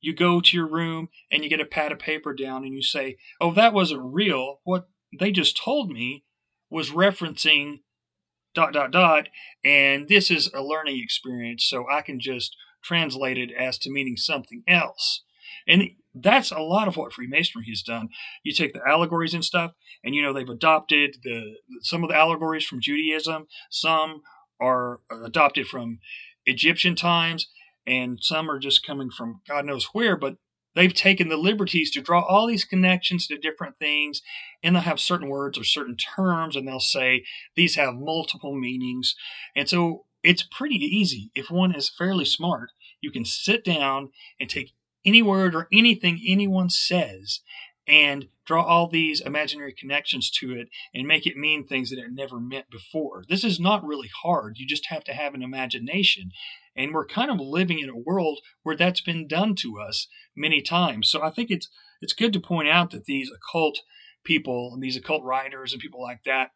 You 0.00 0.14
go 0.14 0.40
to 0.40 0.56
your 0.56 0.68
room 0.68 1.08
and 1.32 1.42
you 1.42 1.50
get 1.50 1.60
a 1.60 1.64
pad 1.64 1.90
of 1.90 1.98
paper 1.98 2.32
down 2.32 2.64
and 2.64 2.72
you 2.74 2.82
say 2.82 3.16
oh 3.40 3.52
that 3.52 3.74
wasn't 3.74 4.02
real. 4.04 4.60
What 4.64 4.88
they 5.18 5.32
just 5.32 5.56
told 5.56 5.90
me 5.90 6.24
was 6.70 6.90
referencing 6.90 7.80
dot 8.54 8.72
dot 8.72 8.90
dot 8.90 9.28
and 9.64 10.08
this 10.08 10.30
is 10.30 10.50
a 10.54 10.62
learning 10.62 10.98
experience 11.02 11.62
so 11.68 11.84
i 11.92 12.00
can 12.00 12.18
just 12.18 12.56
translate 12.82 13.36
it 13.36 13.50
as 13.52 13.76
to 13.76 13.90
meaning 13.90 14.16
something 14.16 14.62
else 14.66 15.24
and 15.66 15.90
that's 16.14 16.50
a 16.50 16.58
lot 16.60 16.88
of 16.88 16.96
what 16.96 17.12
Freemasonry 17.12 17.66
has 17.68 17.82
done. 17.82 18.08
You 18.42 18.52
take 18.52 18.72
the 18.72 18.86
allegories 18.86 19.34
and 19.34 19.44
stuff, 19.44 19.72
and 20.02 20.14
you 20.14 20.22
know 20.22 20.32
they've 20.32 20.48
adopted 20.48 21.16
the 21.22 21.56
some 21.82 22.02
of 22.02 22.08
the 22.08 22.16
allegories 22.16 22.64
from 22.64 22.80
Judaism. 22.80 23.46
Some 23.70 24.22
are 24.60 25.00
adopted 25.10 25.66
from 25.66 25.98
Egyptian 26.46 26.94
times, 26.96 27.48
and 27.86 28.18
some 28.22 28.50
are 28.50 28.58
just 28.58 28.86
coming 28.86 29.10
from 29.10 29.40
God 29.46 29.66
knows 29.66 29.90
where. 29.92 30.16
But 30.16 30.36
they've 30.74 30.94
taken 30.94 31.28
the 31.28 31.36
liberties 31.36 31.90
to 31.92 32.00
draw 32.00 32.22
all 32.22 32.46
these 32.46 32.64
connections 32.64 33.26
to 33.26 33.36
different 33.36 33.78
things, 33.78 34.22
and 34.62 34.74
they'll 34.74 34.82
have 34.82 35.00
certain 35.00 35.28
words 35.28 35.58
or 35.58 35.64
certain 35.64 35.96
terms, 35.96 36.56
and 36.56 36.66
they'll 36.66 36.80
say 36.80 37.24
these 37.56 37.74
have 37.76 37.94
multiple 37.94 38.54
meanings, 38.54 39.14
and 39.54 39.68
so 39.68 40.04
it's 40.22 40.42
pretty 40.42 40.76
easy 40.76 41.30
if 41.34 41.50
one 41.50 41.74
is 41.74 41.92
fairly 41.96 42.24
smart. 42.24 42.70
You 43.00 43.12
can 43.12 43.24
sit 43.24 43.64
down 43.64 44.10
and 44.40 44.50
take 44.50 44.72
any 45.06 45.22
word 45.22 45.54
or 45.54 45.68
anything 45.72 46.20
anyone 46.26 46.68
says 46.68 47.40
and 47.88 48.26
draw 48.44 48.62
all 48.62 48.88
these 48.88 49.20
imaginary 49.20 49.72
connections 49.72 50.30
to 50.30 50.52
it 50.52 50.68
and 50.92 51.06
make 51.06 51.26
it 51.26 51.36
mean 51.36 51.64
things 51.64 51.90
that 51.90 51.98
it 51.98 52.10
never 52.10 52.40
meant 52.40 52.68
before. 52.70 53.24
This 53.28 53.44
is 53.44 53.60
not 53.60 53.84
really 53.84 54.10
hard. 54.22 54.56
You 54.58 54.66
just 54.66 54.86
have 54.88 55.04
to 55.04 55.12
have 55.12 55.34
an 55.34 55.42
imagination. 55.42 56.30
And 56.76 56.92
we're 56.92 57.06
kind 57.06 57.30
of 57.30 57.38
living 57.40 57.78
in 57.78 57.88
a 57.88 57.96
world 57.96 58.40
where 58.62 58.76
that's 58.76 59.00
been 59.00 59.26
done 59.26 59.54
to 59.56 59.78
us 59.78 60.08
many 60.36 60.60
times. 60.60 61.08
So 61.10 61.22
I 61.22 61.30
think 61.30 61.50
it's 61.50 61.68
it's 62.02 62.12
good 62.12 62.32
to 62.34 62.40
point 62.40 62.68
out 62.68 62.90
that 62.90 63.06
these 63.06 63.30
occult 63.30 63.80
people 64.24 64.72
and 64.74 64.82
these 64.82 64.96
occult 64.96 65.22
writers 65.22 65.72
and 65.72 65.80
people 65.80 66.02
like 66.02 66.20
that, 66.26 66.50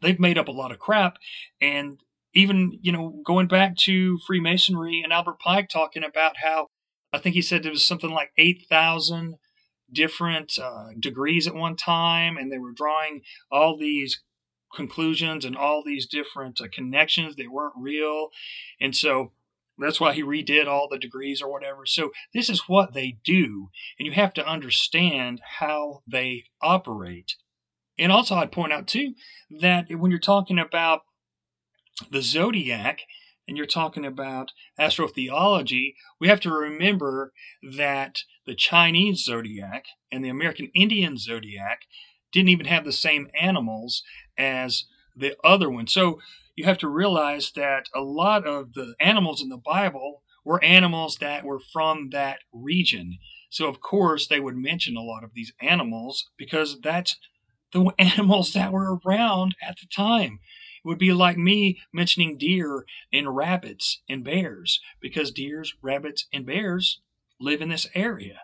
they've 0.00 0.20
made 0.20 0.38
up 0.38 0.48
a 0.48 0.52
lot 0.52 0.70
of 0.70 0.78
crap. 0.78 1.16
And 1.60 1.98
even, 2.34 2.78
you 2.82 2.92
know, 2.92 3.20
going 3.26 3.48
back 3.48 3.76
to 3.78 4.18
Freemasonry 4.26 5.00
and 5.02 5.12
Albert 5.12 5.40
Pike 5.40 5.68
talking 5.68 6.04
about 6.04 6.36
how 6.42 6.68
I 7.12 7.18
think 7.18 7.34
he 7.34 7.42
said 7.42 7.62
there 7.62 7.72
was 7.72 7.84
something 7.84 8.10
like 8.10 8.32
8,000 8.36 9.36
different 9.92 10.58
uh, 10.58 10.88
degrees 10.98 11.46
at 11.46 11.54
one 11.54 11.76
time, 11.76 12.36
and 12.36 12.52
they 12.52 12.58
were 12.58 12.72
drawing 12.72 13.22
all 13.50 13.78
these 13.78 14.22
conclusions 14.74 15.44
and 15.44 15.56
all 15.56 15.82
these 15.84 16.06
different 16.06 16.60
uh, 16.60 16.66
connections. 16.72 17.36
They 17.36 17.46
weren't 17.46 17.74
real. 17.76 18.28
And 18.80 18.94
so 18.94 19.32
that's 19.78 20.00
why 20.00 20.12
he 20.12 20.22
redid 20.22 20.66
all 20.66 20.88
the 20.90 20.98
degrees 20.98 21.40
or 21.40 21.50
whatever. 21.50 21.86
So 21.86 22.10
this 22.34 22.50
is 22.50 22.64
what 22.66 22.94
they 22.94 23.18
do, 23.24 23.70
and 23.98 24.06
you 24.06 24.12
have 24.12 24.34
to 24.34 24.46
understand 24.46 25.40
how 25.58 26.02
they 26.06 26.44
operate. 26.60 27.34
And 27.98 28.12
also, 28.12 28.36
I'd 28.36 28.52
point 28.52 28.72
out 28.72 28.86
too 28.86 29.14
that 29.60 29.86
when 29.90 30.10
you're 30.10 30.20
talking 30.20 30.58
about 30.58 31.02
the 32.10 32.22
zodiac, 32.22 33.00
and 33.48 33.56
you're 33.56 33.66
talking 33.66 34.04
about 34.04 34.52
astrotheology, 34.78 35.94
we 36.20 36.28
have 36.28 36.40
to 36.40 36.50
remember 36.50 37.32
that 37.76 38.20
the 38.46 38.54
Chinese 38.54 39.24
zodiac 39.24 39.86
and 40.12 40.22
the 40.22 40.28
American 40.28 40.70
Indian 40.74 41.16
zodiac 41.16 41.80
didn't 42.30 42.50
even 42.50 42.66
have 42.66 42.84
the 42.84 42.92
same 42.92 43.28
animals 43.40 44.02
as 44.36 44.84
the 45.16 45.34
other 45.42 45.70
one. 45.70 45.86
So 45.86 46.20
you 46.54 46.64
have 46.66 46.78
to 46.78 46.88
realize 46.88 47.52
that 47.56 47.86
a 47.94 48.00
lot 48.00 48.46
of 48.46 48.74
the 48.74 48.94
animals 49.00 49.42
in 49.42 49.48
the 49.48 49.56
Bible 49.56 50.22
were 50.44 50.62
animals 50.62 51.16
that 51.16 51.44
were 51.44 51.60
from 51.60 52.10
that 52.10 52.40
region. 52.52 53.18
So, 53.50 53.66
of 53.66 53.80
course, 53.80 54.26
they 54.26 54.40
would 54.40 54.56
mention 54.56 54.96
a 54.96 55.02
lot 55.02 55.24
of 55.24 55.32
these 55.34 55.52
animals 55.60 56.28
because 56.36 56.80
that's 56.80 57.16
the 57.72 57.90
animals 57.98 58.52
that 58.52 58.72
were 58.72 58.98
around 59.06 59.54
at 59.62 59.76
the 59.80 59.86
time. 59.94 60.40
It 60.84 60.88
would 60.88 60.98
be 60.98 61.12
like 61.12 61.36
me 61.36 61.80
mentioning 61.92 62.38
deer 62.38 62.84
and 63.12 63.34
rabbits 63.34 64.02
and 64.08 64.24
bears 64.24 64.80
because 65.00 65.30
deers, 65.30 65.74
rabbits, 65.82 66.26
and 66.32 66.46
bears 66.46 67.00
live 67.40 67.60
in 67.60 67.68
this 67.68 67.86
area. 67.94 68.40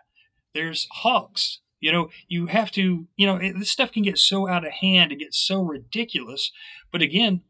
There's 0.53 0.87
hawks. 0.91 1.59
You 1.79 1.91
know, 1.91 2.09
you 2.27 2.47
have 2.47 2.71
to, 2.71 3.07
you 3.15 3.27
know, 3.27 3.37
this 3.37 3.69
stuff 3.69 3.91
can 3.91 4.03
get 4.03 4.17
so 4.17 4.47
out 4.47 4.65
of 4.65 4.71
hand 4.71 5.11
and 5.11 5.19
get 5.19 5.33
so 5.33 5.61
ridiculous. 5.61 6.51
But 6.91 7.01
again, 7.01 7.41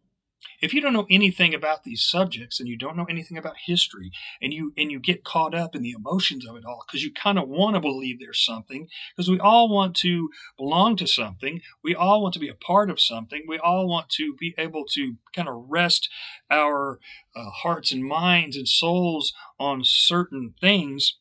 if 0.61 0.73
you 0.73 0.81
don't 0.81 0.93
know 0.93 1.07
anything 1.09 1.53
about 1.53 1.83
these 1.83 2.03
subjects 2.03 2.59
and 2.59 2.69
you 2.69 2.77
don't 2.77 2.97
know 2.97 3.05
anything 3.05 3.37
about 3.37 3.55
history 3.65 4.11
and 4.41 4.53
you 4.53 4.73
and 4.77 4.91
you 4.91 4.99
get 4.99 5.23
caught 5.23 5.53
up 5.53 5.75
in 5.75 5.81
the 5.81 5.91
emotions 5.91 6.45
of 6.47 6.55
it 6.55 6.65
all 6.65 6.83
because 6.85 7.03
you 7.03 7.11
kind 7.11 7.37
of 7.37 7.47
want 7.47 7.75
to 7.75 7.79
believe 7.79 8.19
there's 8.19 8.43
something 8.43 8.87
because 9.15 9.29
we 9.29 9.39
all 9.39 9.69
want 9.69 9.95
to 9.95 10.29
belong 10.57 10.95
to 10.95 11.07
something 11.07 11.61
we 11.83 11.95
all 11.95 12.21
want 12.21 12.33
to 12.33 12.39
be 12.39 12.49
a 12.49 12.55
part 12.55 12.89
of 12.89 12.99
something 12.99 13.43
we 13.47 13.57
all 13.57 13.87
want 13.87 14.09
to 14.09 14.35
be 14.39 14.53
able 14.57 14.85
to 14.85 15.15
kind 15.35 15.47
of 15.47 15.65
rest 15.67 16.09
our 16.49 16.99
uh, 17.35 17.49
hearts 17.49 17.91
and 17.91 18.03
minds 18.03 18.55
and 18.55 18.67
souls 18.67 19.33
on 19.59 19.81
certain 19.83 20.53
things 20.59 21.17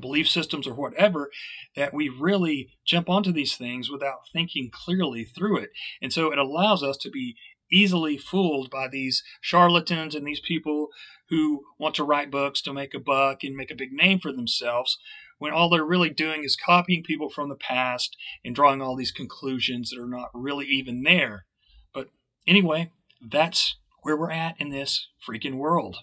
belief 0.00 0.28
systems 0.28 0.66
or 0.66 0.74
whatever 0.74 1.30
that 1.76 1.94
we 1.94 2.08
really 2.08 2.70
jump 2.84 3.08
onto 3.08 3.32
these 3.32 3.56
things 3.56 3.88
without 3.88 4.28
thinking 4.32 4.68
clearly 4.72 5.24
through 5.24 5.58
it. 5.58 5.70
And 6.02 6.12
so 6.12 6.32
it 6.32 6.38
allows 6.38 6.82
us 6.82 6.96
to 6.98 7.10
be 7.10 7.36
easily 7.70 8.16
fooled 8.16 8.70
by 8.70 8.88
these 8.88 9.22
charlatans 9.40 10.14
and 10.14 10.26
these 10.26 10.40
people 10.40 10.88
who 11.28 11.62
want 11.78 11.94
to 11.96 12.04
write 12.04 12.30
books 12.30 12.62
to 12.62 12.72
make 12.72 12.94
a 12.94 13.00
buck 13.00 13.42
and 13.42 13.56
make 13.56 13.70
a 13.70 13.76
big 13.76 13.92
name 13.92 14.18
for 14.18 14.32
themselves 14.32 14.98
when 15.38 15.52
all 15.52 15.68
they're 15.68 15.84
really 15.84 16.10
doing 16.10 16.44
is 16.44 16.56
copying 16.56 17.02
people 17.02 17.28
from 17.28 17.48
the 17.48 17.56
past 17.56 18.16
and 18.44 18.54
drawing 18.54 18.80
all 18.80 18.96
these 18.96 19.12
conclusions 19.12 19.90
that 19.90 20.00
are 20.00 20.08
not 20.08 20.30
really 20.32 20.66
even 20.66 21.02
there. 21.02 21.44
But 21.92 22.08
anyway, 22.46 22.90
that's 23.20 23.76
where 24.02 24.16
we're 24.16 24.30
at 24.30 24.60
in 24.60 24.70
this 24.70 25.08
freaking 25.28 25.56
world. 25.56 25.96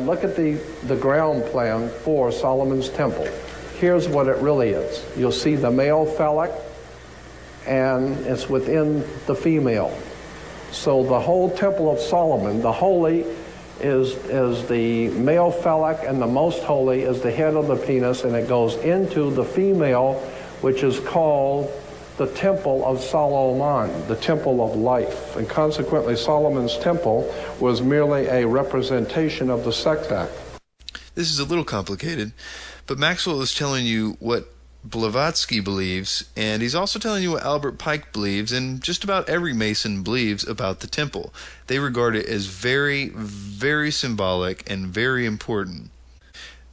Look 0.00 0.24
at 0.24 0.36
the, 0.36 0.54
the 0.84 0.96
ground 0.96 1.44
plan 1.46 1.88
for 1.88 2.30
Solomon's 2.30 2.88
temple. 2.90 3.26
Here's 3.78 4.08
what 4.08 4.26
it 4.26 4.36
really 4.38 4.70
is. 4.70 5.04
You'll 5.16 5.32
see 5.32 5.54
the 5.54 5.70
male 5.70 6.06
phallic, 6.06 6.50
and 7.66 8.14
it's 8.26 8.48
within 8.48 9.04
the 9.26 9.34
female. 9.34 9.96
So 10.72 11.04
the 11.04 11.20
whole 11.20 11.50
Temple 11.50 11.90
of 11.90 11.98
Solomon, 11.98 12.60
the 12.60 12.72
holy 12.72 13.24
is, 13.80 14.12
is 14.26 14.66
the 14.68 15.08
male 15.10 15.50
phallic, 15.50 15.98
and 16.02 16.20
the 16.20 16.26
most 16.26 16.62
holy 16.62 17.02
is 17.02 17.20
the 17.20 17.30
head 17.30 17.54
of 17.54 17.66
the 17.66 17.76
penis, 17.76 18.24
and 18.24 18.34
it 18.34 18.48
goes 18.48 18.76
into 18.76 19.30
the 19.30 19.44
female, 19.44 20.14
which 20.60 20.82
is 20.82 21.00
called 21.00 21.70
the 22.16 22.26
Temple 22.28 22.84
of 22.84 23.00
Solomon, 23.00 24.08
the 24.08 24.16
Temple 24.16 24.64
of 24.64 24.76
Life. 24.76 25.36
And 25.36 25.48
consequently, 25.48 26.16
Solomon's 26.16 26.78
temple 26.78 27.32
was 27.60 27.82
merely 27.82 28.26
a 28.26 28.46
representation 28.46 29.50
of 29.50 29.64
the 29.64 29.72
sex 29.72 30.10
act. 30.10 30.32
This 31.14 31.30
is 31.30 31.38
a 31.38 31.44
little 31.44 31.64
complicated, 31.64 32.32
but 32.86 32.98
Maxwell 32.98 33.42
is 33.42 33.54
telling 33.54 33.84
you 33.84 34.16
what 34.18 34.50
Blavatsky 34.90 35.58
believes, 35.58 36.24
and 36.36 36.62
he's 36.62 36.74
also 36.74 36.98
telling 36.98 37.22
you 37.22 37.32
what 37.32 37.42
Albert 37.42 37.76
Pike 37.78 38.12
believes, 38.12 38.52
and 38.52 38.80
just 38.80 39.02
about 39.02 39.28
every 39.28 39.52
Mason 39.52 40.02
believes 40.02 40.46
about 40.46 40.80
the 40.80 40.86
temple. 40.86 41.34
They 41.66 41.80
regard 41.80 42.14
it 42.14 42.26
as 42.26 42.46
very, 42.46 43.08
very 43.08 43.90
symbolic 43.90 44.68
and 44.70 44.86
very 44.86 45.26
important. 45.26 45.90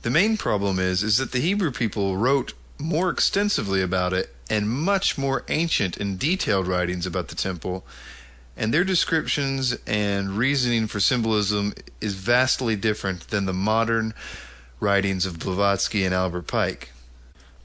The 0.03 0.11
main 0.11 0.37
problem 0.37 0.77
is 0.79 1.01
is 1.01 1.17
that 1.17 1.31
the 1.31 1.39
Hebrew 1.39 1.71
people 1.71 2.17
wrote 2.17 2.53
more 2.77 3.09
extensively 3.09 3.81
about 3.81 4.13
it 4.13 4.35
and 4.49 4.69
much 4.69 5.17
more 5.17 5.43
ancient 5.47 5.97
and 5.97 6.19
detailed 6.19 6.67
writings 6.67 7.07
about 7.07 7.29
the 7.29 7.35
temple, 7.35 7.83
and 8.55 8.71
their 8.71 8.83
descriptions 8.83 9.75
and 9.87 10.37
reasoning 10.37 10.85
for 10.85 10.99
symbolism 10.99 11.73
is 11.99 12.13
vastly 12.13 12.75
different 12.75 13.29
than 13.29 13.45
the 13.45 13.53
modern 13.53 14.13
writings 14.79 15.25
of 15.25 15.39
Blavatsky 15.39 16.05
and 16.05 16.13
Albert 16.13 16.45
Pike. 16.45 16.92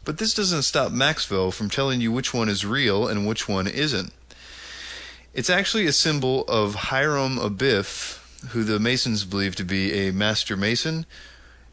But 0.09 0.17
this 0.17 0.33
doesn't 0.33 0.63
stop 0.63 0.91
Maxwell 0.91 1.51
from 1.51 1.69
telling 1.69 2.01
you 2.01 2.11
which 2.11 2.33
one 2.33 2.49
is 2.49 2.65
real 2.65 3.07
and 3.07 3.29
which 3.29 3.47
one 3.47 3.67
isn't. 3.67 4.11
It's 5.35 5.51
actually 5.51 5.87
a 5.87 5.93
symbol 5.93 6.47
of 6.49 6.89
Hiram 6.89 7.37
Abiff, 7.37 8.19
who 8.53 8.65
the 8.65 8.79
Masons 8.79 9.27
believe 9.27 9.55
to 9.57 9.65
be 9.65 10.09
a 10.09 10.15
master 10.15 10.57
mason, 10.57 11.05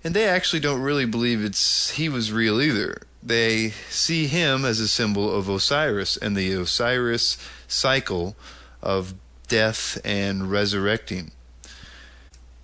and 0.03 0.13
they 0.13 0.27
actually 0.27 0.59
don't 0.59 0.81
really 0.81 1.05
believe 1.05 1.45
it's 1.45 1.91
he 1.91 2.09
was 2.09 2.33
real 2.33 2.61
either. 2.61 3.03
They 3.23 3.69
see 3.89 4.27
him 4.27 4.65
as 4.65 4.81
a 4.81 4.89
symbol 4.89 5.33
of 5.33 5.47
Osiris 5.47 6.17
and 6.17 6.35
the 6.35 6.51
Osiris 6.51 7.37
cycle 7.69 8.35
of 8.81 9.13
death 9.47 9.97
and 10.03 10.51
resurrecting. 10.51 11.31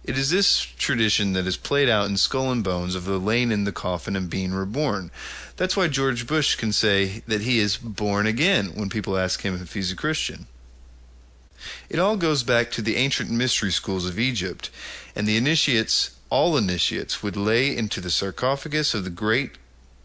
It 0.04 0.18
is 0.18 0.32
this 0.32 0.60
tradition 0.60 1.34
that 1.34 1.46
is 1.46 1.58
played 1.58 1.88
out 1.88 2.10
in 2.10 2.18
Skull 2.18 2.52
and 2.52 2.64
Bones 2.64 2.96
of 2.96 3.06
the 3.06 3.20
laying 3.20 3.52
in 3.52 3.66
the 3.66 3.72
coffin 3.72 4.16
and 4.16 4.30
being 4.30 4.52
reborn. 4.52 5.12
That's 5.58 5.78
why 5.78 5.90
George 5.90 6.26
Bush 6.26 6.56
can 6.56 6.72
say 6.72 7.22
that 7.28 7.42
he 7.42 7.60
is 7.60 7.78
born 7.78 8.26
again 8.26 8.72
when 8.74 8.90
people 8.90 9.16
ask 9.16 9.42
him 9.42 9.62
if 9.62 9.74
he's 9.74 9.92
a 9.92 9.96
Christian. 9.96 10.48
It 11.88 12.00
all 12.00 12.18
goes 12.18 12.42
back 12.42 12.72
to 12.72 12.82
the 12.82 12.96
ancient 12.96 13.30
mystery 13.30 13.70
schools 13.70 14.08
of 14.08 14.18
Egypt, 14.18 14.72
and 15.16 15.28
the 15.28 15.38
initiates, 15.38 16.18
all 16.32 16.58
initiates, 16.58 17.22
would 17.22 17.38
lay 17.38 17.78
into 17.78 18.02
the 18.02 18.10
sarcophagus 18.10 18.96
of 18.96 19.04
the 19.04 19.12
great 19.12 19.52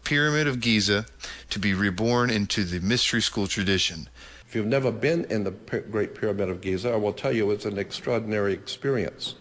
pyramid 0.03 0.45
of 0.45 0.59
Giza 0.59 1.07
to 1.49 1.57
be 1.57 1.73
reborn 1.73 2.29
into 2.29 2.63
the 2.63 2.79
mystery 2.79 3.21
school 3.21 3.47
tradition. 3.47 4.09
If 4.47 4.53
you've 4.53 4.67
never 4.67 4.91
been 4.91 5.25
in 5.25 5.43
the 5.43 5.51
Great 5.51 6.13
Pyramid 6.13 6.49
of 6.49 6.61
Giza, 6.61 6.93
I 6.93 6.95
will 6.97 7.11
tell 7.11 7.33
you 7.33 7.49
it's 7.49 7.65
an 7.65 7.79
extraordinary 7.79 8.53
experience. 8.53 9.35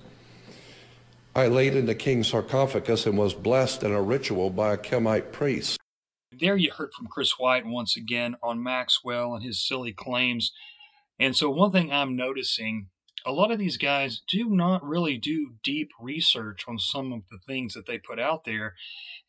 I 1.36 1.48
laid 1.48 1.76
in 1.76 1.84
the 1.84 1.94
king's 1.94 2.28
sarcophagus 2.28 3.04
and 3.04 3.18
was 3.18 3.34
blessed 3.34 3.82
in 3.82 3.92
a 3.92 4.00
ritual 4.00 4.48
by 4.48 4.72
a 4.72 4.78
Kemite 4.78 5.32
priest. 5.32 5.78
There 6.32 6.56
you 6.56 6.70
heard 6.70 6.94
from 6.94 7.08
Chris 7.08 7.38
White 7.38 7.66
once 7.66 7.94
again 7.94 8.36
on 8.42 8.62
Maxwell 8.62 9.34
and 9.34 9.44
his 9.44 9.62
silly 9.62 9.92
claims. 9.92 10.50
And 11.20 11.36
so, 11.36 11.50
one 11.50 11.72
thing 11.72 11.92
I'm 11.92 12.16
noticing 12.16 12.88
a 13.26 13.32
lot 13.32 13.50
of 13.50 13.58
these 13.58 13.76
guys 13.76 14.22
do 14.26 14.48
not 14.48 14.82
really 14.82 15.18
do 15.18 15.56
deep 15.62 15.90
research 16.00 16.64
on 16.66 16.78
some 16.78 17.12
of 17.12 17.20
the 17.30 17.38
things 17.46 17.74
that 17.74 17.84
they 17.84 17.98
put 17.98 18.18
out 18.18 18.44
there. 18.44 18.74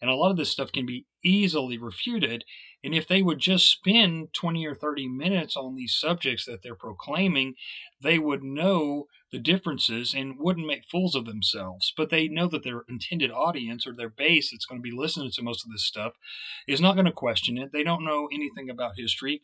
And 0.01 0.09
a 0.09 0.15
lot 0.15 0.31
of 0.31 0.37
this 0.37 0.49
stuff 0.49 0.71
can 0.71 0.85
be 0.85 1.07
easily 1.25 1.77
refuted. 1.77 2.45
And 2.85 2.95
if 2.95 3.05
they 3.05 3.21
would 3.21 3.39
just 3.39 3.69
spend 3.69 4.33
20 4.33 4.65
or 4.65 4.75
30 4.75 5.09
minutes 5.09 5.57
on 5.57 5.75
these 5.75 5.97
subjects 5.99 6.45
that 6.45 6.63
they're 6.63 6.73
proclaiming, 6.73 7.55
they 8.01 8.17
would 8.17 8.43
know 8.43 9.07
the 9.31 9.39
differences 9.39 10.13
and 10.13 10.39
wouldn't 10.39 10.67
make 10.67 10.85
fools 10.89 11.15
of 11.15 11.25
themselves. 11.25 11.93
But 11.95 12.09
they 12.09 12.27
know 12.27 12.47
that 12.47 12.63
their 12.63 12.83
intended 12.87 13.31
audience 13.31 13.85
or 13.85 13.93
their 13.93 14.09
base 14.09 14.51
that's 14.51 14.65
going 14.65 14.79
to 14.79 14.89
be 14.89 14.95
listening 14.95 15.31
to 15.31 15.43
most 15.43 15.65
of 15.65 15.71
this 15.71 15.85
stuff 15.85 16.13
is 16.67 16.81
not 16.81 16.95
going 16.95 17.05
to 17.05 17.11
question 17.11 17.57
it. 17.57 17.71
They 17.73 17.83
don't 17.83 18.05
know 18.05 18.29
anything 18.31 18.69
about 18.69 18.93
history 18.97 19.41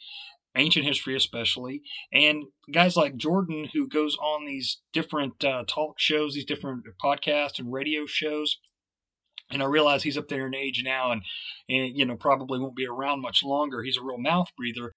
ancient 0.56 0.86
history 0.86 1.16
especially 1.16 1.82
and 2.12 2.44
guys 2.72 2.96
like 2.96 3.18
jordan 3.18 3.68
who 3.74 3.88
goes 3.88 4.16
on 4.18 4.46
these 4.46 4.82
different 4.94 5.44
uh, 5.44 5.64
talk 5.68 5.96
shows 5.98 6.36
these 6.36 6.46
different 6.46 6.84
podcasts 7.04 7.58
and 7.58 7.74
radio 7.74 8.06
shows 8.06 8.60
and 9.50 9.64
i 9.64 9.66
realize 9.66 10.04
he's 10.04 10.18
up 10.18 10.28
there 10.28 10.46
in 10.46 10.54
age 10.54 10.82
now 10.86 11.12
and, 11.12 11.24
and 11.70 11.98
you 11.98 12.06
know 12.06 12.16
probably 12.16 12.60
won't 12.60 12.76
be 12.76 12.86
around 12.86 13.22
much 13.22 13.42
longer 13.44 13.82
he's 13.82 13.98
a 13.98 14.04
real 14.04 14.20
mouth 14.20 14.48
breather 14.56 14.94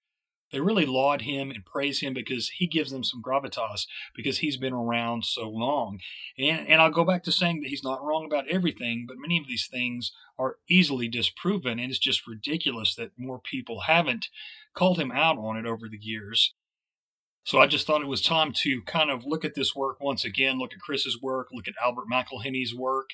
they 0.51 0.59
really 0.59 0.85
laud 0.85 1.21
him 1.21 1.51
and 1.51 1.65
praise 1.65 1.99
him 1.99 2.13
because 2.13 2.49
he 2.49 2.67
gives 2.67 2.91
them 2.91 3.03
some 3.03 3.21
gravitas 3.21 3.85
because 4.15 4.39
he's 4.39 4.57
been 4.57 4.73
around 4.73 5.25
so 5.25 5.49
long. 5.49 5.99
And, 6.37 6.67
and 6.67 6.81
I'll 6.81 6.91
go 6.91 7.03
back 7.03 7.23
to 7.23 7.31
saying 7.31 7.61
that 7.61 7.69
he's 7.69 7.83
not 7.83 8.03
wrong 8.03 8.25
about 8.25 8.47
everything, 8.47 9.05
but 9.07 9.17
many 9.17 9.37
of 9.37 9.47
these 9.47 9.67
things 9.67 10.11
are 10.39 10.57
easily 10.69 11.07
disproven. 11.07 11.79
And 11.79 11.89
it's 11.89 11.99
just 11.99 12.27
ridiculous 12.27 12.95
that 12.95 13.11
more 13.17 13.39
people 13.39 13.81
haven't 13.81 14.27
called 14.73 14.99
him 14.99 15.11
out 15.11 15.37
on 15.37 15.57
it 15.57 15.65
over 15.65 15.87
the 15.89 15.99
years. 15.99 16.53
So 17.47 17.59
I 17.61 17.65
just 17.65 17.87
thought 17.87 18.01
it 18.01 18.09
was 18.09 18.21
time 18.21 18.51
to 18.63 18.81
kind 18.81 19.09
of 19.09 19.25
look 19.25 19.45
at 19.45 19.55
this 19.55 19.73
work 19.73 20.01
once 20.01 20.25
again, 20.25 20.59
look 20.59 20.73
at 20.73 20.81
Chris's 20.81 21.21
work, 21.21 21.47
look 21.53 21.69
at 21.69 21.75
Albert 21.81 22.07
McIlhenny's 22.11 22.75
work. 22.75 23.11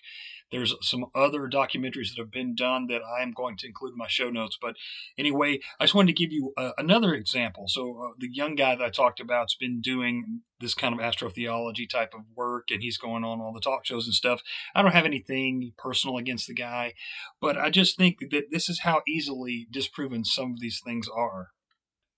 There's 0.51 0.73
some 0.81 1.05
other 1.13 1.47
documentaries 1.47 2.09
that 2.09 2.17
have 2.17 2.31
been 2.31 2.55
done 2.55 2.88
that 2.88 3.01
I'm 3.03 3.31
going 3.34 3.57
to 3.57 3.67
include 3.67 3.91
in 3.91 3.97
my 3.99 4.07
show 4.07 4.31
notes. 4.31 4.57
But 4.59 4.75
anyway, 5.19 5.59
I 5.79 5.84
just 5.84 5.93
wanted 5.93 6.15
to 6.15 6.23
give 6.23 6.31
you 6.31 6.51
uh, 6.57 6.71
another 6.79 7.13
example. 7.13 7.65
So 7.67 7.95
uh, 7.95 8.13
the 8.17 8.27
young 8.27 8.55
guy 8.55 8.75
that 8.75 8.84
I 8.84 8.89
talked 8.89 9.19
about's 9.19 9.53
been 9.53 9.81
doing 9.81 10.41
this 10.59 10.73
kind 10.73 10.95
of 10.95 10.99
astrotheology 10.99 11.88
type 11.88 12.15
of 12.15 12.21
work, 12.36 12.69
and 12.71 12.81
he's 12.81 12.97
going 12.97 13.23
on 13.23 13.39
all 13.39 13.53
the 13.53 13.61
talk 13.61 13.86
shows 13.86 14.05
and 14.05 14.15
stuff. 14.15 14.41
I 14.73 14.81
don't 14.81 14.93
have 14.93 15.05
anything 15.05 15.73
personal 15.77 16.17
against 16.17 16.47
the 16.47 16.55
guy, 16.55 16.95
but 17.39 17.55
I 17.55 17.69
just 17.69 17.97
think 17.97 18.17
that 18.31 18.45
this 18.49 18.67
is 18.67 18.79
how 18.79 19.03
easily 19.07 19.67
disproven 19.69 20.25
some 20.25 20.53
of 20.53 20.59
these 20.59 20.81
things 20.84 21.07
are. 21.07 21.49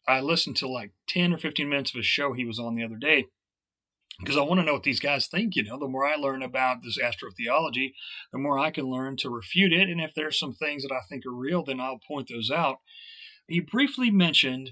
I 0.08 0.20
listened 0.22 0.58
to 0.58 0.68
like 0.68 0.92
10 1.10 1.34
or 1.34 1.38
15 1.38 1.68
minutes 1.68 1.94
of 1.94 2.00
a 2.00 2.04
show 2.04 2.34
he 2.34 2.46
was 2.46 2.60
on 2.60 2.76
the 2.76 2.84
other 2.84 2.98
day 2.98 3.26
because 4.20 4.38
I 4.38 4.42
want 4.42 4.60
to 4.60 4.66
know 4.66 4.74
what 4.74 4.84
these 4.84 5.00
guys 5.00 5.28
think. 5.28 5.56
You 5.56 5.64
know, 5.64 5.80
the 5.80 5.88
more 5.88 6.06
I 6.06 6.16
learn 6.16 6.44
about 6.44 6.84
this 6.84 6.98
astrotheology, 6.98 7.94
the 8.32 8.40
more 8.40 8.60
I 8.60 8.72
can 8.72 8.86
learn 8.86 9.18
to 9.18 9.30
refute 9.30 9.74
it. 9.74 9.90
And 9.90 10.00
if 10.00 10.12
there's 10.16 10.40
some 10.40 10.54
things 10.54 10.84
that 10.84 10.94
I 10.94 11.02
think 11.10 11.26
are 11.26 11.34
real, 11.34 11.64
then 11.64 11.80
I'll 11.80 12.00
point 12.08 12.30
those 12.30 12.52
out. 12.52 12.78
He 13.48 13.60
briefly 13.60 14.12
mentioned 14.12 14.72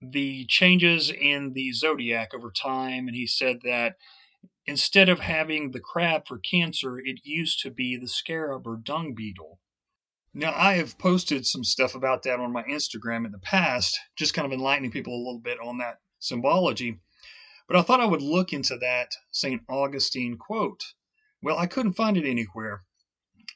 the 0.00 0.44
changes 0.46 1.10
in 1.10 1.52
the 1.54 1.72
zodiac 1.72 2.32
over 2.34 2.52
time, 2.52 3.08
and 3.08 3.16
he 3.16 3.26
said 3.26 3.58
that 3.64 3.96
instead 4.66 5.08
of 5.08 5.20
having 5.20 5.70
the 5.70 5.80
crab 5.80 6.22
for 6.26 6.38
Cancer, 6.38 6.98
it 6.98 7.20
used 7.24 7.60
to 7.62 7.70
be 7.70 7.96
the 7.96 8.08
scarab 8.08 8.66
or 8.66 8.76
dung 8.76 9.14
beetle. 9.14 9.58
Now, 10.34 10.54
I 10.56 10.74
have 10.74 10.96
posted 10.96 11.46
some 11.46 11.62
stuff 11.62 11.94
about 11.94 12.22
that 12.22 12.40
on 12.40 12.52
my 12.52 12.62
Instagram 12.62 13.26
in 13.26 13.32
the 13.32 13.38
past, 13.38 13.98
just 14.16 14.32
kind 14.32 14.46
of 14.46 14.52
enlightening 14.52 14.90
people 14.90 15.14
a 15.14 15.24
little 15.24 15.40
bit 15.40 15.58
on 15.60 15.76
that 15.78 15.98
symbology. 16.20 17.00
But 17.68 17.76
I 17.76 17.82
thought 17.82 18.00
I 18.00 18.06
would 18.06 18.22
look 18.22 18.52
into 18.52 18.78
that 18.78 19.12
St. 19.30 19.62
Augustine 19.68 20.38
quote. 20.38 20.82
Well, 21.42 21.58
I 21.58 21.66
couldn't 21.66 21.94
find 21.94 22.16
it 22.16 22.24
anywhere. 22.24 22.84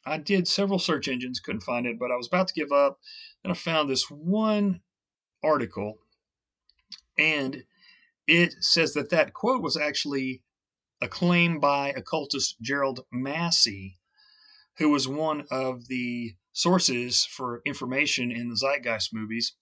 I 0.04 0.18
did 0.18 0.46
several 0.46 0.78
search 0.78 1.08
engines, 1.08 1.40
couldn't 1.40 1.62
find 1.62 1.86
it, 1.86 1.98
but 1.98 2.10
I 2.10 2.16
was 2.16 2.26
about 2.26 2.48
to 2.48 2.54
give 2.54 2.72
up. 2.72 2.98
and 3.42 3.50
I 3.50 3.56
found 3.56 3.88
this 3.88 4.10
one 4.10 4.82
article, 5.42 5.98
and 7.16 7.64
it 8.26 8.54
says 8.60 8.92
that 8.94 9.10
that 9.10 9.32
quote 9.32 9.62
was 9.62 9.76
actually 9.76 10.42
a 11.00 11.08
claim 11.08 11.58
by 11.58 11.88
occultist 11.90 12.56
Gerald 12.60 13.00
Massey, 13.10 13.98
who 14.76 14.90
was 14.90 15.08
one 15.08 15.46
of 15.50 15.88
the 15.88 16.36
sources 16.56 17.26
for 17.26 17.60
information 17.66 18.32
in 18.32 18.48
the 18.48 18.56
Zeitgeist 18.56 19.12
movies. 19.12 19.54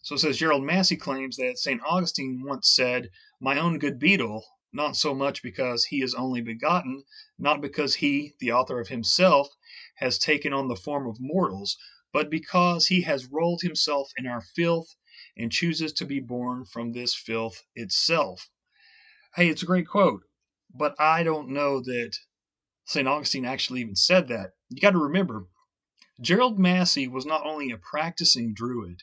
So 0.00 0.14
it 0.14 0.20
says 0.20 0.38
Gerald 0.38 0.64
Massey 0.64 0.96
claims 0.96 1.36
that 1.36 1.58
St. 1.58 1.78
Augustine 1.86 2.42
once 2.42 2.72
said, 2.74 3.10
My 3.38 3.58
own 3.58 3.78
good 3.78 3.98
beetle, 3.98 4.46
not 4.72 4.96
so 4.96 5.14
much 5.14 5.42
because 5.42 5.84
he 5.84 6.00
is 6.00 6.14
only 6.14 6.40
begotten, 6.40 7.04
not 7.38 7.60
because 7.60 7.96
he, 7.96 8.34
the 8.40 8.50
author 8.50 8.80
of 8.80 8.88
himself, 8.88 9.48
has 9.96 10.18
taken 10.18 10.54
on 10.54 10.68
the 10.68 10.74
form 10.74 11.06
of 11.06 11.20
mortals, 11.20 11.76
but 12.14 12.30
because 12.30 12.86
he 12.86 13.02
has 13.02 13.26
rolled 13.26 13.60
himself 13.60 14.08
in 14.16 14.26
our 14.26 14.40
filth 14.40 14.96
and 15.36 15.52
chooses 15.52 15.92
to 15.92 16.06
be 16.06 16.18
born 16.18 16.64
from 16.64 16.92
this 16.92 17.14
filth 17.14 17.62
itself. 17.74 18.48
Hey, 19.36 19.48
it's 19.50 19.62
a 19.62 19.66
great 19.66 19.86
quote, 19.86 20.22
but 20.74 20.98
I 20.98 21.22
don't 21.24 21.50
know 21.50 21.80
that 21.80 22.16
St. 22.86 23.06
Augustine 23.06 23.44
actually 23.44 23.82
even 23.82 23.96
said 23.96 24.28
that. 24.28 24.52
You 24.70 24.80
got 24.80 24.92
to 24.92 24.98
remember, 24.98 25.46
Gerald 26.20 26.60
Massey 26.60 27.08
was 27.08 27.26
not 27.26 27.44
only 27.44 27.72
a 27.72 27.76
practicing 27.76 28.54
Druid, 28.54 29.02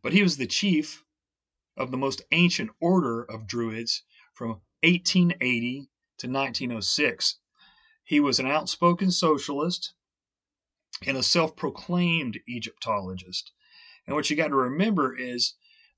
but 0.00 0.14
he 0.14 0.22
was 0.22 0.38
the 0.38 0.46
chief 0.46 1.04
of 1.76 1.90
the 1.90 1.98
most 1.98 2.22
ancient 2.32 2.70
order 2.80 3.22
of 3.22 3.46
Druids 3.46 4.04
from 4.32 4.62
1880 4.82 5.90
to 6.16 6.26
1906. 6.26 7.40
He 8.04 8.20
was 8.20 8.38
an 8.38 8.46
outspoken 8.46 9.10
socialist 9.10 9.92
and 11.06 11.18
a 11.18 11.22
self 11.22 11.56
proclaimed 11.56 12.40
Egyptologist. 12.46 13.52
And 14.06 14.16
what 14.16 14.30
you 14.30 14.36
got 14.36 14.48
to 14.48 14.56
remember 14.56 15.14
is 15.14 15.54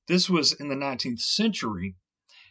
this 0.08 0.28
was 0.28 0.52
in 0.52 0.68
the 0.68 0.74
19th 0.74 1.20
century, 1.20 1.94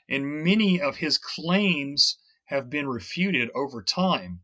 and 0.07 0.43
many 0.45 0.79
of 0.79 0.97
his 0.97 1.17
claims 1.17 2.19
have 2.45 2.69
been 2.69 2.87
refuted 2.87 3.49
over 3.53 3.83
time. 3.83 4.43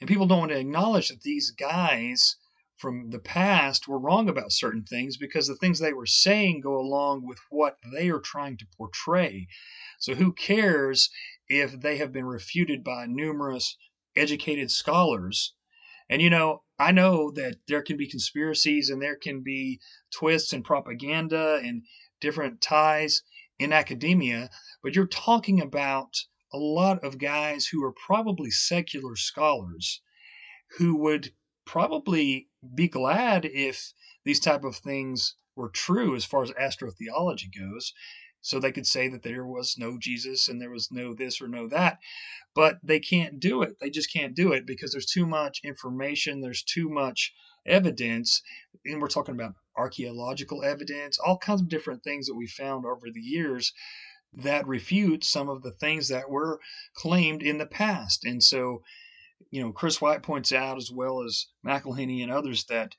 And 0.00 0.08
people 0.08 0.26
don't 0.26 0.38
want 0.38 0.52
to 0.52 0.58
acknowledge 0.58 1.08
that 1.08 1.20
these 1.20 1.50
guys 1.50 2.36
from 2.82 3.10
the 3.12 3.20
past 3.20 3.88
were 3.88 4.00
wrong 4.00 4.28
about 4.28 4.52
certain 4.52 4.84
things 4.84 5.16
because 5.16 5.48
the 5.48 5.56
things 5.56 5.80
they 5.80 5.94
were 5.94 6.06
saying 6.06 6.60
go 6.62 6.76
along 6.78 7.26
with 7.26 7.38
what 7.50 7.78
they 7.94 8.10
are 8.10 8.20
trying 8.20 8.58
to 8.58 8.66
portray. 8.78 9.48
So 10.00 10.16
who 10.16 10.34
cares 10.34 11.10
if 11.48 11.80
they 11.80 11.98
have 11.98 12.12
been 12.12 12.26
refuted 12.26 12.84
by 12.84 13.06
numerous 13.06 13.78
educated 14.16 14.70
scholars 14.72 15.54
And 16.08 16.22
you 16.22 16.30
know, 16.30 16.64
I 16.78 16.92
know 16.92 17.32
that 17.32 17.56
there 17.68 17.82
can 17.82 17.96
be 17.96 18.08
conspiracies 18.08 18.90
and 18.90 19.02
there 19.02 19.16
can 19.16 19.42
be 19.42 19.80
twists 20.12 20.52
and 20.54 20.64
propaganda 20.64 21.60
and 21.64 21.84
different 22.20 22.60
ties 22.62 23.22
in 23.58 23.72
academia, 23.72 24.50
but 24.82 24.96
you're 24.96 25.06
talking 25.08 25.60
about 25.60 26.16
a 26.52 26.58
lot 26.58 27.04
of 27.04 27.18
guys 27.18 27.66
who 27.68 27.84
are 27.84 27.92
probably 27.92 28.50
secular 28.50 29.16
scholars 29.16 30.02
who 30.78 30.96
would 30.96 31.32
probably 31.72 32.46
be 32.74 32.86
glad 32.86 33.46
if 33.46 33.94
these 34.26 34.38
type 34.38 34.62
of 34.62 34.76
things 34.76 35.36
were 35.56 35.70
true 35.70 36.14
as 36.14 36.22
far 36.22 36.42
as 36.42 36.50
astrotheology 36.50 37.48
goes 37.58 37.94
so 38.42 38.60
they 38.60 38.70
could 38.70 38.86
say 38.86 39.08
that 39.08 39.22
there 39.22 39.46
was 39.46 39.76
no 39.78 39.96
Jesus 39.98 40.48
and 40.48 40.60
there 40.60 40.70
was 40.70 40.90
no 40.92 41.14
this 41.14 41.40
or 41.40 41.48
no 41.48 41.66
that. 41.68 41.98
But 42.54 42.76
they 42.82 43.00
can't 43.00 43.40
do 43.40 43.62
it. 43.62 43.76
They 43.80 43.88
just 43.88 44.12
can't 44.12 44.36
do 44.36 44.52
it 44.52 44.66
because 44.66 44.92
there's 44.92 45.06
too 45.06 45.24
much 45.24 45.62
information 45.64 46.42
there's 46.42 46.62
too 46.62 46.90
much 46.90 47.32
evidence 47.64 48.42
and 48.84 49.00
we're 49.00 49.08
talking 49.08 49.34
about 49.34 49.54
archaeological 49.74 50.62
evidence 50.62 51.18
all 51.18 51.38
kinds 51.38 51.62
of 51.62 51.70
different 51.70 52.04
things 52.04 52.26
that 52.26 52.34
we 52.34 52.46
found 52.46 52.84
over 52.84 53.06
the 53.10 53.20
years 53.20 53.72
that 54.34 54.66
refute 54.66 55.24
some 55.24 55.48
of 55.48 55.62
the 55.62 55.72
things 55.72 56.08
that 56.08 56.28
were 56.28 56.60
claimed 56.94 57.42
in 57.42 57.56
the 57.56 57.66
past. 57.66 58.26
And 58.26 58.42
so 58.42 58.82
you 59.50 59.62
know, 59.62 59.72
Chris 59.72 60.00
White 60.00 60.22
points 60.22 60.52
out 60.52 60.76
as 60.76 60.90
well 60.90 61.22
as 61.22 61.46
McIlhenny 61.66 62.22
and 62.22 62.30
others 62.30 62.64
that, 62.64 62.94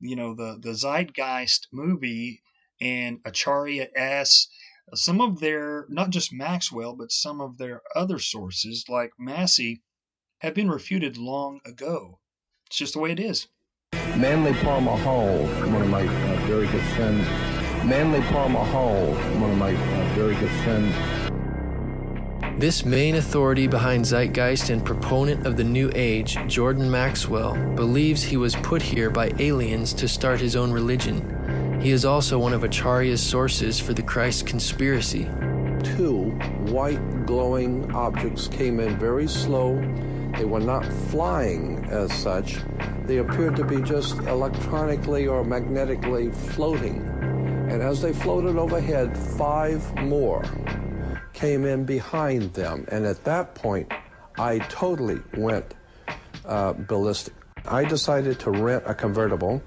you 0.00 0.16
know, 0.16 0.34
the 0.34 0.58
the 0.60 0.74
Zeitgeist 0.74 1.68
movie 1.72 2.42
and 2.80 3.20
Acharya 3.24 3.88
S, 3.94 4.48
some 4.94 5.20
of 5.20 5.40
their 5.40 5.86
not 5.88 6.10
just 6.10 6.32
Maxwell, 6.32 6.94
but 6.94 7.12
some 7.12 7.40
of 7.40 7.58
their 7.58 7.82
other 7.94 8.18
sources 8.18 8.84
like 8.88 9.12
Massey 9.18 9.82
have 10.38 10.54
been 10.54 10.70
refuted 10.70 11.16
long 11.16 11.60
ago. 11.64 12.20
It's 12.66 12.76
just 12.76 12.92
the 12.94 13.00
way 13.00 13.12
it 13.12 13.20
is. 13.20 13.48
Manly 14.16 14.52
Palmer 14.54 14.96
Hall, 14.96 15.46
one 15.46 15.82
of 15.82 15.88
my 15.88 16.02
uh, 16.02 16.36
very 16.46 16.66
good 16.66 16.82
friends. 16.94 17.26
Manly 17.84 18.20
Palmer 18.32 18.64
Hall, 18.64 19.14
one 19.40 19.50
of 19.50 19.58
my 19.58 19.74
uh, 19.74 20.14
very 20.14 20.34
good 20.34 20.50
friends. 20.62 21.15
This 22.58 22.86
main 22.86 23.16
authority 23.16 23.66
behind 23.66 24.06
Zeitgeist 24.06 24.70
and 24.70 24.82
proponent 24.82 25.46
of 25.46 25.58
the 25.58 25.64
New 25.64 25.92
Age, 25.94 26.38
Jordan 26.46 26.90
Maxwell, 26.90 27.54
believes 27.74 28.22
he 28.22 28.38
was 28.38 28.56
put 28.56 28.80
here 28.80 29.10
by 29.10 29.30
aliens 29.38 29.92
to 29.92 30.08
start 30.08 30.40
his 30.40 30.56
own 30.56 30.72
religion. 30.72 31.78
He 31.82 31.90
is 31.90 32.06
also 32.06 32.38
one 32.38 32.54
of 32.54 32.64
Acharya's 32.64 33.22
sources 33.22 33.78
for 33.78 33.92
the 33.92 34.02
Christ 34.02 34.46
conspiracy. 34.46 35.24
Two 35.84 36.30
white 36.72 37.26
glowing 37.26 37.92
objects 37.94 38.48
came 38.48 38.80
in 38.80 38.98
very 38.98 39.28
slow. 39.28 39.76
They 40.38 40.46
were 40.46 40.58
not 40.58 40.86
flying 41.10 41.84
as 41.90 42.10
such. 42.10 42.56
They 43.04 43.18
appeared 43.18 43.56
to 43.56 43.64
be 43.64 43.82
just 43.82 44.16
electronically 44.20 45.26
or 45.26 45.44
magnetically 45.44 46.30
floating. 46.30 47.02
And 47.70 47.82
as 47.82 48.00
they 48.00 48.14
floated 48.14 48.56
overhead, 48.56 49.14
five 49.18 49.94
more 49.96 50.42
came 51.36 51.64
in 51.64 51.84
behind 51.84 52.54
them. 52.54 52.84
And 52.90 53.06
at 53.06 53.22
that 53.24 53.54
point, 53.54 53.92
I 54.38 54.58
totally 54.58 55.20
went 55.36 55.74
uh, 56.44 56.72
ballistic. 56.72 57.34
I 57.64 57.84
decided 57.84 58.40
to 58.40 58.50
rent 58.50 58.84
a 58.86 58.94
convertible 58.94 59.62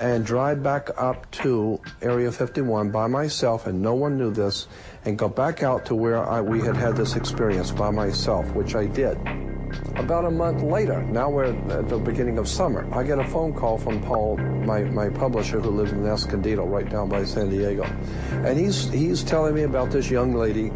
and 0.00 0.24
drive 0.24 0.62
back 0.62 0.90
up 0.96 1.30
to 1.30 1.80
Area 2.02 2.30
51 2.30 2.90
by 2.90 3.06
myself, 3.06 3.66
and 3.66 3.80
no 3.80 3.94
one 3.94 4.18
knew 4.18 4.30
this, 4.30 4.68
and 5.04 5.18
go 5.18 5.28
back 5.28 5.62
out 5.62 5.86
to 5.86 5.94
where 5.94 6.18
I, 6.18 6.40
we 6.40 6.60
had 6.60 6.76
had 6.76 6.96
this 6.96 7.16
experience 7.16 7.70
by 7.70 7.90
myself, 7.90 8.52
which 8.54 8.74
I 8.74 8.86
did. 8.86 9.18
About 9.96 10.24
a 10.24 10.30
month 10.30 10.62
later, 10.62 11.02
now 11.04 11.28
we're 11.28 11.44
at 11.44 11.88
the 11.88 11.98
beginning 11.98 12.38
of 12.38 12.48
summer, 12.48 12.88
I 12.92 13.02
get 13.02 13.18
a 13.18 13.24
phone 13.24 13.52
call 13.52 13.78
from 13.78 14.00
Paul, 14.02 14.36
my, 14.36 14.82
my 14.82 15.08
publisher 15.08 15.60
who 15.60 15.70
lives 15.70 15.92
in 15.92 16.06
Escondido, 16.06 16.64
right 16.64 16.88
down 16.88 17.08
by 17.08 17.24
San 17.24 17.50
Diego. 17.50 17.84
And 18.44 18.58
he's, 18.58 18.88
he's 18.90 19.22
telling 19.22 19.54
me 19.54 19.62
about 19.62 19.90
this 19.90 20.10
young 20.10 20.34
lady 20.34 20.70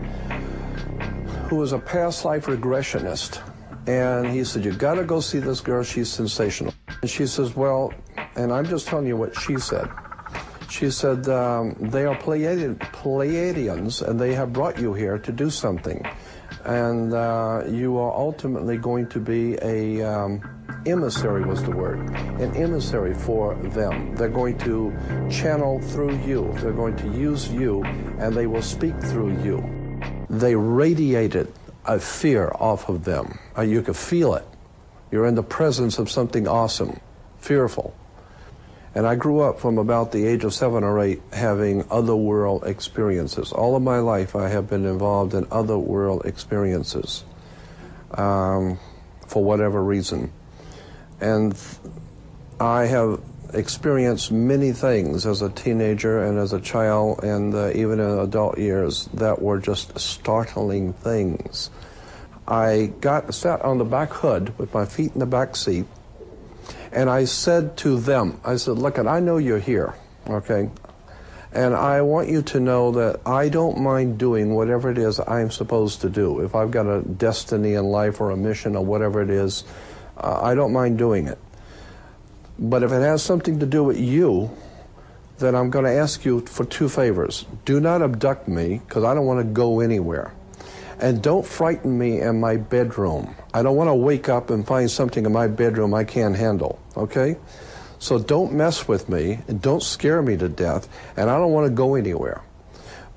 who 1.49 1.57
was 1.57 1.73
a 1.73 1.79
past 1.79 2.25
life 2.25 2.47
regressionist. 2.47 3.41
And 3.87 4.27
he 4.27 4.45
said, 4.45 4.65
You 4.65 4.73
got 4.73 4.95
to 4.95 5.05
go 5.05 5.21
see 5.21 5.39
this 5.39 5.61
girl. 5.61 5.83
She's 5.83 6.09
sensational. 6.09 6.73
And 7.01 7.11
she 7.11 7.27
says, 7.27 7.57
Well, 7.57 7.93
and 8.37 8.53
I'm 8.53 8.67
just 8.67 8.87
telling 8.87 9.07
you 9.07 9.17
what 9.17 9.39
she 9.39 9.59
said. 9.59 9.89
She 10.71 10.91
said, 10.91 11.29
um, 11.29 11.77
They 11.79 12.07
are 12.07 12.17
Pleiadian, 12.17 12.79
Pleiadians, 12.79 14.01
and 14.01 14.19
they 14.19 14.35
have 14.35 14.53
brought 14.53 14.79
you 14.79 14.95
here 14.95 15.19
to 15.19 15.33
do 15.33 15.51
something. 15.51 16.03
And 16.65 17.13
uh, 17.13 17.65
you 17.69 17.99
are 17.99 18.13
ultimately 18.13 18.77
going 18.77 19.09
to 19.09 19.19
be 19.19 19.59
a 19.63 20.03
um, 20.03 20.41
emissary, 20.87 21.45
was 21.45 21.63
the 21.65 21.71
word, 21.71 21.99
an 22.41 22.57
emissary 22.57 23.15
for 23.15 23.55
them. 23.55 24.15
They're 24.17 24.29
going 24.29 24.59
to 24.59 24.93
channel 25.31 25.81
through 25.81 26.19
you, 26.25 26.53
they're 26.59 26.73
going 26.73 26.97
to 26.97 27.09
use 27.09 27.51
you, 27.51 27.85
and 28.19 28.35
they 28.35 28.47
will 28.47 28.63
speak 28.63 28.99
through 29.01 29.43
you 29.43 29.83
they 30.33 30.57
radiated 30.57 31.53
a 31.85 32.01
fear 32.01 32.51
off 32.55 32.89
of 32.89 33.05
them. 33.05 33.39
Uh, 33.57 33.63
you 33.63 33.83
could 33.83 33.97
feel 33.97 34.35
it. 34.35 34.47
You're 35.11 35.27
in 35.27 35.35
the 35.35 35.43
presence 35.43 35.99
of 35.99 36.11
something 36.11 36.49
awesome, 36.49 36.99
fearful. 37.39 37.95
And 38.95 39.07
I 39.07 39.15
grew 39.15 39.41
up 39.41 39.59
from 39.59 39.79
about 39.79 40.13
the 40.13 40.27
age 40.27 40.45
of 40.45 40.53
seven 40.53 40.85
or 40.85 41.01
eight 41.01 41.23
having 41.33 41.85
otherworld 41.91 42.65
experiences. 42.65 43.53
All 43.53 43.75
of 43.75 43.83
my 43.83 43.99
life, 43.99 44.37
I 44.37 44.49
have 44.49 44.69
been 44.69 44.85
involved 44.85 45.33
in 45.33 45.47
otherworld 45.51 46.27
experiences 46.27 47.25
um, 48.13 48.79
for 49.27 49.43
whatever 49.43 49.83
reason. 49.83 50.31
And 51.21 51.59
I 52.61 52.85
have 52.85 53.21
experienced 53.55 54.31
many 54.33 54.73
things 54.73 55.27
as 55.27 55.43
a 55.43 55.51
teenager 55.51 56.23
and 56.25 56.39
as 56.39 56.53
a 56.53 56.61
child 56.61 57.23
and 57.23 57.55
uh, 57.55 57.71
even 57.75 58.01
in 58.01 58.19
adult 58.19 58.59
years 58.59 59.09
that 59.15 59.41
were 59.41 59.59
just 59.59 59.99
startling 59.99 60.93
things. 60.93 61.71
I 62.47 62.93
got 63.01 63.33
sat 63.35 63.63
on 63.63 63.79
the 63.79 63.85
back 63.85 64.11
hood 64.11 64.59
with 64.59 64.75
my 64.75 64.85
feet 64.85 65.13
in 65.13 65.21
the 65.21 65.27
back 65.27 65.55
seat, 65.55 65.87
and 66.93 67.11
I 67.11 67.25
said 67.25 67.77
to 67.79 67.99
them, 67.99 68.41
I 68.45 68.57
said, 68.57 68.79
"Look, 68.79 68.99
I 68.99 69.21
know 69.21 69.39
you're 69.39 69.59
here, 69.59 69.95
okay, 70.29 70.71
and 71.53 71.75
I 71.75 72.03
want 72.03 72.29
you 72.29 72.43
to 72.43 72.61
know 72.61 72.93
that 72.93 73.21
I 73.27 73.49
don't 73.49 73.81
mind 73.81 74.19
doing 74.19 74.55
whatever 74.55 74.91
it 74.91 74.99
is 74.99 75.21
I'm 75.21 75.51
supposed 75.51 76.01
to 76.03 76.09
do. 76.09 76.41
If 76.41 76.55
I've 76.55 76.71
got 76.71 76.87
a 76.87 77.03
destiny 77.03 77.75
in 77.75 77.85
life 77.85 78.21
or 78.21 78.31
a 78.31 78.37
mission 78.37 78.77
or 78.77 78.85
whatever 78.85 79.23
it 79.23 79.31
is, 79.31 79.65
uh, 80.17 80.41
I 80.43 80.55
don't 80.55 80.73
mind 80.73 80.99
doing 80.99 81.27
it." 81.27 81.39
But 82.59 82.83
if 82.83 82.93
it 82.93 83.01
has 83.01 83.23
something 83.23 83.59
to 83.61 83.67
do 83.67 83.83
with 83.83 83.99
you, 83.99 84.51
then 85.39 85.55
I'm 85.57 85.71
going 85.71 85.87
to 85.87 85.91
ask 85.91 86.25
you 86.25 86.41
for 86.41 86.65
two 86.65 86.89
favors. 86.89 87.47
Do 87.65 87.81
not 87.81 88.03
abduct 88.03 88.47
me, 88.47 88.81
because 88.87 89.03
I 89.03 89.15
don't 89.15 89.27
want 89.27 89.41
to 89.41 89.53
go 89.53 89.81
anywhere. 89.81 90.33
And 91.03 91.21
don't 91.21 91.45
frighten 91.45 91.99
me 91.99 92.21
in 92.21 92.39
my 92.39 92.57
bedroom. 92.57 93.35
I 93.53 93.65
don't 93.65 93.75
want 93.75 93.89
to 93.89 93.95
wake 93.95 94.29
up 94.29 94.51
and 94.51 94.65
find 94.65 94.89
something 94.89 95.27
in 95.27 95.33
my 95.33 95.49
bedroom 95.49 95.95
I 95.95 96.05
can't 96.05 96.37
handle, 96.37 96.79
okay? 96.97 97.37
So 97.99 98.21
don't 98.21 98.53
mess 98.53 98.87
with 98.87 99.09
me 99.09 99.41
and 99.49 99.61
don't 99.61 99.83
scare 99.83 100.23
me 100.23 100.37
to 100.37 100.49
death, 100.49 100.89
and 101.17 101.29
I 101.29 101.39
don't 101.39 101.51
want 101.51 101.67
to 101.67 101.75
go 101.75 101.97
anywhere. 101.97 102.41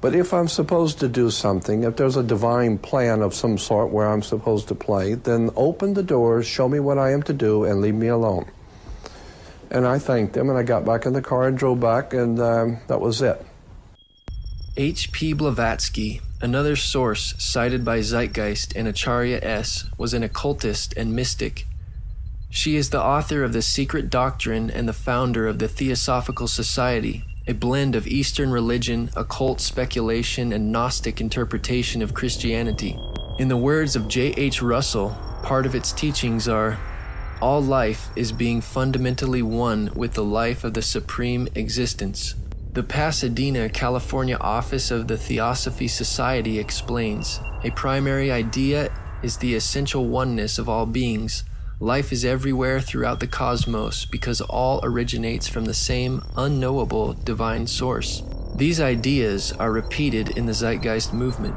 But 0.02 0.16
if 0.16 0.34
I'm 0.34 0.48
supposed 0.48 1.00
to 1.02 1.08
do 1.08 1.30
something, 1.30 1.84
if 1.84 1.96
there's 1.96 2.18
a 2.18 2.24
divine 2.24 2.80
plan 2.80 3.22
of 3.22 3.36
some 3.36 3.60
sort 3.60 3.92
where 3.92 4.08
I'm 4.08 4.24
supposed 4.24 4.68
to 4.70 4.76
play, 4.76 5.14
then 5.14 5.52
open 5.56 5.94
the 5.94 6.04
doors, 6.04 6.48
show 6.48 6.68
me 6.68 6.80
what 6.80 6.98
I 6.98 7.12
am 7.12 7.22
to 7.24 7.34
do, 7.34 7.66
and 7.66 7.82
leave 7.82 7.96
me 7.96 8.08
alone. 8.08 8.50
And 9.70 9.86
I 9.86 10.00
thanked 10.00 10.34
them, 10.34 10.50
and 10.50 10.58
I 10.58 10.64
got 10.64 10.86
back 10.86 11.06
in 11.06 11.14
the 11.14 11.22
car 11.22 11.48
and 11.48 11.56
drove 11.56 11.80
back, 11.80 12.16
and 12.16 12.40
um, 12.40 12.80
that 12.88 13.00
was 13.00 13.22
it. 13.22 13.46
H.P. 14.78 15.32
Blavatsky, 15.32 16.20
another 16.42 16.76
source 16.76 17.34
cited 17.38 17.86
by 17.86 18.02
Zeitgeist 18.02 18.76
and 18.76 18.90
Acharya 18.90 19.40
S., 19.42 19.86
was 19.98 20.14
an 20.14 20.22
occultist 20.22 20.94
and 20.98 21.16
mystic. 21.16 21.66
She 22.50 22.76
is 22.76 22.90
the 22.90 23.02
author 23.02 23.42
of 23.42 23.54
The 23.54 23.62
Secret 23.62 24.10
Doctrine 24.10 24.70
and 24.70 24.86
the 24.86 24.92
founder 24.92 25.48
of 25.48 25.60
the 25.60 25.70
Theosophical 25.70 26.50
Society, 26.50 27.24
a 27.48 27.54
blend 27.54 27.96
of 27.96 28.06
Eastern 28.06 28.52
religion, 28.52 29.12
occult 29.16 29.62
speculation, 29.62 30.52
and 30.52 30.74
Gnostic 30.74 31.22
interpretation 31.22 32.02
of 32.02 32.14
Christianity. 32.14 33.00
In 33.40 33.48
the 33.48 33.56
words 33.56 33.96
of 33.96 34.10
J.H. 34.10 34.62
Russell, 34.62 35.16
part 35.42 35.66
of 35.66 35.74
its 35.74 35.94
teachings 35.94 36.50
are 36.50 36.78
all 37.42 37.62
life 37.62 38.10
is 38.18 38.34
being 38.34 38.60
fundamentally 38.60 39.42
one 39.42 39.90
with 39.96 40.16
the 40.16 40.24
life 40.24 40.66
of 40.66 40.74
the 40.74 40.82
supreme 40.82 41.48
existence. 41.56 42.36
The 42.76 42.84
Pasadena, 42.84 43.70
California 43.70 44.36
office 44.36 44.92
of 44.92 45.08
the 45.08 45.18
Theosophy 45.18 45.88
Society 45.88 46.60
explains 46.60 47.40
a 47.64 47.72
primary 47.72 48.30
idea 48.30 48.92
is 49.24 49.38
the 49.38 49.56
essential 49.56 50.08
oneness 50.08 50.60
of 50.60 50.68
all 50.68 50.86
beings. 50.86 51.46
Life 51.80 52.12
is 52.12 52.26
everywhere 52.26 52.82
throughout 52.82 53.22
the 53.22 53.28
cosmos 53.28 54.04
because 54.04 54.42
all 54.42 54.82
originates 54.84 55.48
from 55.48 55.64
the 55.64 55.74
same 55.74 56.22
unknowable 56.36 57.14
divine 57.14 57.66
source. 57.66 58.24
These 58.58 58.82
ideas 58.82 59.54
are 59.54 59.72
repeated 59.72 60.38
in 60.38 60.46
the 60.46 60.54
Zeitgeist 60.54 61.14
movement. 61.14 61.56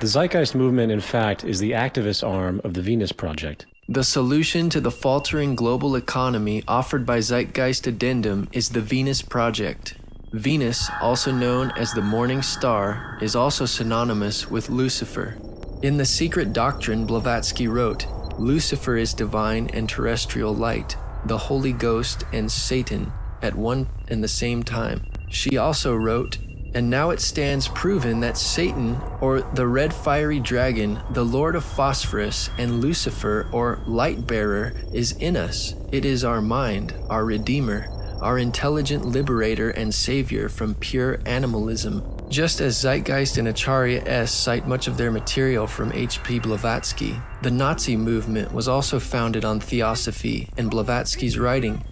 The 0.00 0.08
Zeitgeist 0.08 0.56
movement, 0.56 0.90
in 0.90 1.00
fact, 1.00 1.44
is 1.44 1.60
the 1.60 1.70
activist 1.70 2.26
arm 2.28 2.60
of 2.64 2.74
the 2.74 2.82
Venus 2.82 3.12
Project. 3.12 3.66
The 3.88 4.04
solution 4.04 4.70
to 4.70 4.80
the 4.80 4.92
faltering 4.92 5.56
global 5.56 5.96
economy 5.96 6.62
offered 6.68 7.04
by 7.04 7.18
Zeitgeist 7.18 7.88
Addendum 7.88 8.48
is 8.52 8.68
the 8.68 8.80
Venus 8.80 9.22
Project. 9.22 9.96
Venus, 10.32 10.88
also 11.00 11.32
known 11.32 11.72
as 11.72 11.92
the 11.92 12.00
morning 12.00 12.42
star, 12.42 13.18
is 13.20 13.34
also 13.34 13.66
synonymous 13.66 14.48
with 14.48 14.70
Lucifer. 14.70 15.36
In 15.82 15.96
The 15.96 16.04
Secret 16.04 16.52
Doctrine, 16.52 17.06
Blavatsky 17.06 17.66
wrote 17.66 18.06
Lucifer 18.38 18.96
is 18.96 19.14
divine 19.14 19.68
and 19.72 19.88
terrestrial 19.88 20.54
light, 20.54 20.96
the 21.26 21.36
Holy 21.36 21.72
Ghost 21.72 22.22
and 22.32 22.50
Satan 22.50 23.12
at 23.42 23.56
one 23.56 23.88
and 24.06 24.22
the 24.22 24.28
same 24.28 24.62
time. 24.62 25.04
She 25.28 25.56
also 25.56 25.92
wrote, 25.96 26.38
and 26.74 26.88
now 26.88 27.10
it 27.10 27.20
stands 27.20 27.68
proven 27.68 28.20
that 28.20 28.36
Satan, 28.36 28.98
or 29.20 29.42
the 29.42 29.66
red 29.66 29.92
fiery 29.92 30.40
dragon, 30.40 31.00
the 31.10 31.24
lord 31.24 31.54
of 31.54 31.64
phosphorus, 31.64 32.50
and 32.58 32.80
Lucifer, 32.80 33.46
or 33.52 33.80
light 33.86 34.26
bearer, 34.26 34.72
is 34.92 35.12
in 35.12 35.36
us. 35.36 35.74
It 35.90 36.04
is 36.04 36.24
our 36.24 36.40
mind, 36.40 36.94
our 37.10 37.24
redeemer, 37.24 37.88
our 38.22 38.38
intelligent 38.38 39.04
liberator 39.04 39.70
and 39.70 39.92
savior 39.92 40.48
from 40.48 40.74
pure 40.76 41.18
animalism. 41.26 42.02
Just 42.28 42.60
as 42.60 42.78
Zeitgeist 42.78 43.36
and 43.36 43.48
Acharya 43.48 44.02
S 44.06 44.32
cite 44.32 44.66
much 44.66 44.86
of 44.86 44.96
their 44.96 45.10
material 45.10 45.66
from 45.66 45.92
H.P. 45.92 46.38
Blavatsky, 46.38 47.20
the 47.42 47.50
Nazi 47.50 47.96
movement 47.96 48.52
was 48.52 48.68
also 48.68 48.98
founded 48.98 49.44
on 49.44 49.60
theosophy 49.60 50.48
and 50.56 50.70
Blavatsky's 50.70 51.38
writing. 51.38 51.84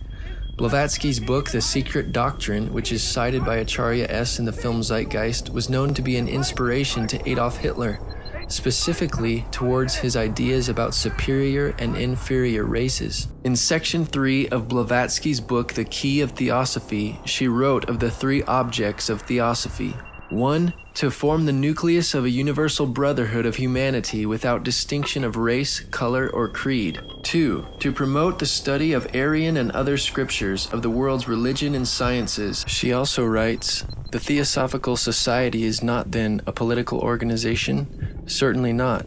Blavatsky's 0.57 1.21
book, 1.21 1.51
The 1.51 1.61
Secret 1.61 2.13
Doctrine, 2.13 2.73
which 2.73 2.93
is 2.93 3.03
cited 3.03 3.45
by 3.45 3.57
Acharya 3.57 4.07
S. 4.09 4.39
in 4.39 4.45
the 4.45 4.53
film 4.53 4.83
Zeitgeist, 4.83 5.51
was 5.51 5.71
known 5.71 5.95
to 5.95 6.03
be 6.03 6.17
an 6.17 6.29
inspiration 6.29 7.07
to 7.07 7.29
Adolf 7.29 7.57
Hitler, 7.57 7.99
specifically 8.49 9.47
towards 9.51 9.95
his 9.97 10.17
ideas 10.17 10.69
about 10.69 10.95
superior 10.95 11.75
and 11.79 11.97
inferior 11.97 12.65
races. 12.65 13.29
In 13.45 13.57
section 13.57 14.05
3 14.05 14.49
of 14.49 14.69
Blavatsky's 14.69 15.41
book, 15.41 15.73
The 15.73 15.85
Key 15.85 16.21
of 16.21 16.33
Theosophy, 16.33 17.19
she 17.25 17.49
wrote 17.49 17.89
of 17.89 17.99
the 17.99 18.11
three 18.11 18.43
objects 18.43 19.09
of 19.09 19.23
theosophy 19.23 19.95
1. 20.31 20.73
To 20.95 21.11
form 21.11 21.47
the 21.47 21.53
nucleus 21.53 22.15
of 22.15 22.25
a 22.25 22.31
universal 22.31 22.87
brotherhood 22.87 23.47
of 23.47 23.57
humanity 23.57 24.27
without 24.27 24.65
distinction 24.65 25.25
of 25.25 25.37
race, 25.37 25.81
color, 25.81 26.29
or 26.29 26.49
creed. 26.49 27.01
2. 27.23 27.67
To 27.79 27.93
promote 27.93 28.39
the 28.39 28.47
study 28.47 28.93
of 28.93 29.15
Aryan 29.15 29.57
and 29.57 29.71
other 29.73 29.97
scriptures 29.97 30.69
of 30.73 30.83
the 30.83 30.91
world's 30.91 31.29
religion 31.29 31.75
and 31.75 31.87
sciences. 31.87 32.65
She 32.67 32.93
also 32.93 33.25
writes 33.25 33.85
The 34.13 34.21
Theosophical 34.21 34.97
Society 34.97 35.65
is 35.65 35.83
not 35.83 36.11
then 36.11 36.41
a 36.47 36.53
political 36.53 37.01
organization? 37.01 38.25
Certainly 38.27 38.75
not. 38.75 39.07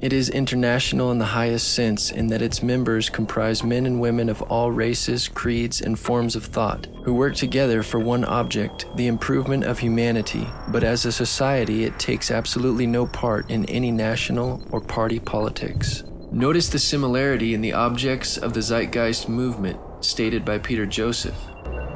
It 0.00 0.12
is 0.12 0.30
international 0.30 1.10
in 1.10 1.18
the 1.18 1.24
highest 1.24 1.74
sense 1.74 2.12
in 2.12 2.28
that 2.28 2.40
its 2.40 2.62
members 2.62 3.10
comprise 3.10 3.64
men 3.64 3.84
and 3.84 4.00
women 4.00 4.28
of 4.28 4.40
all 4.42 4.70
races, 4.70 5.26
creeds, 5.26 5.80
and 5.80 5.98
forms 5.98 6.36
of 6.36 6.44
thought, 6.44 6.86
who 7.02 7.14
work 7.14 7.34
together 7.34 7.82
for 7.82 7.98
one 7.98 8.24
object, 8.24 8.86
the 8.94 9.08
improvement 9.08 9.64
of 9.64 9.80
humanity. 9.80 10.46
But 10.68 10.84
as 10.84 11.04
a 11.04 11.10
society, 11.10 11.82
it 11.82 11.98
takes 11.98 12.30
absolutely 12.30 12.86
no 12.86 13.06
part 13.06 13.50
in 13.50 13.64
any 13.64 13.90
national 13.90 14.62
or 14.70 14.80
party 14.80 15.18
politics. 15.18 16.04
Notice 16.30 16.68
the 16.68 16.78
similarity 16.78 17.52
in 17.52 17.60
the 17.60 17.72
objects 17.72 18.38
of 18.38 18.54
the 18.54 18.62
Zeitgeist 18.62 19.28
movement, 19.28 19.80
stated 20.00 20.44
by 20.44 20.58
Peter 20.58 20.86
Joseph. 20.86 21.36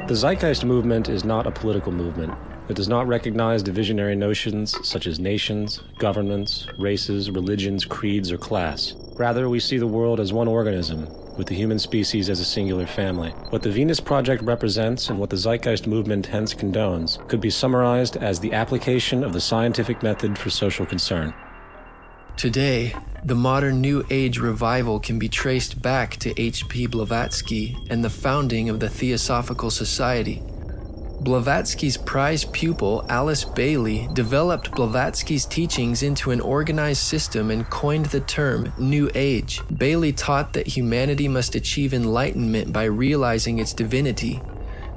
The 0.08 0.16
Zeitgeist 0.16 0.64
movement 0.64 1.08
is 1.08 1.22
not 1.24 1.46
a 1.46 1.52
political 1.52 1.92
movement. 1.92 2.34
It 2.72 2.76
does 2.76 2.88
not 2.88 3.06
recognize 3.06 3.62
divisionary 3.62 4.16
notions 4.16 4.74
such 4.82 5.06
as 5.06 5.20
nations, 5.20 5.82
governments, 5.98 6.66
races, 6.78 7.30
religions, 7.30 7.84
creeds, 7.84 8.32
or 8.32 8.38
class. 8.38 8.94
Rather, 9.18 9.50
we 9.50 9.60
see 9.60 9.76
the 9.76 9.86
world 9.86 10.18
as 10.18 10.32
one 10.32 10.48
organism, 10.48 11.06
with 11.36 11.48
the 11.48 11.54
human 11.54 11.78
species 11.78 12.30
as 12.30 12.40
a 12.40 12.46
singular 12.46 12.86
family. 12.86 13.28
What 13.50 13.60
the 13.60 13.70
Venus 13.70 14.00
Project 14.00 14.42
represents 14.42 15.10
and 15.10 15.18
what 15.18 15.28
the 15.28 15.36
Zeitgeist 15.36 15.86
movement 15.86 16.24
hence 16.24 16.54
condones 16.54 17.18
could 17.28 17.42
be 17.42 17.50
summarized 17.50 18.16
as 18.16 18.40
the 18.40 18.54
application 18.54 19.22
of 19.22 19.34
the 19.34 19.40
scientific 19.42 20.02
method 20.02 20.38
for 20.38 20.48
social 20.48 20.86
concern. 20.86 21.34
Today, 22.38 22.94
the 23.22 23.34
modern 23.34 23.82
New 23.82 24.02
Age 24.08 24.38
revival 24.38 24.98
can 24.98 25.18
be 25.18 25.28
traced 25.28 25.82
back 25.82 26.16
to 26.16 26.40
H.P. 26.40 26.86
Blavatsky 26.86 27.76
and 27.90 28.02
the 28.02 28.08
founding 28.08 28.70
of 28.70 28.80
the 28.80 28.88
Theosophical 28.88 29.70
Society. 29.70 30.42
Blavatsky's 31.22 31.96
prize 31.96 32.44
pupil, 32.46 33.06
Alice 33.08 33.44
Bailey, 33.44 34.08
developed 34.12 34.72
Blavatsky's 34.72 35.46
teachings 35.46 36.02
into 36.02 36.32
an 36.32 36.40
organized 36.40 37.02
system 37.02 37.52
and 37.52 37.70
coined 37.70 38.06
the 38.06 38.18
term 38.18 38.72
New 38.76 39.08
Age. 39.14 39.60
Bailey 39.78 40.12
taught 40.12 40.52
that 40.54 40.66
humanity 40.66 41.28
must 41.28 41.54
achieve 41.54 41.94
enlightenment 41.94 42.72
by 42.72 42.84
realizing 42.84 43.60
its 43.60 43.72
divinity. 43.72 44.42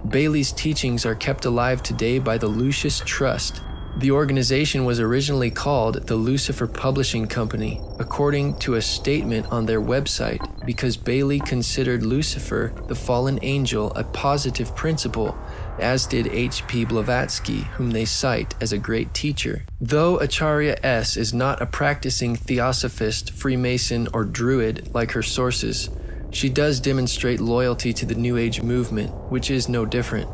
Bailey's 0.09 0.51
teachings 0.51 1.05
are 1.05 1.13
kept 1.13 1.45
alive 1.45 1.83
today 1.83 2.17
by 2.17 2.39
the 2.39 2.47
Lucis 2.47 3.01
Trust. 3.05 3.61
The 3.97 4.11
organization 4.11 4.83
was 4.83 4.99
originally 4.99 5.51
called 5.51 6.07
the 6.07 6.15
Lucifer 6.15 6.67
Publishing 6.67 7.27
Company, 7.27 7.79
according 7.99 8.57
to 8.59 8.73
a 8.75 8.81
statement 8.81 9.45
on 9.51 9.67
their 9.67 9.79
website, 9.79 10.65
because 10.65 10.97
Bailey 10.97 11.39
considered 11.39 12.03
Lucifer, 12.03 12.73
the 12.87 12.95
fallen 12.95 13.39
angel, 13.41 13.93
a 13.95 14.03
positive 14.03 14.75
principle 14.75 15.37
as 15.79 16.05
did 16.05 16.27
H.P. 16.27 16.85
Blavatsky, 16.85 17.61
whom 17.75 17.91
they 17.91 18.05
cite 18.05 18.55
as 18.61 18.71
a 18.71 18.77
great 18.77 19.13
teacher. 19.13 19.63
Though 19.79 20.17
Acharya 20.17 20.77
S. 20.83 21.17
is 21.17 21.33
not 21.33 21.61
a 21.61 21.65
practicing 21.65 22.35
theosophist, 22.35 23.31
Freemason, 23.31 24.07
or 24.13 24.23
Druid 24.23 24.93
like 24.93 25.11
her 25.11 25.23
sources, 25.23 25.89
she 26.31 26.49
does 26.49 26.79
demonstrate 26.79 27.39
loyalty 27.39 27.93
to 27.93 28.05
the 28.05 28.15
New 28.15 28.37
Age 28.37 28.61
movement, 28.61 29.13
which 29.31 29.49
is 29.49 29.69
no 29.69 29.85
different. 29.85 30.29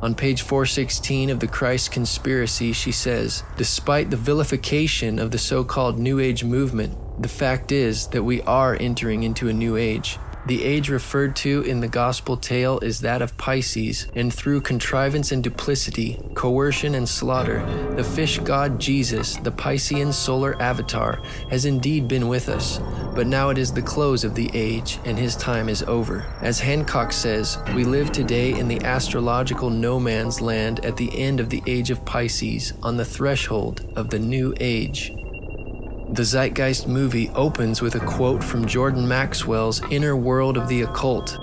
On 0.00 0.14
page 0.14 0.42
416 0.42 1.30
of 1.30 1.40
The 1.40 1.46
Christ 1.46 1.90
Conspiracy, 1.90 2.72
she 2.72 2.92
says 2.92 3.42
Despite 3.56 4.10
the 4.10 4.16
vilification 4.16 5.18
of 5.18 5.30
the 5.30 5.38
so 5.38 5.64
called 5.64 5.98
New 5.98 6.20
Age 6.20 6.44
movement, 6.44 6.98
the 7.22 7.28
fact 7.28 7.72
is 7.72 8.08
that 8.08 8.22
we 8.22 8.42
are 8.42 8.76
entering 8.78 9.22
into 9.22 9.48
a 9.48 9.52
new 9.52 9.76
age. 9.76 10.18
The 10.46 10.62
age 10.62 10.90
referred 10.90 11.36
to 11.36 11.62
in 11.62 11.80
the 11.80 11.88
gospel 11.88 12.36
tale 12.36 12.78
is 12.80 13.00
that 13.00 13.22
of 13.22 13.34
Pisces, 13.38 14.08
and 14.14 14.32
through 14.32 14.60
contrivance 14.60 15.32
and 15.32 15.42
duplicity, 15.42 16.20
coercion 16.34 16.94
and 16.94 17.08
slaughter, 17.08 17.64
the 17.96 18.04
fish 18.04 18.38
god 18.40 18.78
Jesus, 18.78 19.36
the 19.38 19.50
Piscean 19.50 20.12
solar 20.12 20.60
avatar, 20.60 21.22
has 21.48 21.64
indeed 21.64 22.08
been 22.08 22.28
with 22.28 22.50
us. 22.50 22.78
But 23.14 23.26
now 23.26 23.48
it 23.48 23.56
is 23.56 23.72
the 23.72 23.80
close 23.80 24.22
of 24.22 24.34
the 24.34 24.50
age, 24.52 24.98
and 25.06 25.18
his 25.18 25.34
time 25.34 25.70
is 25.70 25.82
over. 25.84 26.26
As 26.42 26.60
Hancock 26.60 27.12
says, 27.12 27.56
we 27.74 27.84
live 27.84 28.12
today 28.12 28.52
in 28.52 28.68
the 28.68 28.84
astrological 28.84 29.70
no 29.70 29.98
man's 29.98 30.42
land 30.42 30.84
at 30.84 30.98
the 30.98 31.16
end 31.18 31.40
of 31.40 31.48
the 31.48 31.62
age 31.66 31.90
of 31.90 32.04
Pisces, 32.04 32.74
on 32.82 32.98
the 32.98 33.04
threshold 33.04 33.90
of 33.96 34.10
the 34.10 34.18
new 34.18 34.52
age. 34.60 35.10
The 36.10 36.22
Zeitgeist 36.22 36.86
movie 36.86 37.30
opens 37.30 37.80
with 37.80 37.94
a 37.94 38.00
quote 38.00 38.44
from 38.44 38.66
Jordan 38.66 39.08
Maxwell's 39.08 39.80
Inner 39.90 40.14
World 40.14 40.58
of 40.58 40.68
the 40.68 40.82
Occult. 40.82 41.38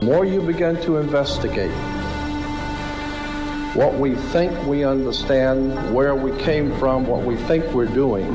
The 0.00 0.06
more 0.06 0.24
you 0.24 0.40
begin 0.40 0.80
to 0.82 0.96
investigate 0.96 1.70
what 3.76 3.94
we 3.98 4.14
think 4.14 4.66
we 4.66 4.84
understand, 4.84 5.94
where 5.94 6.14
we 6.14 6.36
came 6.42 6.76
from, 6.78 7.06
what 7.06 7.24
we 7.24 7.36
think 7.36 7.66
we're 7.74 7.84
doing, 7.84 8.32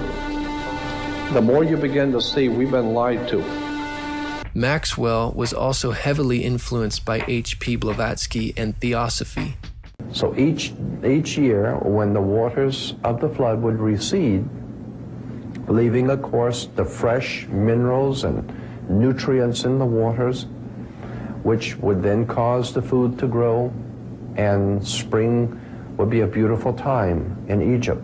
the 1.33 1.41
more 1.41 1.63
you 1.63 1.77
begin 1.77 2.11
to 2.11 2.21
see 2.21 2.47
we've 2.47 2.71
been 2.71 2.93
lied 2.93 3.27
to. 3.29 3.43
Maxwell 4.53 5.31
was 5.31 5.51
also 5.51 5.91
heavily 5.91 6.43
influenced 6.43 7.05
by 7.05 7.25
H.P. 7.27 7.77
Blavatsky 7.77 8.53
and 8.55 8.79
Theosophy. 8.79 9.57
So 10.11 10.35
each, 10.37 10.73
each 11.03 11.39
year, 11.39 11.75
when 11.77 12.13
the 12.13 12.21
waters 12.21 12.93
of 13.03 13.19
the 13.19 13.29
flood 13.29 13.61
would 13.63 13.79
recede, 13.79 14.47
leaving, 15.71 16.09
of 16.09 16.21
course, 16.21 16.67
the 16.75 16.85
fresh 16.85 17.47
minerals 17.47 18.23
and 18.23 18.51
nutrients 18.89 19.63
in 19.63 19.79
the 19.79 19.85
waters, 19.85 20.45
which 21.43 21.75
would 21.77 22.03
then 22.03 22.25
cause 22.27 22.73
the 22.73 22.81
food 22.81 23.17
to 23.19 23.27
grow, 23.27 23.73
and 24.35 24.85
spring 24.85 25.59
would 25.97 26.09
be 26.09 26.21
a 26.21 26.27
beautiful 26.27 26.73
time 26.73 27.45
in 27.47 27.75
Egypt 27.75 28.01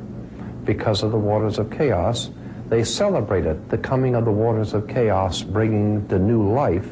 because 0.66 1.04
of 1.04 1.12
the 1.12 1.18
waters 1.18 1.60
of 1.60 1.72
chaos. 1.72 2.30
They 2.70 2.84
celebrated 2.84 3.70
the 3.70 3.78
coming 3.78 4.16
of 4.16 4.26
the 4.26 4.32
waters 4.32 4.74
of 4.74 4.88
chaos, 4.88 5.42
bringing 5.42 6.06
the 6.08 6.20
new 6.20 6.52
life. 6.52 6.88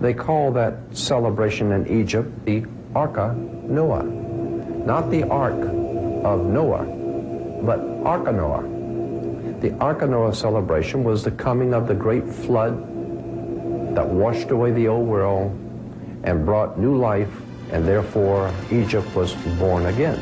They 0.00 0.14
call 0.14 0.52
that 0.52 0.76
celebration 0.92 1.72
in 1.72 1.86
Egypt 1.88 2.44
the 2.44 2.64
Arca 2.94 3.34
Noah. 3.34 4.04
Not 4.04 5.10
the 5.10 5.24
Ark 5.24 5.60
of 6.24 6.44
Noah, 6.46 6.84
but 7.62 7.80
Arca 8.04 8.32
Noah. 8.32 8.79
The 9.60 9.76
Arca 9.78 10.06
Noah 10.06 10.34
celebration 10.34 11.04
was 11.04 11.22
the 11.22 11.32
coming 11.32 11.74
of 11.74 11.86
the 11.86 11.94
great 11.94 12.26
flood 12.26 12.80
that 13.94 14.06
washed 14.08 14.50
away 14.50 14.72
the 14.72 14.88
old 14.88 15.06
world 15.06 15.50
and 16.24 16.46
brought 16.46 16.78
new 16.78 16.96
life, 16.96 17.28
and 17.70 17.86
therefore 17.86 18.54
Egypt 18.72 19.14
was 19.14 19.34
born 19.58 19.84
again. 19.84 20.18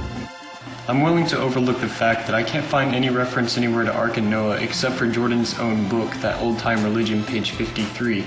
I'm 0.89 1.03
willing 1.03 1.25
to 1.27 1.39
overlook 1.39 1.79
the 1.79 1.87
fact 1.87 2.27
that 2.27 2.35
I 2.35 2.43
can't 2.43 2.65
find 2.65 2.97
any 2.97 3.11
reference 3.11 3.57
anywhere 3.57 3.85
to 3.85 3.95
Ark 3.95 4.17
and 4.17 4.29
Noah 4.29 4.57
except 4.57 4.97
for 4.97 5.07
Jordan's 5.07 5.57
own 5.61 5.89
book, 5.89 6.13
That 6.15 6.43
Old 6.43 6.59
Time 6.59 6.83
Religion, 6.83 7.23
page 7.23 7.53
53, 7.53 8.23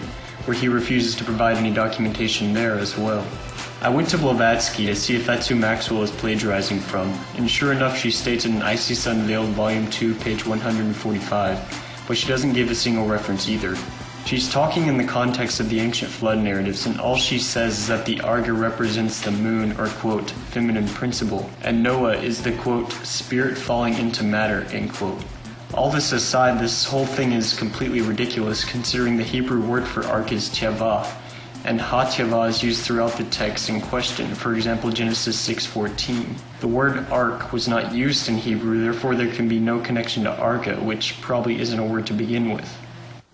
where 0.46 0.56
he 0.56 0.70
refuses 0.70 1.14
to 1.18 1.26
provide 1.26 1.58
any 1.58 1.74
documentation 1.74 2.54
there 2.54 2.76
as 2.76 2.98
well. 2.98 3.28
I 3.84 3.90
went 3.90 4.10
to 4.10 4.18
Blavatsky 4.20 4.86
to 4.86 4.96
see 4.96 5.16
if 5.16 5.26
that's 5.26 5.48
who 5.48 5.56
Maxwell 5.56 6.04
is 6.04 6.12
plagiarizing 6.12 6.80
from, 6.80 7.12
and 7.36 7.50
sure 7.50 7.72
enough, 7.72 7.98
she 7.98 8.12
states 8.12 8.46
in 8.46 8.62
Isis 8.62 9.08
Unveiled, 9.08 9.50
Volume 9.50 9.90
2, 9.90 10.14
page 10.14 10.46
145, 10.46 12.04
but 12.08 12.16
she 12.16 12.28
doesn't 12.28 12.54
give 12.54 12.70
a 12.70 12.76
single 12.76 13.08
reference 13.08 13.50
either. 13.50 13.76
She's 14.24 14.48
talking 14.48 14.86
in 14.86 14.98
the 14.98 15.04
context 15.04 15.60
of 15.60 15.68
the 15.68 15.80
ancient 15.80 16.12
flood 16.12 16.38
narratives, 16.38 16.86
and 16.86 17.02
all 17.02 17.16
she 17.16 17.40
says 17.40 17.80
is 17.80 17.88
that 17.88 18.06
the 18.06 18.22
Arga 18.22 18.54
represents 18.54 19.20
the 19.22 19.32
moon 19.32 19.72
or, 19.80 19.88
quote, 19.88 20.30
feminine 20.30 20.88
principle, 20.90 21.50
and 21.64 21.82
Noah 21.82 22.18
is 22.18 22.44
the, 22.44 22.52
quote, 22.52 22.92
spirit 22.92 23.58
falling 23.58 23.96
into 23.96 24.24
matter, 24.24 24.62
end 24.70 24.94
quote. 24.94 25.24
All 25.74 25.90
this 25.90 26.12
aside, 26.12 26.62
this 26.62 26.86
whole 26.86 27.08
thing 27.08 27.32
is 27.32 27.58
completely 27.58 28.02
ridiculous 28.02 28.64
considering 28.64 29.18
the 29.18 29.24
Hebrew 29.24 29.60
word 29.60 29.88
for 29.88 30.06
ark 30.06 30.32
is 30.32 30.50
tyavah, 30.50 31.12
and 31.64 31.80
ha-tyavah 31.80 32.50
is 32.50 32.64
used 32.64 32.84
throughout 32.84 33.12
the 33.14 33.24
text 33.26 33.70
in 33.70 33.82
question, 33.82 34.34
for 34.34 34.56
example 34.56 34.90
Genesis 34.90 35.48
6.14. 35.48 36.38
The 36.60 36.68
word 36.68 37.10
ark 37.10 37.54
was 37.54 37.68
not 37.68 37.94
used 37.94 38.28
in 38.30 38.38
Hebrew, 38.38 38.82
therefore 38.82 39.16
there 39.16 39.32
can 39.32 39.48
be 39.48 39.60
no 39.60 39.80
connection 39.80 40.24
to 40.24 40.32
arka, 40.32 40.82
which 40.82 41.20
probably 41.22 41.60
isn't 41.60 41.78
a 41.80 41.86
word 41.86 42.08
to 42.08 42.14
begin 42.14 42.52
with. 42.52 42.68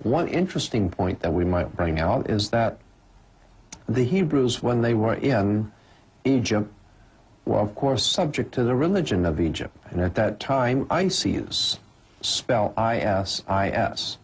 One 0.04 0.28
interesting 0.28 0.90
point 0.90 1.22
that 1.22 1.34
we 1.34 1.46
might 1.46 1.76
bring 1.76 2.00
out 2.00 2.30
is 2.30 2.50
that 2.52 2.80
the 3.88 4.04
Hebrews, 4.04 4.62
when 4.62 4.82
they 4.82 4.94
were 4.94 5.16
in 5.16 5.72
Egypt, 6.26 6.72
were 7.46 7.60
of 7.60 7.74
course 7.76 8.06
subject 8.06 8.54
to 8.56 8.64
the 8.64 8.76
religion 8.76 9.26
of 9.26 9.40
Egypt. 9.40 9.76
And 9.90 10.02
at 10.02 10.16
that 10.16 10.40
time, 10.40 10.86
Isis, 10.90 11.80
spell 12.22 12.74
I-S-I-S. 12.76 14.18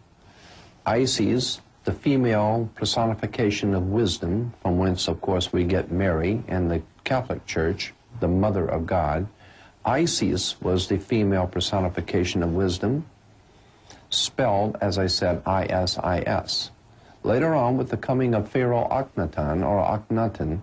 Isis, 0.86 1.60
the 1.84 1.92
female 1.92 2.70
personification 2.74 3.74
of 3.74 3.88
wisdom, 3.88 4.54
from 4.62 4.78
whence, 4.78 5.06
of 5.06 5.20
course, 5.20 5.52
we 5.52 5.64
get 5.64 5.92
Mary 5.92 6.42
and 6.48 6.70
the 6.70 6.82
Catholic 7.04 7.44
Church, 7.46 7.92
the 8.20 8.28
Mother 8.28 8.66
of 8.66 8.86
God. 8.86 9.26
Isis 9.84 10.60
was 10.62 10.88
the 10.88 10.98
female 10.98 11.46
personification 11.46 12.42
of 12.42 12.54
wisdom, 12.54 13.04
spelled, 14.08 14.78
as 14.80 14.98
I 14.98 15.06
said, 15.06 15.42
I-S-I-S. 15.44 16.70
Later 17.22 17.54
on, 17.54 17.76
with 17.76 17.90
the 17.90 17.96
coming 17.98 18.34
of 18.34 18.48
Pharaoh 18.48 18.88
Akhenaten, 18.90 19.62
or 19.62 19.82
Akhenaten, 19.82 20.60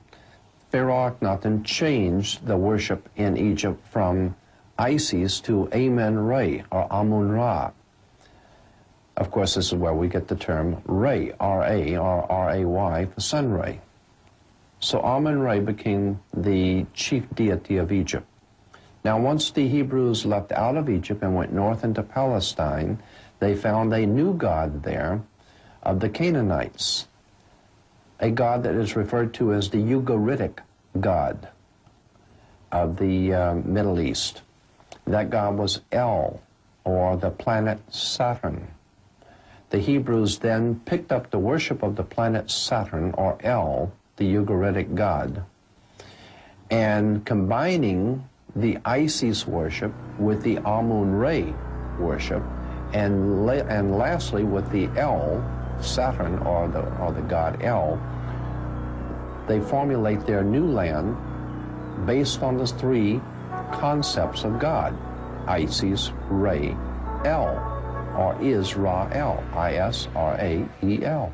Pharaoh 0.72 1.12
Akhenaten 1.12 1.64
changed 1.64 2.48
the 2.48 2.58
worship 2.58 3.10
in 3.16 3.38
Egypt 3.38 3.86
from 3.88 4.36
Isis 4.80 5.40
to 5.42 5.70
Amen 5.74 6.18
Re, 6.18 6.64
or 6.72 6.88
Amun 6.90 7.32
Ra. 7.32 7.72
Of 9.18 9.30
course, 9.30 9.56
this 9.56 9.68
is 9.68 9.74
where 9.74 9.94
we 9.94 10.08
get 10.08 10.28
the 10.28 10.36
term 10.36 10.82
Ray, 10.86 11.34
R-A, 11.40 11.98
or 11.98 12.32
R-A-Y, 12.32 13.06
for 13.06 13.22
sun 13.22 13.52
ray. 13.52 13.82
So 14.80 15.00
Amun 15.02 15.40
Re 15.40 15.60
became 15.60 16.22
the 16.34 16.86
chief 16.94 17.24
deity 17.36 17.78
of 17.78 17.92
Egypt. 17.92 18.26
Now, 19.04 19.20
once 19.20 19.52
the 19.52 19.68
Hebrews 19.68 20.26
left 20.26 20.52
out 20.52 20.78
of 20.78 20.90
Egypt 20.90 21.24
and 21.24 21.36
went 21.36 21.54
north 21.54 21.84
into 21.84 22.04
Palestine, 22.04 23.02
they 23.40 23.56
found 23.56 23.94
a 23.94 24.06
new 24.06 24.34
god 24.34 24.84
there 24.84 25.22
of 25.84 26.00
the 26.00 26.10
Canaanites, 26.10 27.08
a 28.20 28.30
god 28.30 28.64
that 28.64 28.76
is 28.76 28.96
referred 28.96 29.34
to 29.36 29.54
as 29.54 29.70
the 29.70 29.78
Ugaritic 29.78 30.60
god 31.00 31.50
of 32.72 32.98
the 32.98 33.34
uh, 33.34 33.56
Middle 33.56 34.00
East. 34.00 34.42
That 35.06 35.30
god 35.30 35.58
was 35.58 35.82
El, 35.92 36.42
or 36.84 37.18
the 37.18 37.32
planet 37.32 37.80
Saturn. 37.94 38.68
The 39.72 39.80
Hebrews 39.80 40.40
then 40.40 40.82
picked 40.82 41.14
up 41.14 41.32
the 41.32 41.40
worship 41.40 41.82
of 41.82 41.96
the 41.96 42.04
planet 42.04 42.52
Saturn, 42.52 43.14
or 43.18 43.38
El, 43.42 43.94
the 44.18 44.26
Ugaritic 44.36 44.96
god, 44.96 45.44
and 46.70 47.26
combining 47.26 48.28
the 48.54 48.80
Isis 48.84 49.48
worship 49.48 49.94
with 50.20 50.44
the 50.44 50.58
Amun 50.58 51.14
Re 51.16 51.54
worship, 51.98 52.44
and, 52.92 53.46
la- 53.46 53.54
and 53.54 53.98
lastly 53.98 54.44
with 54.44 54.70
the 54.72 54.90
El, 54.98 55.42
Saturn, 55.80 56.40
or 56.40 56.68
the, 56.68 56.82
or 56.98 57.14
the 57.14 57.22
god 57.22 57.64
El, 57.64 57.98
they 59.48 59.62
formulate 59.62 60.26
their 60.26 60.44
new 60.44 60.66
land 60.66 61.16
based 62.06 62.44
on 62.44 62.58
the 62.58 62.68
three 62.68 63.22
concepts 63.72 64.44
of 64.44 64.60
God 64.60 64.98
Isis, 65.48 66.12
Re, 66.30 66.76
El, 67.24 67.71
or 68.18 68.40
Israel, 68.42 69.44
I 69.54 69.76
S 69.76 70.08
R 70.16 70.36
A 70.40 70.68
E 70.84 71.04
L. 71.04 71.32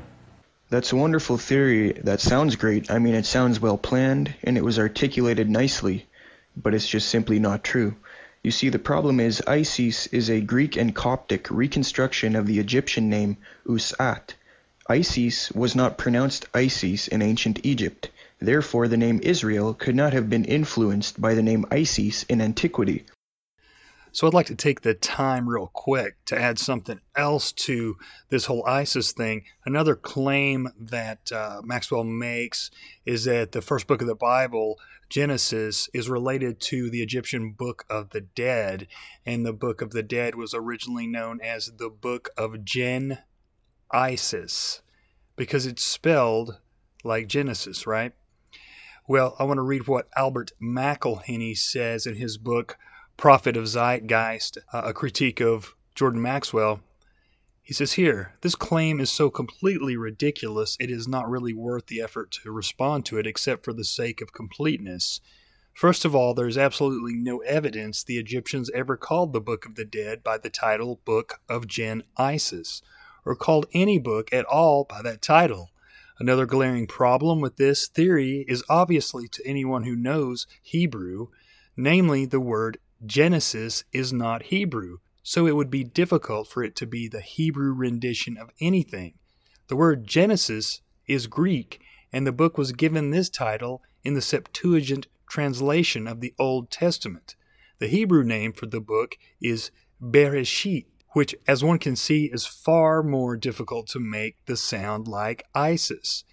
That's 0.70 0.92
a 0.92 0.98
wonderful 0.98 1.38
theory. 1.38 1.94
That 1.94 2.20
sounds 2.20 2.58
great. 2.58 2.92
I 2.92 3.00
mean, 3.00 3.16
it 3.16 3.26
sounds 3.26 3.60
well 3.60 3.78
planned 3.78 4.34
and 4.44 4.58
it 4.58 4.64
was 4.64 4.78
articulated 4.78 5.50
nicely, 5.50 6.08
but 6.56 6.74
it's 6.74 6.88
just 6.88 7.08
simply 7.08 7.40
not 7.40 7.64
true. 7.64 7.96
You 8.44 8.52
see, 8.52 8.70
the 8.70 8.80
problem 8.80 9.20
is 9.20 9.42
Isis 9.48 10.08
is 10.08 10.30
a 10.30 10.42
Greek 10.42 10.78
and 10.78 10.94
Coptic 10.94 11.50
reconstruction 11.50 12.36
of 12.36 12.48
the 12.48 12.60
Egyptian 12.60 13.10
name 13.10 13.38
Usat. 13.66 14.36
Isis 14.90 15.52
was 15.52 15.76
not 15.76 15.98
pronounced 15.98 16.48
Isis 16.54 17.08
in 17.08 17.22
ancient 17.22 17.60
Egypt. 17.64 18.10
Therefore, 18.40 18.88
the 18.88 18.98
name 18.98 19.20
Israel 19.24 19.74
could 19.74 19.96
not 19.96 20.14
have 20.14 20.30
been 20.30 20.46
influenced 20.46 21.20
by 21.20 21.34
the 21.34 21.44
name 21.44 21.66
Isis 21.72 22.24
in 22.24 22.40
antiquity. 22.40 23.04
So 24.12 24.26
I'd 24.26 24.34
like 24.34 24.48
to 24.48 24.56
take 24.56 24.82
the 24.82 24.94
time 24.94 25.48
real 25.48 25.70
quick 25.74 26.16
to 26.26 26.40
add 26.40 26.58
something 26.58 27.00
else 27.16 27.52
to 27.54 27.98
this 28.30 28.46
whole 28.46 28.66
ISIS 28.66 29.12
thing. 29.12 29.44
Another 29.66 29.96
claim 29.96 30.70
that 30.80 31.32
uh, 31.32 31.62
Maxwell 31.64 32.04
makes 32.04 32.72
is 33.06 33.26
that 33.26 33.52
the 33.52 33.62
first 33.62 33.86
book 33.86 34.02
of 34.02 34.08
the 34.08 34.16
Bible, 34.16 34.80
Genesis, 35.10 35.90
is 35.94 36.10
related 36.10 36.60
to 36.62 36.90
the 36.90 37.02
Egyptian 37.02 37.52
Book 37.52 37.86
of 37.90 38.10
the 38.10 38.22
Dead, 38.22 38.88
and 39.26 39.46
the 39.46 39.54
Book 39.54 39.82
of 39.82 39.92
the 39.92 40.04
Dead 40.04 40.36
was 40.36 40.54
originally 40.54 41.08
known 41.08 41.40
as 41.42 41.72
the 41.78 41.90
Book 41.90 42.30
of 42.38 42.64
Gen 42.64 43.20
Isis 43.92 44.82
because 45.36 45.66
it's 45.66 45.84
spelled 45.84 46.58
like 47.04 47.28
Genesis, 47.28 47.86
right? 47.86 48.14
Well, 49.08 49.36
I 49.40 49.46
want 49.46 49.58
to 49.60 49.64
read 49.64 49.88
what 49.88 50.10
Albert 50.18 50.52
McIlhenny 50.62 51.58
says 51.58 52.06
in 52.06 52.16
his 52.16 52.38
book 52.38 52.78
Prophet 53.18 53.58
of 53.58 53.68
Zeitgeist, 53.68 54.60
uh, 54.72 54.84
a 54.86 54.94
critique 54.94 55.42
of 55.42 55.74
Jordan 55.96 56.22
Maxwell. 56.22 56.82
He 57.64 57.74
says 57.74 57.94
here, 57.94 58.36
this 58.42 58.54
claim 58.54 59.00
is 59.00 59.10
so 59.10 59.32
completely 59.32 59.98
ridiculous 59.98 60.78
it 60.80 60.92
is 60.92 61.08
not 61.08 61.28
really 61.28 61.52
worth 61.52 61.88
the 61.88 62.00
effort 62.00 62.30
to 62.44 62.52
respond 62.52 63.08
to 63.08 63.18
it 63.18 63.26
except 63.26 63.66
for 63.66 63.74
the 63.74 63.84
sake 63.84 64.22
of 64.22 64.34
completeness. 64.34 65.20
First 65.74 66.06
of 66.06 66.16
all, 66.16 66.36
there 66.36 66.48
is 66.48 66.60
absolutely 66.60 67.16
no 67.16 67.40
evidence 67.40 68.04
the 68.04 68.20
Egyptians 68.20 68.70
ever 68.76 68.96
called 68.96 69.34
the 69.34 69.42
Book 69.42 69.66
of 69.66 69.74
the 69.74 69.86
Dead 69.86 70.24
by 70.24 70.38
the 70.38 70.52
title 70.52 71.02
Book 71.04 71.40
of 71.50 71.66
Gen 71.66 72.04
Isis, 72.18 72.84
or 73.26 73.36
called 73.36 73.66
any 73.74 73.98
book 73.98 74.32
at 74.32 74.46
all 74.46 74.84
by 74.84 75.02
that 75.02 75.24
title. 75.24 75.72
Another 76.20 76.46
glaring 76.46 76.86
problem 76.86 77.42
with 77.42 77.58
this 77.58 77.88
theory 77.88 78.46
is 78.48 78.64
obviously 78.70 79.28
to 79.28 79.46
anyone 79.46 79.86
who 79.86 79.96
knows 79.96 80.46
Hebrew, 80.62 81.30
namely 81.76 82.26
the 82.26 82.40
word 82.40 82.78
Genesis 83.06 83.84
is 83.94 84.12
not 84.12 84.44
Hebrew, 84.44 84.98
so 85.22 85.46
it 85.46 85.56
would 85.56 85.70
be 85.70 85.84
difficult 85.84 86.48
for 86.48 86.64
it 86.64 86.76
to 86.78 86.88
be 86.88 87.08
the 87.08 87.22
Hebrew 87.22 87.74
rendition 87.74 88.38
of 88.38 88.50
anything. 88.60 89.14
The 89.68 89.76
word 89.76 90.08
Genesis 90.08 90.82
is 91.08 91.28
Greek, 91.28 91.82
and 92.12 92.26
the 92.26 92.32
book 92.32 92.58
was 92.58 92.72
given 92.72 93.12
this 93.12 93.30
title 93.30 93.82
in 94.04 94.14
the 94.14 94.22
Septuagint 94.22 95.08
translation 95.30 96.08
of 96.08 96.22
the 96.22 96.34
Old 96.40 96.72
Testament. 96.72 97.36
The 97.80 97.88
Hebrew 97.88 98.24
name 98.24 98.54
for 98.54 98.66
the 98.66 98.82
book 98.82 99.18
is 99.42 99.70
Bereshit, 100.02 100.86
which, 101.12 101.36
as 101.48 101.64
one 101.64 101.80
can 101.80 101.96
see, 101.96 102.26
is 102.26 102.46
far 102.46 103.04
more 103.04 103.38
difficult 103.38 103.88
to 103.90 104.00
make 104.00 104.44
the 104.46 104.58
sound 104.58 105.08
like 105.08 105.44
Isis. 105.54 106.24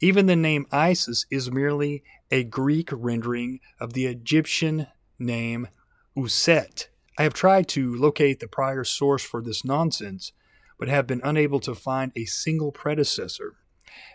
Even 0.00 0.26
the 0.26 0.36
name 0.36 0.66
Isis 0.72 1.26
is 1.30 1.50
merely 1.50 2.02
a 2.30 2.44
Greek 2.44 2.88
rendering 2.92 3.60
of 3.80 3.92
the 3.92 4.06
Egyptian 4.06 4.86
name 5.18 5.68
Uset. 6.18 6.88
I 7.16 7.22
have 7.22 7.32
tried 7.32 7.68
to 7.68 7.94
locate 7.94 8.40
the 8.40 8.48
prior 8.48 8.82
source 8.82 9.22
for 9.22 9.40
this 9.40 9.64
nonsense, 9.64 10.32
but 10.76 10.88
have 10.88 11.06
been 11.06 11.20
unable 11.22 11.60
to 11.60 11.76
find 11.76 12.10
a 12.16 12.24
single 12.24 12.72
predecessor. 12.72 13.54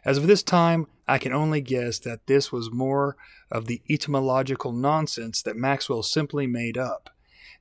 As 0.03 0.17
of 0.17 0.27
this 0.27 0.43
time, 0.43 0.87
I 1.07 1.17
can 1.17 1.31
only 1.31 1.61
guess 1.61 1.99
that 1.99 2.27
this 2.27 2.51
was 2.51 2.71
more 2.71 3.15
of 3.49 3.67
the 3.67 3.81
etymological 3.89 4.73
nonsense 4.73 5.41
that 5.43 5.55
Maxwell 5.55 6.03
simply 6.03 6.45
made 6.45 6.77
up. 6.77 7.09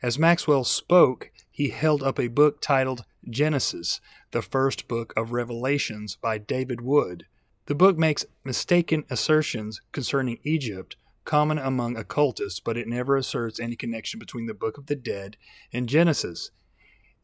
As 0.03 0.18
Maxwell 0.18 0.64
spoke, 0.64 1.30
he 1.51 1.68
held 1.68 2.03
up 2.03 2.18
a 2.18 2.26
book 2.26 2.61
titled 2.61 3.05
Genesis, 3.28 4.01
the 4.32 4.43
first 4.43 4.88
book 4.88 5.12
of 5.16 5.32
Revelations 5.32 6.16
by 6.16 6.38
David 6.38 6.80
Wood. 6.80 7.26
The 7.66 7.76
book 7.76 7.97
makes 7.97 8.26
mistaken 8.43 9.05
assertions 9.09 9.80
concerning 9.93 10.40
Egypt, 10.43 10.97
common 11.25 11.59
among 11.59 11.97
occultists, 11.97 12.61
but 12.61 12.77
it 12.77 12.89
never 12.89 13.16
asserts 13.16 13.61
any 13.61 13.77
connection 13.77 14.18
between 14.18 14.47
the 14.47 14.55
Book 14.55 14.79
of 14.79 14.87
the 14.87 14.97
Dead 14.97 15.37
and 15.73 15.89
Genesis. 15.89 16.51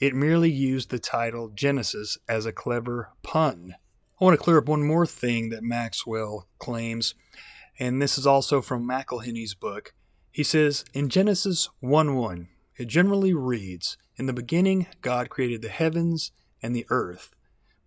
It 0.00 0.14
merely 0.14 0.50
used 0.50 0.90
the 0.90 0.98
title 0.98 1.48
Genesis 1.48 2.18
as 2.28 2.46
a 2.46 2.52
clever 2.52 3.10
pun. 3.22 3.74
I 4.20 4.24
want 4.24 4.38
to 4.38 4.42
clear 4.42 4.58
up 4.58 4.68
one 4.68 4.86
more 4.86 5.06
thing 5.06 5.50
that 5.50 5.62
Maxwell 5.62 6.48
claims, 6.58 7.14
and 7.78 8.00
this 8.00 8.18
is 8.18 8.26
also 8.26 8.60
from 8.60 8.88
McIlhenny's 8.88 9.54
book. 9.54 9.94
He 10.30 10.44
says, 10.44 10.84
In 10.92 11.08
Genesis 11.08 11.68
1 11.80 12.14
1, 12.14 12.48
it 12.76 12.86
generally 12.86 13.34
reads, 13.34 13.96
In 14.16 14.26
the 14.26 14.32
beginning, 14.32 14.86
God 15.00 15.30
created 15.30 15.62
the 15.62 15.68
heavens 15.68 16.30
and 16.62 16.74
the 16.74 16.86
earth. 16.90 17.34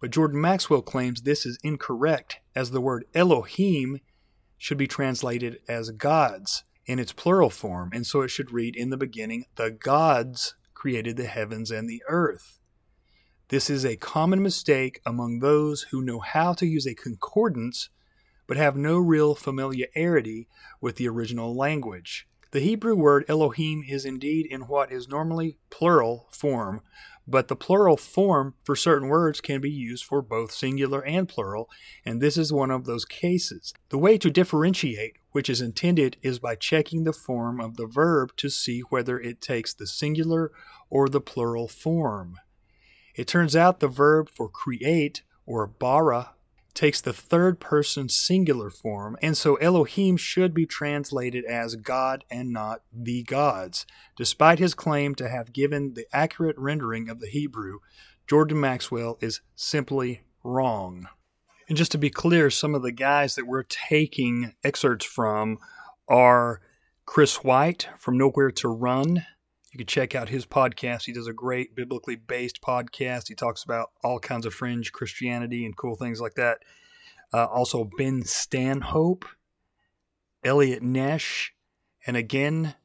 But 0.02 0.12
Jordan 0.12 0.42
Maxwell 0.42 0.82
claims 0.82 1.22
this 1.22 1.46
is 1.46 1.60
incorrect, 1.64 2.40
as 2.56 2.72
the 2.72 2.82
word 2.82 3.06
Elohim 3.14 4.00
should 4.62 4.78
be 4.78 4.86
translated 4.86 5.58
as 5.68 5.90
gods 5.90 6.64
in 6.86 7.00
its 7.00 7.12
plural 7.12 7.50
form, 7.50 7.90
and 7.96 8.06
so 8.06 8.22
it 8.22 8.28
should 8.28 8.52
read, 8.52 8.76
In 8.76 8.92
the 8.92 8.96
beginning, 8.96 9.46
the 9.56 9.72
gods 9.72 10.54
created 10.76 11.18
the 11.18 11.26
heavens 11.26 11.72
and 11.72 11.90
the 11.90 12.04
earth. 12.08 12.60
This 13.48 13.72
is 13.72 13.84
a 13.84 13.96
common 13.96 14.44
mistake 14.44 15.02
among 15.04 15.40
those 15.40 15.88
who 15.90 16.04
know 16.04 16.20
how 16.20 16.54
to 16.54 16.68
use 16.68 16.86
a 16.86 16.94
concordance 16.94 17.90
but 18.46 18.56
have 18.56 18.78
no 18.78 19.00
real 19.00 19.34
familiarity 19.34 20.48
with 20.80 20.98
the 20.98 21.10
original 21.10 21.56
language. 21.56 22.28
The 22.52 22.60
Hebrew 22.60 22.96
word 22.96 23.26
Elohim 23.28 23.84
is 23.88 24.06
indeed 24.06 24.46
in 24.46 24.68
what 24.68 24.92
is 24.92 25.08
normally 25.08 25.58
plural 25.72 26.28
form, 26.30 26.82
but 27.32 27.48
the 27.48 27.56
plural 27.56 27.98
form 27.98 28.54
for 28.64 28.76
certain 28.76 29.08
words 29.08 29.42
can 29.42 29.62
be 29.62 29.72
used 29.72 30.04
for 30.04 30.22
both 30.22 30.52
singular 30.52 31.04
and 31.06 31.28
plural, 31.28 31.70
and 32.06 32.22
this 32.22 32.38
is 32.38 32.52
one 32.52 32.70
of 32.70 32.86
those 32.86 33.06
cases. 33.06 33.74
The 33.90 33.98
way 33.98 34.18
to 34.18 34.30
differentiate 34.30 35.18
which 35.32 35.50
is 35.50 35.62
intended 35.62 36.18
is 36.22 36.40
by 36.40 36.56
checking 36.56 37.06
the 37.06 37.14
form 37.14 37.62
of 37.62 37.78
the 37.78 37.88
verb 37.88 38.36
to 38.38 38.50
see 38.50 38.82
whether 38.82 39.20
it 39.20 39.42
takes 39.42 39.74
the 39.74 39.88
singular 39.88 40.52
or 40.90 41.08
the 41.08 41.22
plural 41.22 41.68
form. 41.68 42.38
It 43.16 43.28
turns 43.28 43.56
out 43.56 43.80
the 43.80 43.88
verb 43.88 44.30
for 44.30 44.50
create, 44.50 45.24
or 45.46 45.68
bara, 45.68 46.32
takes 46.74 47.02
the 47.02 47.14
third 47.14 47.60
person 47.60 48.10
singular 48.10 48.70
form, 48.70 49.18
and 49.22 49.38
so 49.38 49.56
Elohim 49.56 50.18
should 50.18 50.54
be 50.54 50.66
translated 50.66 51.46
as 51.46 51.76
God 51.76 52.24
and 52.30 52.52
not 52.52 52.82
the 52.92 53.24
gods. 53.24 53.86
Despite 54.18 54.60
his 54.60 54.74
claim 54.74 55.16
to 55.16 55.30
have 55.30 55.54
given 55.54 55.94
the 55.94 56.06
accurate 56.14 56.58
rendering 56.58 57.10
of 57.10 57.20
the 57.20 57.28
Hebrew, 57.30 57.80
Jordan 58.28 58.60
Maxwell 58.60 59.18
is 59.22 59.42
simply 59.56 60.22
wrong. 60.44 61.08
And 61.68 61.78
just 61.78 61.92
to 61.94 61.98
be 61.98 62.10
clear, 62.10 62.50
some 62.50 62.76
of 62.76 62.82
the 62.82 62.92
guys 62.92 63.36
that 63.36 63.48
we're 63.48 63.64
taking 63.64 64.54
excerpts 64.64 65.06
from 65.06 65.58
are 66.08 66.62
Chris 67.06 67.44
White 67.44 67.88
from 67.98 68.18
Nowhere 68.18 68.52
to 68.52 68.68
Run. 68.68 69.26
You 69.72 69.78
can 69.78 69.88
check 69.88 70.16
out 70.16 70.30
his 70.30 70.46
podcast. 70.46 71.04
He 71.06 71.14
does 71.14 71.28
a 71.28 71.34
great 71.34 71.76
biblically 71.76 72.18
based 72.18 72.62
podcast. 72.62 73.30
He 73.30 73.36
talks 73.36 73.64
about 73.64 73.92
all 74.04 74.20
kinds 74.20 74.46
of 74.46 74.54
fringe 74.54 74.92
Christianity 74.92 75.66
and 75.66 75.78
cool 75.78 75.96
things 75.96 76.20
like 76.20 76.36
that. 76.36 76.60
Uh, 77.34 77.46
also, 77.46 77.90
Ben 77.98 78.24
Stanhope, 78.26 79.26
Elliot 80.44 80.84
Nesch, 80.84 81.52
and 82.06 82.18
again, 82.18 82.76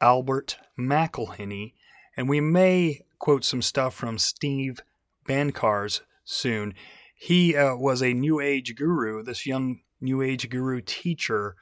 Albert 0.00 0.58
McIlhenny. 0.76 1.74
And 2.16 2.28
we 2.28 2.40
may 2.40 3.02
quote 3.20 3.44
some 3.44 3.62
stuff 3.62 3.94
from 3.94 4.18
Steve 4.18 4.80
Bancarz 5.28 6.00
soon. 6.24 6.74
He 7.14 7.56
uh, 7.56 7.76
was 7.76 8.02
a 8.02 8.12
New 8.12 8.40
Age 8.40 8.74
guru, 8.74 9.22
this 9.22 9.46
young 9.46 9.80
New 10.00 10.20
Age 10.20 10.50
guru 10.50 10.80
teacher 10.80 11.54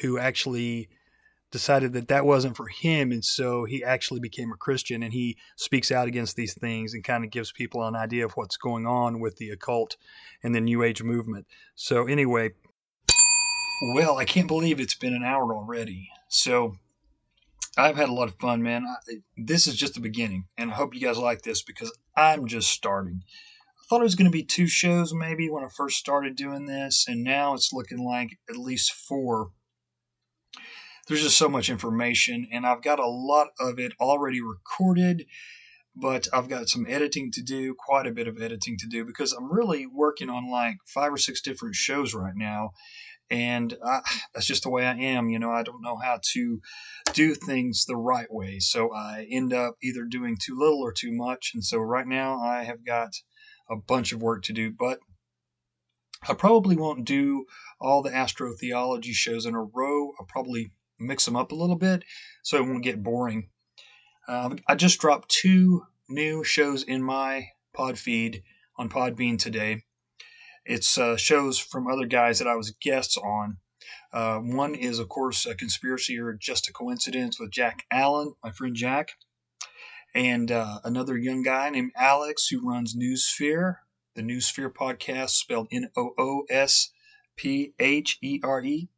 who 0.00 0.18
actually 0.18 0.90
decided 1.56 1.94
that 1.94 2.08
that 2.08 2.26
wasn't 2.26 2.54
for 2.54 2.68
him. 2.68 3.10
And 3.10 3.24
so 3.24 3.64
he 3.64 3.82
actually 3.82 4.20
became 4.20 4.52
a 4.52 4.56
Christian 4.56 5.02
and 5.02 5.12
he 5.12 5.38
speaks 5.56 5.90
out 5.90 6.06
against 6.06 6.36
these 6.36 6.52
things 6.52 6.92
and 6.92 7.02
kind 7.02 7.24
of 7.24 7.30
gives 7.30 7.50
people 7.50 7.82
an 7.82 7.96
idea 7.96 8.26
of 8.26 8.32
what's 8.32 8.58
going 8.58 8.86
on 8.86 9.20
with 9.20 9.36
the 9.36 9.48
occult 9.48 9.96
and 10.42 10.54
the 10.54 10.60
New 10.60 10.82
Age 10.82 11.02
movement. 11.02 11.46
So, 11.74 12.06
anyway, 12.06 12.50
well, 13.94 14.18
I 14.18 14.26
can't 14.26 14.48
believe 14.48 14.80
it's 14.80 14.94
been 14.94 15.14
an 15.14 15.24
hour 15.24 15.54
already. 15.54 16.10
So, 16.28 16.74
I've 17.78 17.96
had 17.96 18.10
a 18.10 18.12
lot 18.12 18.28
of 18.28 18.36
fun, 18.38 18.62
man. 18.62 18.84
I, 18.86 19.14
this 19.36 19.66
is 19.66 19.76
just 19.76 19.94
the 19.94 20.00
beginning, 20.00 20.44
and 20.56 20.70
I 20.70 20.74
hope 20.74 20.94
you 20.94 21.00
guys 21.00 21.18
like 21.18 21.42
this 21.42 21.62
because 21.62 21.96
I'm 22.16 22.46
just 22.46 22.70
starting. 22.70 23.22
I 23.24 23.82
thought 23.88 24.00
it 24.00 24.04
was 24.04 24.14
going 24.14 24.30
to 24.30 24.38
be 24.38 24.44
two 24.44 24.66
shows 24.66 25.14
maybe 25.14 25.50
when 25.50 25.64
I 25.64 25.68
first 25.68 25.98
started 25.98 26.36
doing 26.36 26.66
this, 26.66 27.06
and 27.08 27.22
now 27.22 27.54
it's 27.54 27.72
looking 27.72 28.04
like 28.04 28.30
at 28.48 28.56
least 28.56 28.92
four. 28.92 29.50
There's 31.06 31.22
just 31.22 31.38
so 31.38 31.48
much 31.48 31.70
information, 31.70 32.48
and 32.50 32.66
I've 32.66 32.82
got 32.82 32.98
a 32.98 33.06
lot 33.06 33.48
of 33.60 33.78
it 33.78 33.92
already 34.00 34.40
recorded, 34.40 35.26
but 35.94 36.26
I've 36.32 36.48
got 36.48 36.68
some 36.68 36.84
editing 36.88 37.30
to 37.32 37.42
do, 37.42 37.74
quite 37.78 38.06
a 38.06 38.12
bit 38.12 38.26
of 38.26 38.42
editing 38.42 38.76
to 38.78 38.88
do, 38.88 39.04
because 39.04 39.32
I'm 39.32 39.52
really 39.52 39.86
working 39.86 40.28
on 40.28 40.50
like 40.50 40.76
five 40.86 41.12
or 41.12 41.16
six 41.16 41.40
different 41.40 41.76
shows 41.76 42.12
right 42.12 42.34
now, 42.34 42.72
and 43.30 43.76
I, 43.84 44.00
that's 44.34 44.46
just 44.46 44.64
the 44.64 44.70
way 44.70 44.84
I 44.84 44.94
am. 44.94 45.28
You 45.28 45.38
know, 45.38 45.50
I 45.50 45.62
don't 45.62 45.82
know 45.82 45.96
how 45.96 46.20
to 46.32 46.60
do 47.12 47.34
things 47.34 47.84
the 47.84 47.96
right 47.96 48.30
way, 48.30 48.58
so 48.58 48.92
I 48.92 49.26
end 49.30 49.52
up 49.52 49.76
either 49.82 50.04
doing 50.04 50.36
too 50.40 50.58
little 50.58 50.80
or 50.80 50.92
too 50.92 51.12
much. 51.12 51.52
And 51.54 51.64
so 51.64 51.78
right 51.78 52.06
now 52.06 52.40
I 52.40 52.64
have 52.64 52.84
got 52.84 53.10
a 53.70 53.76
bunch 53.76 54.12
of 54.12 54.22
work 54.22 54.44
to 54.44 54.52
do, 54.52 54.70
but 54.70 55.00
I 56.28 56.34
probably 56.34 56.76
won't 56.76 57.04
do 57.04 57.46
all 57.80 58.02
the 58.02 58.10
astrotheology 58.10 59.12
shows 59.12 59.44
in 59.44 59.54
a 59.54 59.62
row. 59.62 60.12
I'll 60.18 60.26
probably 60.26 60.72
mix 60.98 61.24
them 61.24 61.36
up 61.36 61.52
a 61.52 61.56
little 61.56 61.76
bit 61.76 62.04
so 62.42 62.56
it 62.56 62.66
won't 62.66 62.84
get 62.84 63.02
boring. 63.02 63.48
Um, 64.28 64.58
I 64.66 64.74
just 64.74 64.98
dropped 65.00 65.28
two 65.28 65.82
new 66.08 66.44
shows 66.44 66.82
in 66.82 67.02
my 67.02 67.48
pod 67.72 67.98
feed 67.98 68.42
on 68.76 68.88
Podbean 68.88 69.38
today. 69.38 69.82
It's 70.64 70.98
uh, 70.98 71.16
shows 71.16 71.58
from 71.58 71.86
other 71.86 72.06
guys 72.06 72.38
that 72.38 72.48
I 72.48 72.56
was 72.56 72.72
guests 72.80 73.16
on. 73.16 73.58
Uh, 74.12 74.38
one 74.38 74.74
is, 74.74 74.98
of 74.98 75.08
course, 75.08 75.46
a 75.46 75.54
conspiracy 75.54 76.18
or 76.18 76.32
just 76.32 76.68
a 76.68 76.72
coincidence 76.72 77.38
with 77.38 77.50
Jack 77.50 77.84
Allen, 77.92 78.34
my 78.42 78.50
friend 78.50 78.74
Jack, 78.74 79.10
and 80.14 80.50
uh, 80.50 80.80
another 80.82 81.16
young 81.16 81.42
guy 81.42 81.70
named 81.70 81.92
Alex 81.94 82.48
who 82.48 82.68
runs 82.68 82.96
Noosphere, 82.96 83.76
the 84.14 84.22
Noosphere 84.22 84.72
podcast, 84.72 85.30
spelled 85.30 85.68
N 85.70 85.90
O 85.96 86.14
O 86.18 86.44
S 86.48 86.90
P 87.36 87.74
H 87.78 88.18
E 88.22 88.40
R 88.42 88.62
E. 88.62 88.88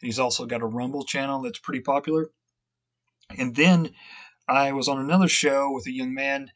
He's 0.00 0.18
also 0.18 0.46
got 0.46 0.62
a 0.62 0.66
Rumble 0.66 1.04
channel 1.04 1.42
that's 1.42 1.58
pretty 1.58 1.80
popular. 1.80 2.30
And 3.36 3.54
then 3.54 3.90
I 4.48 4.72
was 4.72 4.88
on 4.88 4.98
another 4.98 5.28
show 5.28 5.70
with 5.72 5.86
a 5.86 5.92
young 5.92 6.14
man 6.14 6.50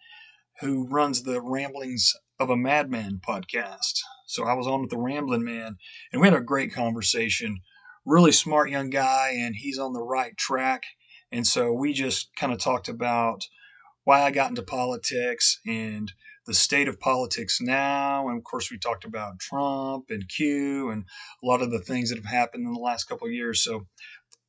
who 0.61 0.87
runs 0.89 1.23
the 1.23 1.41
Ramblings 1.41 2.15
of 2.41 2.51
a 2.51 2.57
Madman 2.57 3.21
podcast. 3.27 4.01
So 4.27 4.45
I 4.45 4.55
was 4.55 4.67
on 4.67 4.81
with 4.81 4.91
the 4.91 4.99
Rambling 4.99 5.45
Man, 5.45 5.77
and 6.13 6.21
we 6.21 6.27
had 6.27 6.37
a 6.37 6.41
great 6.41 6.73
conversation. 6.73 7.59
Really 8.05 8.33
smart 8.33 8.71
young 8.71 8.91
guy, 8.91 9.35
and 9.37 9.55
he's 9.55 9.79
on 9.79 9.93
the 9.93 10.03
right 10.03 10.37
track. 10.37 10.83
And 11.31 11.47
so 11.47 11.73
we 11.73 11.93
just 11.93 12.35
kind 12.37 12.53
of 12.53 12.59
talked 12.59 12.89
about 12.89 13.45
why 14.05 14.23
I 14.23 14.31
got 14.31 14.51
into 14.51 14.63
politics 14.63 15.61
and 15.67 16.13
the 16.47 16.55
state 16.55 16.89
of 16.89 17.01
politics 17.01 17.59
now. 17.61 18.29
And 18.29 18.39
of 18.39 18.45
course, 18.45 18.71
we 18.71 18.79
talked 18.79 19.05
about 19.05 19.39
Trump 19.39 20.07
and 20.11 20.29
Q 20.29 20.91
and 20.91 21.05
a 21.43 21.47
lot 21.47 21.63
of 21.63 21.71
the 21.71 21.81
things 21.81 22.11
that 22.11 22.17
have 22.17 22.25
happened 22.25 22.67
in 22.67 22.73
the 22.73 22.81
last 22.81 23.05
couple 23.05 23.27
of 23.27 23.33
years. 23.33 23.63
So 23.63 23.87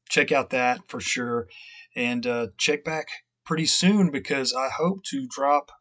check 0.09 0.31
out 0.31 0.49
that 0.51 0.81
for 0.87 0.99
sure. 0.99 1.47
And 1.95 2.25
uh, 2.27 2.47
check 2.57 2.83
back 2.83 3.07
pretty 3.45 3.65
soon 3.65 4.11
because 4.11 4.53
I 4.53 4.69
hope 4.69 5.03
to 5.11 5.27
drop 5.29 5.71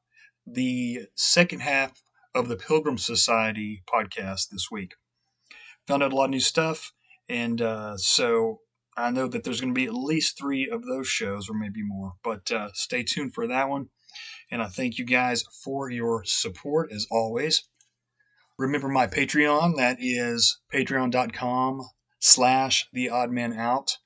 the 0.46 1.06
second 1.14 1.60
half 1.60 2.02
of 2.34 2.48
the 2.48 2.56
Pilgrim 2.56 2.98
Society 2.98 3.82
podcast 3.92 4.50
this 4.50 4.68
week. 4.70 4.94
Found 5.86 6.02
out 6.02 6.12
a 6.12 6.16
lot 6.16 6.24
of 6.24 6.30
new 6.30 6.40
stuff, 6.40 6.92
and 7.28 7.60
uh, 7.60 7.96
so 7.96 8.60
I 8.96 9.10
know 9.10 9.28
that 9.28 9.44
there's 9.44 9.60
going 9.60 9.74
to 9.74 9.78
be 9.78 9.86
at 9.86 9.94
least 9.94 10.38
three 10.38 10.68
of 10.68 10.84
those 10.84 11.06
shows, 11.06 11.48
or 11.48 11.54
maybe 11.54 11.82
more. 11.82 12.14
But 12.22 12.50
uh, 12.50 12.70
stay 12.72 13.02
tuned 13.02 13.34
for 13.34 13.46
that 13.46 13.68
one. 13.68 13.88
And 14.50 14.62
I 14.62 14.66
thank 14.66 14.98
you 14.98 15.04
guys 15.04 15.44
for 15.62 15.90
your 15.90 16.24
support 16.24 16.92
as 16.92 17.06
always. 17.10 17.64
Remember 18.58 18.88
my 18.88 19.06
Patreon, 19.06 19.76
that 19.76 19.96
is 20.00 20.58
patreon.com 20.72 21.88
slash 22.20 22.88
the 22.92 23.08
odd 23.10 23.30
man 23.30 23.52
out. 23.52 23.98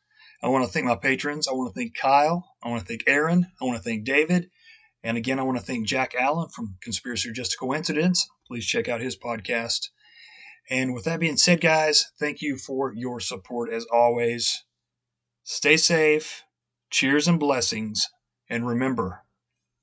I 0.42 0.48
want 0.48 0.64
to 0.64 0.70
thank 0.70 0.86
my 0.86 0.96
patrons. 0.96 1.48
I 1.48 1.52
want 1.52 1.74
to 1.74 1.78
thank 1.78 1.96
Kyle. 1.96 2.54
I 2.62 2.68
want 2.68 2.80
to 2.80 2.86
thank 2.86 3.02
Aaron. 3.06 3.48
I 3.60 3.64
want 3.64 3.76
to 3.76 3.82
thank 3.82 4.04
David. 4.04 4.50
And 5.02 5.16
again, 5.16 5.38
I 5.38 5.42
want 5.42 5.58
to 5.58 5.64
thank 5.64 5.86
Jack 5.86 6.14
Allen 6.18 6.48
from 6.48 6.76
Conspiracy 6.80 7.28
or 7.28 7.32
Just 7.32 7.54
a 7.54 7.56
Coincidence. 7.58 8.28
Please 8.46 8.66
check 8.66 8.88
out 8.88 9.00
his 9.00 9.16
podcast. 9.16 9.88
And 10.70 10.94
with 10.94 11.04
that 11.04 11.20
being 11.20 11.36
said, 11.36 11.60
guys, 11.60 12.10
thank 12.18 12.42
you 12.42 12.56
for 12.56 12.92
your 12.94 13.20
support 13.20 13.72
as 13.72 13.86
always. 13.92 14.64
Stay 15.44 15.76
safe, 15.76 16.42
cheers 16.90 17.26
and 17.26 17.40
blessings, 17.40 18.08
and 18.50 18.66
remember, 18.66 19.24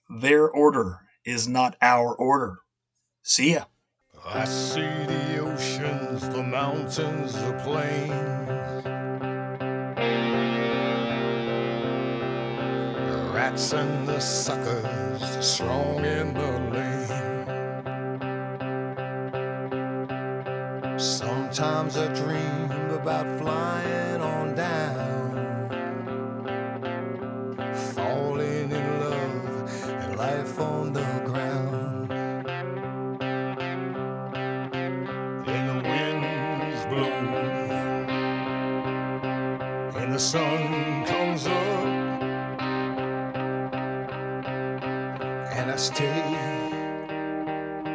their 0.09 0.47
order 0.49 0.99
is 1.25 1.47
not 1.47 1.75
our 1.81 2.13
order. 2.13 2.59
See 3.23 3.53
ya. 3.53 3.65
I 4.23 4.45
see 4.45 4.81
the 4.81 5.39
oceans, 5.39 6.29
the 6.29 6.43
mountains, 6.43 7.33
the 7.33 7.53
plains. 7.63 8.83
The 13.09 13.31
rats 13.33 13.73
and 13.73 14.07
the 14.07 14.19
suckers, 14.19 15.19
the 15.19 15.41
strong 15.41 16.05
in 16.05 16.33
the 16.35 16.51
lane. 16.71 17.05
Sometimes 20.99 21.97
I 21.97 22.13
dream 22.13 22.71
about 22.91 23.25
flying. 23.39 24.14
sun 40.35 41.05
comes 41.05 41.47
up 41.47 41.85
and 45.55 45.71
I 45.71 45.77
stay 45.77 46.23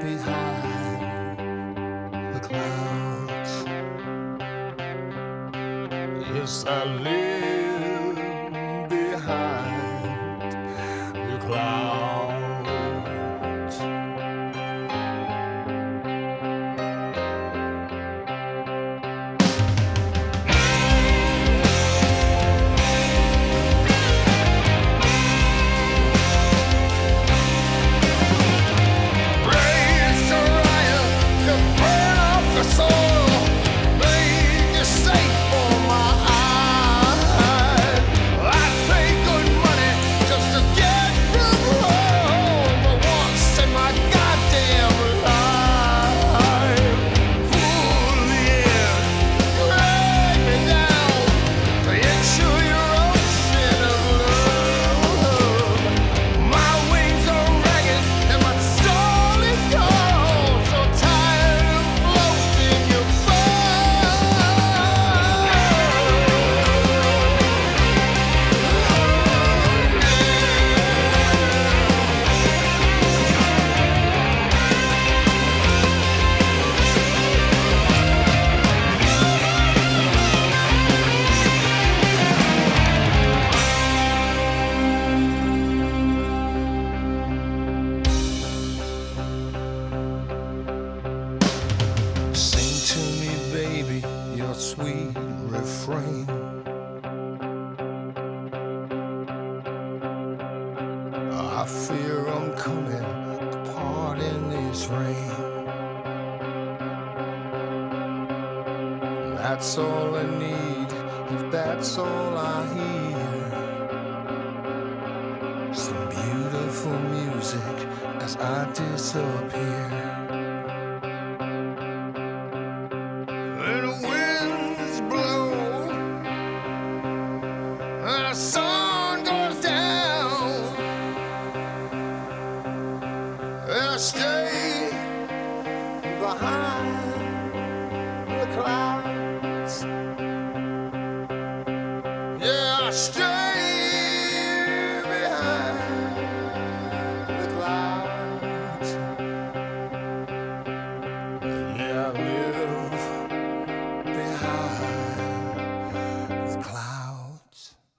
behind 0.01 1.38
the 2.34 2.41
clouds. 2.49 3.53
Yes, 6.34 6.64
I 6.66 6.84
live. 6.84 7.30